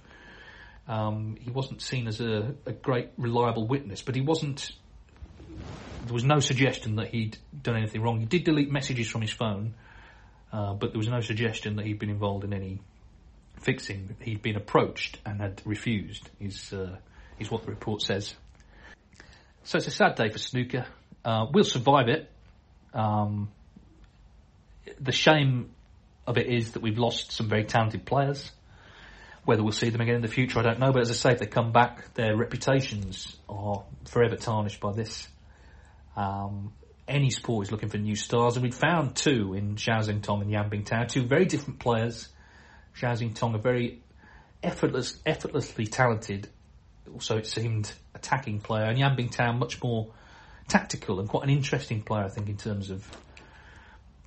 um, 0.88 1.38
he 1.40 1.52
wasn't 1.52 1.82
seen 1.82 2.08
as 2.08 2.22
a, 2.22 2.56
a 2.66 2.72
great 2.72 3.10
reliable 3.18 3.68
witness, 3.68 4.02
but 4.02 4.16
he 4.16 4.22
wasn't, 4.22 4.72
there 6.06 6.14
was 6.14 6.24
no 6.24 6.40
suggestion 6.40 6.96
that 6.96 7.10
he'd 7.10 7.38
done 7.62 7.76
anything 7.76 8.02
wrong. 8.02 8.20
He 8.20 8.26
did 8.26 8.44
delete 8.46 8.72
messages 8.72 9.10
from 9.10 9.22
his 9.22 9.32
phone, 9.32 9.74
uh, 10.54 10.74
but 10.74 10.92
there 10.92 10.98
was 10.98 11.10
no 11.10 11.20
suggestion 11.20 11.76
that 11.76 11.86
he'd 11.86 12.00
been 12.00 12.10
involved 12.10 12.46
in 12.46 12.54
any 12.54 12.80
fixing. 13.60 14.16
He'd 14.22 14.42
been 14.42 14.56
approached 14.56 15.20
and 15.26 15.42
had 15.42 15.62
refused, 15.66 16.30
is, 16.40 16.72
uh, 16.72 16.96
is 17.40 17.52
what 17.52 17.64
the 17.64 17.72
report 17.72 18.02
says. 18.02 18.34
So 19.64 19.78
it's 19.78 19.88
a 19.88 19.92
sad 19.92 20.16
day 20.16 20.30
for 20.30 20.38
snooker. 20.38 20.86
Uh, 21.26 21.48
we'll 21.52 21.66
survive 21.66 22.08
it. 22.08 22.32
Um, 22.94 23.50
the 25.02 25.12
shame 25.12 25.72
of 26.26 26.38
it 26.38 26.48
is 26.48 26.72
that 26.72 26.82
we've 26.82 26.98
lost 26.98 27.34
some 27.34 27.50
very 27.50 27.66
talented 27.66 28.06
players. 28.06 28.52
Whether 29.48 29.64
we'll 29.64 29.72
see 29.72 29.90
them 29.90 30.02
again 30.02 30.16
in 30.16 30.22
the 30.22 30.28
future, 30.28 30.60
I 30.60 30.62
don't 30.62 30.78
know. 30.78 30.92
But 30.92 31.04
as 31.04 31.10
I 31.10 31.14
say, 31.14 31.32
if 31.32 31.40
they 31.40 31.46
come 31.46 31.72
back, 31.72 32.14
their 32.16 32.36
reputations 32.36 33.38
are 33.48 33.86
forever 34.04 34.36
tarnished 34.36 34.82
by 34.82 34.92
this. 34.92 35.26
Um, 36.18 36.74
any 37.08 37.30
sport 37.30 37.66
is 37.66 37.72
looking 37.72 37.88
for 37.88 37.98
new 37.98 38.18
stars, 38.18 38.58
and 38.58 38.64
we'd 38.64 38.76
found 38.76 39.16
two 39.16 39.54
in 39.54 39.76
Zhao 39.76 40.00
Xintong 40.00 40.42
and 40.42 40.52
Yan 40.52 40.70
Bingtao, 40.70 41.08
two 41.08 41.26
very 41.26 41.46
different 41.46 41.80
players. 41.80 42.28
Zhao 43.00 43.14
Xintong, 43.14 43.56
a 43.56 43.58
very 43.58 44.02
effortless, 44.62 45.18
effortlessly 45.26 45.88
talented, 45.88 46.50
also 47.14 47.38
it 47.38 47.48
seemed 47.48 47.90
attacking 48.16 48.60
player, 48.60 48.84
and 48.84 49.00
Yan 49.00 49.16
Bingtao 49.16 49.58
much 49.58 49.82
more 49.82 50.10
tactical 50.68 51.22
and 51.22 51.30
quite 51.30 51.46
an 51.46 51.52
interesting 51.52 52.02
player, 52.02 52.26
I 52.26 52.30
think, 52.30 52.50
in 52.50 52.58
terms 52.58 52.90
of 52.90 53.10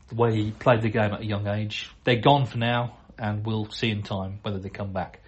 the 0.08 0.14
way 0.14 0.34
he 0.34 0.50
played 0.50 0.80
the 0.80 0.88
game 0.88 1.12
at 1.12 1.20
a 1.20 1.26
young 1.26 1.46
age. 1.46 1.90
They're 2.04 2.22
gone 2.22 2.46
for 2.46 2.56
now, 2.56 2.96
and 3.20 3.44
we'll 3.44 3.70
see 3.70 3.90
in 3.90 4.02
time 4.02 4.38
whether 4.42 4.58
they 4.58 4.70
come 4.70 4.92
back. 4.92 5.20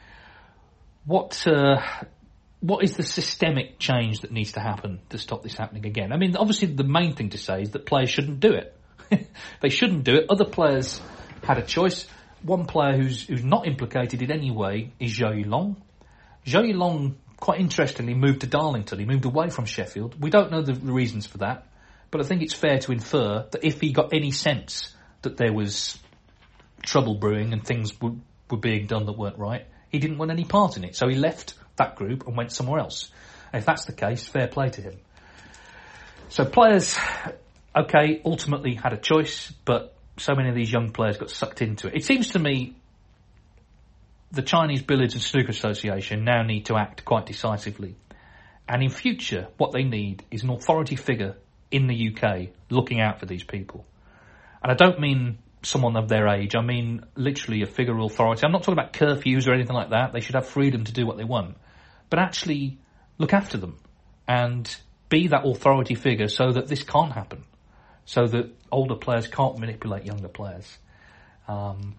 What 1.04 1.46
uh, 1.46 1.80
what 2.60 2.84
is 2.84 2.96
the 2.96 3.02
systemic 3.02 3.78
change 3.78 4.20
that 4.20 4.30
needs 4.30 4.52
to 4.52 4.60
happen 4.60 5.00
to 5.10 5.18
stop 5.18 5.42
this 5.42 5.54
happening 5.54 5.84
again? 5.84 6.12
I 6.12 6.16
mean, 6.16 6.36
obviously, 6.36 6.68
the 6.68 6.84
main 6.84 7.14
thing 7.14 7.30
to 7.30 7.38
say 7.38 7.62
is 7.62 7.72
that 7.72 7.86
players 7.86 8.08
shouldn't 8.08 8.40
do 8.40 8.52
it. 8.52 8.76
they 9.60 9.68
shouldn't 9.68 10.04
do 10.04 10.14
it. 10.14 10.26
Other 10.30 10.44
players 10.44 11.00
had 11.42 11.58
a 11.58 11.62
choice. 11.62 12.06
One 12.42 12.66
player 12.66 12.96
who's 12.96 13.26
who's 13.26 13.44
not 13.44 13.66
implicated 13.66 14.22
in 14.22 14.32
any 14.32 14.50
way 14.50 14.92
is 14.98 15.12
Zhou 15.12 15.44
Yilong. 15.44 15.76
Zhou 16.46 16.72
Yilong, 16.72 17.14
quite 17.36 17.60
interestingly, 17.60 18.14
moved 18.14 18.40
to 18.40 18.46
Darlington. 18.46 18.98
He 18.98 19.04
moved 19.04 19.24
away 19.24 19.50
from 19.50 19.64
Sheffield. 19.64 20.20
We 20.20 20.30
don't 20.30 20.50
know 20.50 20.62
the 20.62 20.74
reasons 20.74 21.26
for 21.26 21.38
that, 21.38 21.66
but 22.10 22.20
I 22.20 22.24
think 22.24 22.42
it's 22.42 22.54
fair 22.54 22.78
to 22.78 22.92
infer 22.92 23.46
that 23.50 23.64
if 23.64 23.80
he 23.80 23.92
got 23.92 24.12
any 24.12 24.30
sense 24.30 24.94
that 25.22 25.36
there 25.36 25.52
was 25.52 25.98
trouble 26.82 27.14
brewing 27.14 27.52
and 27.52 27.64
things 27.64 28.00
were, 28.00 28.12
were 28.50 28.58
being 28.58 28.86
done 28.86 29.06
that 29.06 29.16
weren't 29.16 29.38
right, 29.38 29.66
he 29.90 29.98
didn't 29.98 30.18
want 30.18 30.30
any 30.30 30.44
part 30.44 30.76
in 30.76 30.84
it. 30.84 30.96
So 30.96 31.08
he 31.08 31.16
left 31.16 31.54
that 31.76 31.96
group 31.96 32.26
and 32.26 32.36
went 32.36 32.52
somewhere 32.52 32.80
else. 32.80 33.10
And 33.52 33.60
if 33.60 33.66
that's 33.66 33.84
the 33.84 33.92
case, 33.92 34.26
fair 34.26 34.48
play 34.48 34.70
to 34.70 34.80
him. 34.80 34.98
So 36.28 36.44
players, 36.44 36.98
okay, 37.76 38.22
ultimately 38.24 38.74
had 38.74 38.92
a 38.92 38.96
choice, 38.96 39.52
but 39.64 39.94
so 40.16 40.34
many 40.34 40.48
of 40.48 40.54
these 40.54 40.72
young 40.72 40.90
players 40.90 41.18
got 41.18 41.30
sucked 41.30 41.62
into 41.62 41.88
it. 41.88 41.96
It 41.96 42.04
seems 42.04 42.30
to 42.30 42.38
me 42.38 42.74
the 44.30 44.42
Chinese 44.42 44.82
Billiards 44.82 45.14
and 45.14 45.22
Snooker 45.22 45.50
Association 45.50 46.24
now 46.24 46.42
need 46.42 46.66
to 46.66 46.76
act 46.76 47.04
quite 47.04 47.26
decisively. 47.26 47.96
And 48.66 48.82
in 48.82 48.88
future, 48.88 49.48
what 49.58 49.72
they 49.72 49.84
need 49.84 50.24
is 50.30 50.42
an 50.42 50.50
authority 50.50 50.96
figure 50.96 51.36
in 51.70 51.86
the 51.86 52.14
UK 52.14 52.48
looking 52.70 53.00
out 53.00 53.20
for 53.20 53.26
these 53.26 53.44
people. 53.44 53.84
And 54.62 54.72
I 54.72 54.74
don't 54.74 55.00
mean 55.00 55.38
someone 55.62 55.96
of 55.96 56.08
their 56.08 56.28
age. 56.28 56.54
I 56.54 56.60
mean 56.60 57.04
literally 57.16 57.62
a 57.62 57.66
figure 57.66 57.96
of 57.96 58.04
authority. 58.04 58.42
I'm 58.44 58.52
not 58.52 58.62
talking 58.62 58.78
about 58.78 58.92
curfews 58.92 59.48
or 59.48 59.54
anything 59.54 59.74
like 59.74 59.90
that. 59.90 60.12
They 60.12 60.20
should 60.20 60.34
have 60.34 60.46
freedom 60.46 60.84
to 60.84 60.92
do 60.92 61.06
what 61.06 61.16
they 61.16 61.24
want. 61.24 61.56
But 62.10 62.18
actually 62.18 62.78
look 63.18 63.32
after 63.32 63.56
them 63.58 63.78
and 64.26 64.74
be 65.08 65.28
that 65.28 65.46
authority 65.46 65.94
figure 65.94 66.28
so 66.28 66.52
that 66.52 66.68
this 66.68 66.82
can't 66.82 67.12
happen. 67.12 67.44
So 68.04 68.26
that 68.26 68.50
older 68.70 68.96
players 68.96 69.28
can't 69.28 69.58
manipulate 69.58 70.04
younger 70.04 70.28
players. 70.28 70.78
Um, 71.46 71.94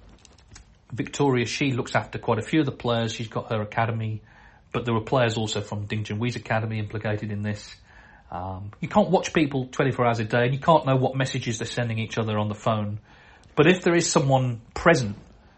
Victoria, 0.92 1.46
she 1.46 1.72
looks 1.72 1.96
after 1.96 2.20
quite 2.20 2.40
a 2.40 2.42
few 2.42 2.60
of 2.60 2.66
the 2.66 2.72
players. 2.72 3.14
She's 3.14 3.28
got 3.28 3.52
her 3.52 3.62
academy, 3.62 4.22
but 4.72 4.86
there 4.86 4.94
were 4.94 5.02
players 5.02 5.38
also 5.38 5.62
from 5.62 5.86
Ding 5.86 6.04
Junhui's 6.04 6.36
academy 6.36 6.80
implicated 6.80 7.32
in 7.32 7.42
this. 7.42 7.76
Um, 8.32 8.72
you 8.82 8.88
can't 8.88 9.10
watch 9.10 9.32
people 9.32 9.68
24 9.68 10.06
hours 10.06 10.20
a 10.20 10.24
day 10.24 10.46
and 10.46 10.54
you 10.54 10.60
can't 10.60 10.86
know 10.86 10.96
what 10.96 11.16
messages 11.16 11.60
they're 11.60 11.68
sending 11.68 12.00
each 12.00 12.18
other 12.18 12.38
on 12.38 12.50
the 12.50 12.56
phone. 12.56 13.00
But 13.56 13.68
if 13.68 13.84
there 13.84 13.96
is 13.96 14.10
someone 14.10 14.62
present 14.74 15.16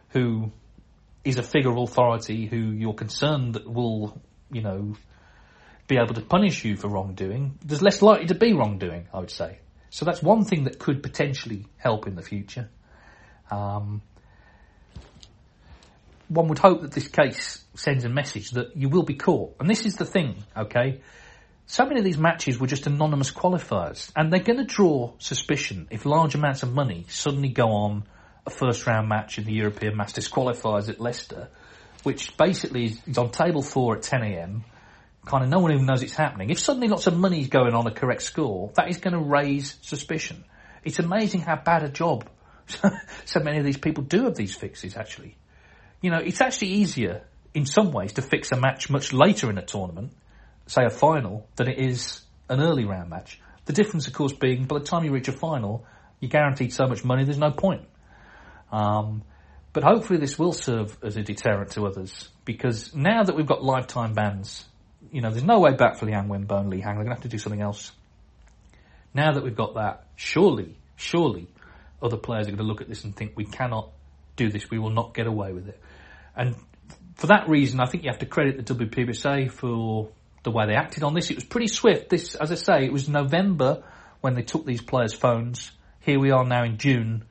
who 0.09 0.51
is 1.23 1.37
a 1.37 1.43
figure 1.43 1.71
of 1.71 1.77
authority 1.77 2.45
who 2.45 2.57
you're 2.57 2.93
concerned 2.93 3.55
that 3.55 3.69
will, 3.71 4.21
you 4.51 4.61
know, 4.61 4.95
be 5.87 5.97
able 5.97 6.13
to 6.15 6.21
punish 6.21 6.65
you 6.65 6.75
for 6.75 6.87
wrongdoing, 6.87 7.57
there's 7.63 7.81
less 7.81 8.01
likely 8.01 8.27
to 8.27 8.35
be 8.35 8.53
wrongdoing, 8.53 9.07
I 9.13 9.19
would 9.19 9.31
say. 9.31 9.59
So 9.89 10.05
that's 10.05 10.21
one 10.21 10.43
thing 10.43 10.65
that 10.65 10.79
could 10.79 11.01
potentially 11.01 11.65
help 11.77 12.07
in 12.07 12.15
the 12.15 12.21
future. 12.21 12.69
Um, 13.49 14.01
one 16.27 16.47
would 16.47 16.59
hope 16.59 16.81
that 16.81 16.91
this 16.91 17.07
case 17.07 17.63
sends 17.75 18.03
a 18.03 18.09
message 18.09 18.51
that 18.51 18.75
you 18.75 18.89
will 18.89 19.03
be 19.03 19.15
caught. 19.15 19.55
And 19.59 19.69
this 19.69 19.85
is 19.85 19.95
the 19.95 20.05
thing, 20.05 20.43
okay? 20.57 21.01
So 21.67 21.85
many 21.85 21.99
of 21.99 22.05
these 22.05 22.17
matches 22.17 22.59
were 22.59 22.67
just 22.67 22.85
anonymous 22.85 23.31
qualifiers, 23.31 24.11
and 24.15 24.31
they're 24.31 24.39
going 24.39 24.59
to 24.59 24.65
draw 24.65 25.13
suspicion 25.17 25.87
if 25.89 26.05
large 26.05 26.35
amounts 26.35 26.61
of 26.61 26.71
money 26.71 27.05
suddenly 27.09 27.49
go 27.49 27.69
on 27.69 28.03
a 28.45 28.51
first 28.51 28.85
round 28.85 29.09
match 29.09 29.39
in 29.39 29.45
the 29.45 29.53
European 29.53 29.97
Masters 29.97 30.29
qualifiers 30.29 30.89
at 30.89 30.99
Leicester, 30.99 31.49
which 32.03 32.37
basically 32.37 32.97
is 33.07 33.17
on 33.17 33.31
table 33.31 33.63
four 33.63 33.97
at 33.97 34.03
10am. 34.03 34.61
Kind 35.25 35.43
of 35.43 35.49
no 35.49 35.57
one 35.57 35.71
even 35.71 35.87
knows 35.87 36.03
it's 36.03 36.13
happening. 36.13 36.51
If 36.51 36.59
suddenly 36.59 36.87
lots 36.87 37.07
of 37.07 37.17
money 37.17 37.41
is 37.41 37.47
going 37.47 37.73
on 37.73 37.87
a 37.87 37.91
correct 37.91 38.21
score, 38.21 38.71
that 38.75 38.89
is 38.89 38.97
going 38.97 39.15
to 39.15 39.19
raise 39.19 39.75
suspicion. 39.81 40.43
It's 40.83 40.99
amazing 40.99 41.41
how 41.41 41.55
bad 41.55 41.81
a 41.81 41.89
job 41.89 42.29
so 43.25 43.39
many 43.39 43.57
of 43.57 43.65
these 43.65 43.77
people 43.77 44.03
do 44.03 44.27
of 44.27 44.35
these 44.35 44.55
fixes, 44.55 44.95
actually. 44.95 45.35
You 46.01 46.11
know, 46.11 46.17
it's 46.17 46.41
actually 46.41 46.69
easier 46.69 47.23
in 47.53 47.65
some 47.65 47.91
ways 47.91 48.13
to 48.13 48.21
fix 48.21 48.51
a 48.51 48.55
match 48.55 48.89
much 48.89 49.13
later 49.13 49.49
in 49.49 49.57
a 49.57 49.65
tournament 49.65 50.11
say 50.67 50.85
a 50.85 50.89
final 50.89 51.47
than 51.55 51.67
it 51.67 51.79
is 51.79 52.21
an 52.49 52.61
early 52.61 52.85
round 52.85 53.09
match. 53.09 53.39
The 53.65 53.73
difference, 53.73 54.07
of 54.07 54.13
course, 54.13 54.33
being 54.33 54.65
by 54.65 54.79
the 54.79 54.85
time 54.85 55.03
you 55.03 55.11
reach 55.11 55.27
a 55.27 55.31
final, 55.31 55.85
you're 56.19 56.29
guaranteed 56.29 56.73
so 56.73 56.85
much 56.85 57.03
money. 57.03 57.23
There's 57.23 57.37
no 57.37 57.51
point. 57.51 57.83
Um, 58.71 59.23
but 59.73 59.83
hopefully, 59.83 60.19
this 60.19 60.39
will 60.39 60.53
serve 60.53 60.97
as 61.03 61.17
a 61.17 61.23
deterrent 61.23 61.71
to 61.71 61.85
others 61.85 62.29
because 62.45 62.95
now 62.95 63.23
that 63.23 63.35
we've 63.35 63.45
got 63.45 63.63
lifetime 63.63 64.13
bans, 64.13 64.65
you 65.11 65.21
know, 65.21 65.31
there's 65.31 65.43
no 65.43 65.59
way 65.59 65.73
back 65.73 65.97
for 65.97 66.05
Liang 66.05 66.27
Wenbo 66.27 66.59
and 66.59 66.69
Li 66.69 66.79
Hang. 66.79 66.95
They're 66.95 67.03
going 67.03 67.07
to 67.07 67.21
have 67.21 67.23
to 67.23 67.27
do 67.27 67.37
something 67.37 67.61
else. 67.61 67.91
Now 69.13 69.33
that 69.33 69.43
we've 69.43 69.55
got 69.55 69.75
that, 69.75 70.05
surely, 70.15 70.77
surely, 70.95 71.47
other 72.01 72.17
players 72.17 72.47
are 72.47 72.51
going 72.51 72.57
to 72.57 72.63
look 72.63 72.81
at 72.81 72.89
this 72.89 73.03
and 73.03 73.15
think 73.15 73.33
we 73.35 73.45
cannot 73.45 73.89
do 74.35 74.49
this. 74.49 74.69
We 74.69 74.79
will 74.79 74.91
not 74.91 75.13
get 75.13 75.27
away 75.27 75.53
with 75.53 75.67
it. 75.67 75.79
And 76.35 76.55
for 77.15 77.27
that 77.27 77.47
reason, 77.47 77.79
I 77.79 77.85
think 77.85 78.03
you 78.03 78.09
have 78.09 78.19
to 78.19 78.25
credit 78.25 78.65
the 78.65 78.75
WPBSA 78.75 79.51
for 79.51 80.09
the 80.45 80.51
way 80.51 80.65
they 80.65 80.75
acted 80.75 81.03
on 81.03 81.13
this. 81.13 81.29
It 81.29 81.35
was 81.35 81.43
pretty 81.43 81.67
swift. 81.67 82.09
This, 82.09 82.35
as 82.35 82.51
I 82.51 82.55
say, 82.55 82.85
it 82.85 82.93
was 82.93 83.09
November 83.09 83.83
when 84.21 84.35
they 84.35 84.43
took 84.43 84.65
these 84.65 84.81
players' 84.81 85.13
phones. 85.13 85.71
Here 85.99 86.19
we 86.19 86.31
are 86.31 86.45
now 86.45 86.63
in 86.63 86.77
June, 86.77 87.25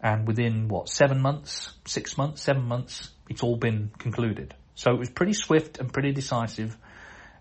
and 0.00 0.26
within 0.26 0.66
what 0.66 0.88
seven 0.88 1.20
months, 1.20 1.72
six 1.86 2.18
months, 2.18 2.42
seven 2.42 2.64
months, 2.64 3.10
it's 3.28 3.42
all 3.42 3.56
been 3.56 3.92
concluded. 3.98 4.54
So 4.74 4.90
it 4.90 4.98
was 4.98 5.10
pretty 5.10 5.34
swift 5.34 5.78
and 5.78 5.92
pretty 5.92 6.10
decisive, 6.12 6.76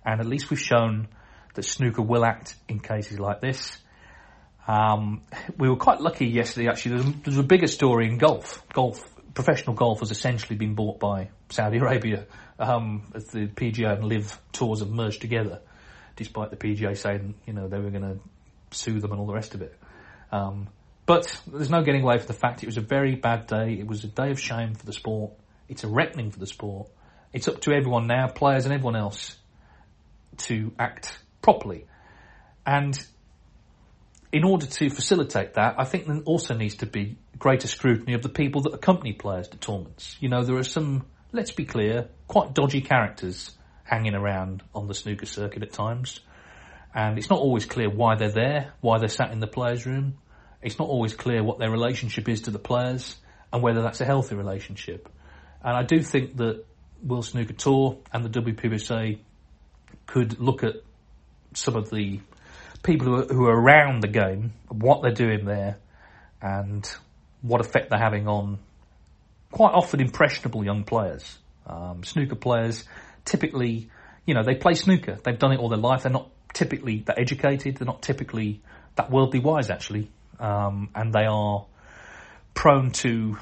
and 0.06 0.20
at 0.20 0.28
least 0.28 0.52
we've 0.52 0.60
shown 0.60 1.08
that 1.56 1.64
snooker 1.64 2.02
will 2.02 2.26
act 2.26 2.56
in 2.68 2.80
cases 2.80 3.20
like 3.20 3.42
this. 3.42 3.78
Um, 4.68 5.24
we 5.58 5.70
were 5.70 5.76
quite 5.76 6.00
lucky 6.00 6.28
yesterday. 6.28 6.70
Actually, 6.70 6.96
There's, 6.96 7.06
was, 7.06 7.16
there 7.16 7.32
was 7.32 7.38
a 7.38 7.44
bigger 7.44 7.68
story 7.68 8.08
in 8.08 8.18
golf. 8.18 8.64
Golf, 8.74 9.04
professional 9.34 9.76
golf, 9.76 10.00
has 10.00 10.12
essentially 10.12 10.56
been 10.56 10.76
bought 10.76 11.00
by 11.00 11.30
Saudi 11.50 11.78
Arabia 11.78 12.26
um, 12.60 13.04
as 13.16 13.26
the 13.28 13.48
PGA 13.48 13.98
and 13.98 14.06
LIV 14.06 14.40
tours 14.52 14.80
have 14.80 14.90
merged 14.90 15.22
together, 15.22 15.62
despite 16.16 16.52
the 16.52 16.58
PGA 16.58 16.98
saying 16.98 17.36
you 17.46 17.54
know 17.54 17.68
they 17.68 17.80
were 17.80 17.90
going 17.90 18.04
to 18.04 18.20
sue 18.72 19.00
them 19.00 19.12
and 19.12 19.20
all 19.20 19.28
the 19.28 19.34
rest 19.34 19.56
of 19.56 19.62
it. 19.62 19.76
Um, 20.32 20.68
but 21.06 21.40
there's 21.48 21.70
no 21.70 21.84
getting 21.84 22.04
away 22.04 22.18
from 22.18 22.28
the 22.28 22.34
fact 22.34 22.64
it 22.64 22.66
was 22.66 22.78
a 22.78 22.82
very 22.82 23.16
bad 23.16 23.48
day. 23.48 23.74
It 23.74 23.88
was 23.88 24.04
a 24.04 24.08
day 24.08 24.32
of 24.32 24.40
shame 24.40 24.74
for 24.74 24.86
the 24.86 24.94
sport. 24.94 25.34
It's 25.68 25.84
a 25.84 25.88
reckoning 25.88 26.32
for 26.32 26.40
the 26.40 26.48
sport. 26.48 26.90
It's 27.34 27.48
up 27.48 27.62
to 27.62 27.74
everyone 27.74 28.08
now, 28.08 28.28
players 28.28 28.66
and 28.66 28.74
everyone 28.74 28.96
else, 28.96 29.36
to 30.38 30.72
act 30.80 31.18
properly. 31.42 31.86
And 32.66 32.98
in 34.34 34.44
order 34.44 34.66
to 34.66 34.90
facilitate 34.90 35.54
that, 35.54 35.76
I 35.78 35.86
think 35.86 36.08
there 36.08 36.20
also 36.26 36.56
needs 36.56 36.78
to 36.78 36.88
be 36.88 37.18
greater 37.38 37.68
scrutiny 37.68 38.16
of 38.16 38.24
the 38.24 38.30
people 38.30 38.62
that 38.64 38.74
accompany 38.74 39.14
players 39.14 39.48
to 39.50 39.58
tournaments. 39.58 40.18
You 40.20 40.28
know, 40.28 40.44
there 40.44 40.58
are 40.58 40.64
some 40.64 41.06
let's 41.32 41.52
be 41.52 41.66
clear, 41.66 42.10
quite 42.28 42.54
dodgy 42.54 42.82
characters 42.82 43.52
hanging 43.84 44.16
around 44.16 44.64
on 44.74 44.88
the 44.88 44.96
snooker 44.96 45.28
circuit 45.28 45.62
at 45.62 45.72
times. 45.72 46.20
And 46.96 47.18
it's 47.18 47.30
not 47.30 47.40
always 47.40 47.66
clear 47.66 47.90
why 47.90 48.16
they're 48.16 48.32
there, 48.32 48.74
why 48.82 48.98
they're 48.98 49.08
sat 49.08 49.32
in 49.32 49.40
the 49.40 49.48
players' 49.48 49.86
room. 49.86 50.18
It's 50.64 50.80
not 50.80 50.88
always 50.88 51.14
clear 51.14 51.44
what 51.44 51.60
their 51.60 51.72
relationship 51.72 52.28
is 52.28 52.42
to 52.42 52.52
the 52.52 52.60
players 52.60 53.18
and 53.52 53.62
whether 53.62 53.84
that's 53.84 54.02
a 54.02 54.06
healthy 54.06 54.36
relationship. 54.36 55.10
And 55.64 55.78
I 55.78 55.84
do 55.84 56.02
think 56.02 56.38
that 56.38 56.66
World 57.04 57.26
Snooker 57.26 57.54
Tour 57.54 57.98
and 58.12 58.26
the 58.26 58.42
WPBSA 58.42 59.20
could 60.08 60.40
look 60.40 60.64
at 60.64 60.76
some 61.54 61.76
of 61.76 61.92
the 61.92 62.20
people 62.84 63.08
who 63.08 63.16
are, 63.16 63.26
who 63.34 63.46
are 63.48 63.60
around 63.60 64.02
the 64.02 64.08
game, 64.08 64.54
what 64.70 65.02
they're 65.02 65.12
doing 65.12 65.46
there, 65.46 65.78
and 66.42 66.90
what 67.42 67.62
effect 67.62 67.90
they're 67.90 68.00
having 68.00 68.28
on 68.28 68.60
quite 69.52 69.74
often 69.74 70.02
impressionable 70.02 70.64
young 70.64 70.84
players. 70.84 71.38
Um, 71.66 72.04
snooker 72.04 72.36
players 72.36 72.84
typically, 73.26 73.90
you 74.26 74.34
know, 74.34 74.44
they 74.44 74.56
play 74.56 74.74
snooker. 74.74 75.18
They've 75.24 75.38
done 75.38 75.54
it 75.54 75.60
all 75.60 75.70
their 75.70 75.80
life. 75.80 76.04
They're 76.04 76.12
not 76.12 76.30
typically 76.54 77.00
that 77.08 77.20
educated. 77.20 77.78
They're 77.78 77.86
not 77.86 78.02
typically 78.02 78.62
that 78.96 79.10
worldly 79.10 79.40
wise, 79.40 79.70
actually. 79.70 80.12
Um, 80.40 80.90
and 80.94 81.14
they 81.14 81.26
are 81.26 81.66
prone 82.54 82.92
to 82.92 83.38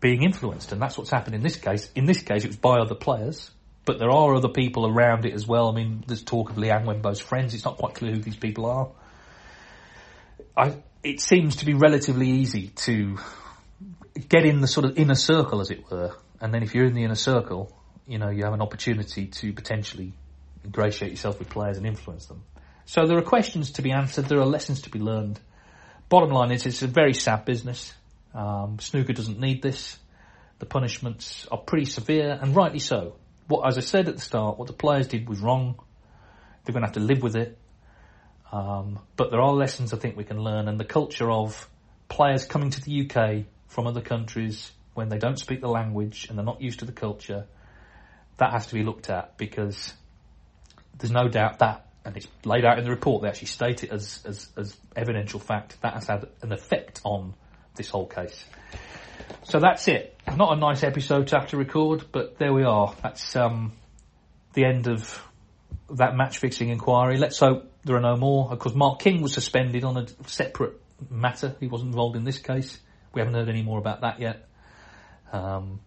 being 0.00 0.22
influenced, 0.22 0.72
and 0.72 0.82
that's 0.82 0.98
what's 0.98 1.10
happened 1.10 1.34
in 1.34 1.42
this 1.42 1.56
case. 1.56 1.90
In 1.94 2.04
this 2.04 2.22
case, 2.22 2.44
it 2.44 2.48
was 2.48 2.56
by 2.56 2.78
other 2.78 2.94
players, 2.94 3.50
but 3.84 3.98
there 3.98 4.10
are 4.10 4.34
other 4.34 4.48
people 4.48 4.86
around 4.86 5.26
it 5.26 5.34
as 5.34 5.46
well. 5.46 5.68
I 5.68 5.74
mean, 5.74 6.04
there's 6.06 6.22
talk 6.22 6.50
of 6.50 6.58
Liang 6.58 6.86
Wenbo's 6.86 7.20
friends. 7.20 7.54
It's 7.54 7.64
not 7.64 7.76
quite 7.76 7.94
clear 7.94 8.12
who 8.12 8.20
these 8.20 8.36
people 8.36 8.66
are. 8.66 8.88
I, 10.56 10.76
it 11.02 11.20
seems 11.20 11.56
to 11.56 11.66
be 11.66 11.74
relatively 11.74 12.28
easy 12.28 12.68
to 12.68 13.18
get 14.28 14.44
in 14.44 14.60
the 14.60 14.68
sort 14.68 14.86
of 14.86 14.98
inner 14.98 15.14
circle, 15.14 15.60
as 15.60 15.70
it 15.70 15.90
were, 15.90 16.14
and 16.40 16.52
then 16.54 16.62
if 16.62 16.74
you're 16.74 16.86
in 16.86 16.94
the 16.94 17.04
inner 17.04 17.14
circle, 17.14 17.76
you 18.06 18.18
know, 18.18 18.30
you 18.30 18.44
have 18.44 18.54
an 18.54 18.62
opportunity 18.62 19.26
to 19.26 19.52
potentially 19.52 20.12
ingratiate 20.64 21.10
yourself 21.10 21.38
with 21.38 21.48
players 21.50 21.76
and 21.76 21.86
influence 21.86 22.26
them. 22.26 22.42
So 22.86 23.06
there 23.06 23.18
are 23.18 23.22
questions 23.22 23.72
to 23.72 23.82
be 23.82 23.92
answered. 23.92 24.26
There 24.26 24.38
are 24.40 24.46
lessons 24.46 24.82
to 24.82 24.90
be 24.90 24.98
learned. 24.98 25.40
Bottom 26.08 26.30
line 26.30 26.52
is, 26.52 26.66
it's 26.66 26.82
a 26.82 26.86
very 26.86 27.14
sad 27.14 27.44
business. 27.44 27.92
Um, 28.34 28.78
snooker 28.78 29.12
doesn't 29.12 29.40
need 29.40 29.62
this. 29.62 29.98
The 30.58 30.66
punishments 30.66 31.46
are 31.50 31.58
pretty 31.58 31.86
severe, 31.86 32.38
and 32.40 32.54
rightly 32.54 32.78
so. 32.78 33.16
What, 33.46 33.66
as 33.66 33.76
I 33.76 33.82
said 33.82 34.08
at 34.08 34.16
the 34.16 34.22
start, 34.22 34.58
what 34.58 34.68
the 34.68 34.74
players 34.74 35.06
did 35.06 35.28
was 35.28 35.40
wrong. 35.40 35.78
They're 36.64 36.72
going 36.72 36.82
to 36.82 36.86
have 36.86 36.94
to 36.94 37.00
live 37.00 37.22
with 37.22 37.36
it. 37.36 37.58
Um, 38.52 39.00
but 39.16 39.30
there 39.30 39.40
are 39.40 39.52
lessons 39.52 39.92
I 39.92 39.96
think 39.96 40.16
we 40.16 40.24
can 40.24 40.38
learn, 40.38 40.68
and 40.68 40.78
the 40.78 40.84
culture 40.84 41.30
of 41.30 41.68
players 42.08 42.44
coming 42.44 42.70
to 42.70 42.80
the 42.80 43.10
UK 43.10 43.46
from 43.68 43.86
other 43.86 44.00
countries 44.00 44.70
when 44.94 45.08
they 45.08 45.18
don't 45.18 45.38
speak 45.38 45.60
the 45.60 45.68
language 45.68 46.26
and 46.28 46.38
they're 46.38 46.44
not 46.44 46.62
used 46.62 46.78
to 46.78 46.84
the 46.84 46.92
culture, 46.92 47.46
that 48.36 48.52
has 48.52 48.68
to 48.68 48.74
be 48.74 48.82
looked 48.82 49.10
at 49.10 49.36
because 49.36 49.92
there's 50.98 51.10
no 51.10 51.28
doubt 51.28 51.58
that, 51.58 51.86
and 52.04 52.16
it's 52.16 52.28
laid 52.44 52.64
out 52.64 52.78
in 52.78 52.84
the 52.84 52.90
report, 52.90 53.22
they 53.22 53.28
actually 53.28 53.48
state 53.48 53.82
it 53.82 53.90
as, 53.90 54.22
as, 54.24 54.48
as 54.56 54.76
evidential 54.94 55.40
fact, 55.40 55.80
that 55.82 55.94
has 55.94 56.06
had 56.06 56.28
an 56.42 56.52
effect 56.52 57.00
on 57.04 57.34
this 57.74 57.90
whole 57.90 58.06
case. 58.06 58.44
So 59.44 59.58
that's 59.58 59.88
it. 59.88 60.13
Not 60.36 60.56
a 60.56 60.56
nice 60.56 60.82
episode 60.82 61.28
to 61.28 61.38
have 61.38 61.50
to 61.50 61.56
record, 61.56 62.06
but 62.10 62.38
there 62.38 62.52
we 62.52 62.64
are. 62.64 62.92
That's 63.02 63.36
um, 63.36 63.72
the 64.54 64.64
end 64.64 64.88
of 64.88 65.22
that 65.90 66.16
match 66.16 66.38
fixing 66.38 66.70
inquiry. 66.70 67.18
Let's 67.18 67.38
hope 67.38 67.70
there 67.84 67.94
are 67.96 68.00
no 68.00 68.16
more. 68.16 68.50
Of 68.50 68.58
course, 68.58 68.74
Mark 68.74 68.98
King 68.98 69.22
was 69.22 69.32
suspended 69.32 69.84
on 69.84 69.96
a 69.96 70.06
separate 70.28 70.80
matter. 71.08 71.54
He 71.60 71.68
wasn't 71.68 71.90
involved 71.90 72.16
in 72.16 72.24
this 72.24 72.38
case. 72.38 72.80
We 73.12 73.20
haven't 73.20 73.34
heard 73.34 73.48
any 73.48 73.62
more 73.62 73.78
about 73.78 74.00
that 74.00 74.20
yet. 74.20 74.48
Um, 75.32 75.78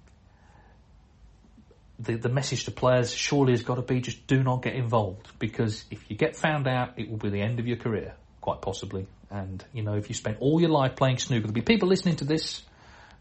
the 2.00 2.16
the 2.16 2.30
message 2.30 2.66
to 2.66 2.72
players 2.72 3.14
surely 3.14 3.52
has 3.52 3.64
got 3.64 3.76
to 3.76 3.82
be 3.82 4.00
just 4.00 4.28
do 4.28 4.44
not 4.44 4.62
get 4.62 4.76
involved 4.76 5.28
because 5.40 5.84
if 5.92 6.10
you 6.10 6.16
get 6.16 6.38
found 6.38 6.68
out, 6.68 6.94
it 6.98 7.10
will 7.10 7.18
be 7.18 7.30
the 7.30 7.42
end 7.42 7.60
of 7.60 7.68
your 7.68 7.78
career, 7.78 8.14
quite 8.40 8.62
possibly. 8.62 9.08
And 9.30 9.64
you 9.74 9.84
know, 9.84 9.96
if 9.96 10.08
you 10.08 10.16
spend 10.16 10.38
all 10.40 10.62
your 10.62 10.70
life 10.70 10.96
playing 10.96 11.18
snooker, 11.18 11.42
there'll 11.42 11.54
be 11.54 11.62
people 11.62 11.90
listening 11.90 12.16
to 12.18 12.26
this 12.26 12.62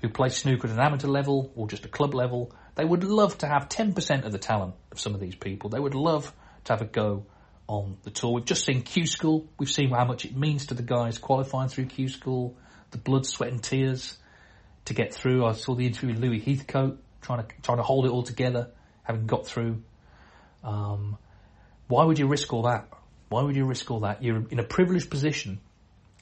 who 0.01 0.09
play 0.09 0.29
snooker 0.29 0.67
at 0.67 0.73
an 0.73 0.81
amateur 0.81 1.09
level 1.09 1.53
or 1.57 1.69
just 1.69 1.85
a 1.85 1.89
club 1.89 2.15
level. 2.15 2.53
They 2.75 2.85
would 2.85 3.05
love 3.05 3.39
to 3.39 3.47
have 3.47 3.69
10% 3.69 4.25
of 4.25 4.33
the 4.33 4.39
talent 4.39 4.75
of 4.93 5.01
some 5.01 5.15
of 5.15 5.21
these 5.21 5.35
people. 5.35 5.71
They 5.71 5.81
would 5.81 5.95
love 5.95 6.33
to 6.65 6.73
have 6.73 6.83
a 6.83 6.87
go 6.87 7.25
on 7.69 7.97
the 8.03 8.11
tour. 8.11 8.33
We've 8.33 8.45
just 8.45 8.65
seen 8.65 8.83
Q 8.83 9.07
School. 9.07 9.47
We've 9.59 9.71
seen 9.71 9.91
how 9.91 10.05
much 10.05 10.25
it 10.25 10.37
means 10.37 10.67
to 10.67 10.75
the 10.75 10.83
guys 10.83 11.19
qualifying 11.19 11.69
through 11.69 11.87
Q 11.87 12.09
School, 12.09 12.57
the 12.91 12.99
blood, 12.99 13.27
sweat 13.27 13.51
and 13.51 13.63
tears 13.63 14.19
to 14.85 14.95
get 14.95 15.15
through. 15.15 15.45
I 15.45 15.53
saw 15.53 15.75
the 15.75 15.87
interview 15.87 16.11
with 16.11 16.23
Louis 16.23 16.41
Heathcote 16.41 16.99
trying 17.23 17.47
to 17.47 17.55
trying 17.63 17.79
to 17.79 17.83
hold 17.83 18.07
it 18.07 18.11
all 18.11 18.23
together, 18.23 18.71
having 19.03 19.27
got 19.27 19.47
through. 19.47 19.83
Um, 20.63 21.19
why 21.89 22.05
would 22.05 22.19
you 22.19 22.27
risk 22.27 22.53
all 22.53 22.63
that? 22.63 22.89
Why 23.29 23.43
would 23.43 23.57
you 23.57 23.65
risk 23.65 23.91
all 23.91 24.01
that? 24.01 24.23
You're 24.23 24.47
in 24.51 24.59
a 24.59 24.65
privileged 24.65 25.11
position. 25.11 25.61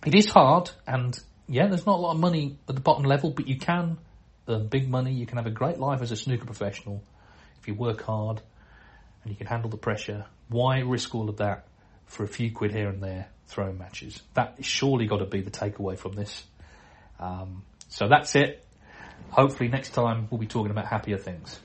It 0.07 0.15
is 0.15 0.29
hard, 0.29 0.71
and 0.87 1.19
yeah, 1.49 1.67
there's 1.67 1.87
not 1.87 1.99
a 1.99 2.03
lot 2.03 2.13
of 2.13 2.21
money 2.21 2.57
at 2.69 2.75
the 2.75 2.81
bottom 2.81 3.05
level, 3.05 3.31
but 3.31 3.47
you 3.47 3.59
can 3.59 3.99
earn 4.49 4.67
big 4.69 4.89
money. 4.89 5.13
You 5.13 5.27
can 5.27 5.37
have 5.37 5.47
a 5.47 5.51
great 5.51 5.79
life 5.79 6.03
as 6.03 6.13
a 6.13 6.17
snooker 6.17 6.47
professional 6.47 7.03
if 7.61 7.69
you 7.69 7.75
work 7.75 8.03
hard 8.03 8.41
and 9.23 9.33
you 9.33 9.37
can 9.37 9.47
handle 9.47 9.71
the 9.71 9.77
pressure. 9.77 10.27
Why 10.49 10.81
risk 10.81 11.15
all 11.15 11.29
of 11.29 11.39
that 11.39 11.67
for 12.07 12.25
a 12.25 12.29
few 12.29 12.53
quid 12.53 12.73
here 12.73 12.89
and 12.89 13.03
there 13.03 13.29
throwing 13.47 13.79
matches? 13.79 14.21
That 14.35 14.65
surely 14.65 15.07
got 15.07 15.19
to 15.19 15.27
be 15.27 15.41
the 15.41 15.51
takeaway 15.51 15.99
from 15.99 16.13
this. 16.13 16.45
Um, 17.19 17.63
so 17.89 18.09
that's 18.09 18.35
it. 18.35 18.65
Hopefully 19.31 19.69
next 19.69 19.91
time 19.91 20.29
we'll 20.31 20.41
be 20.41 20.47
talking 20.47 20.71
about 20.71 20.87
happier 20.87 21.19
things. 21.19 21.59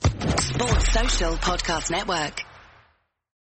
Sports 0.00 0.92
Social 0.92 1.32
Podcast 1.34 1.90
Network. 1.90 2.53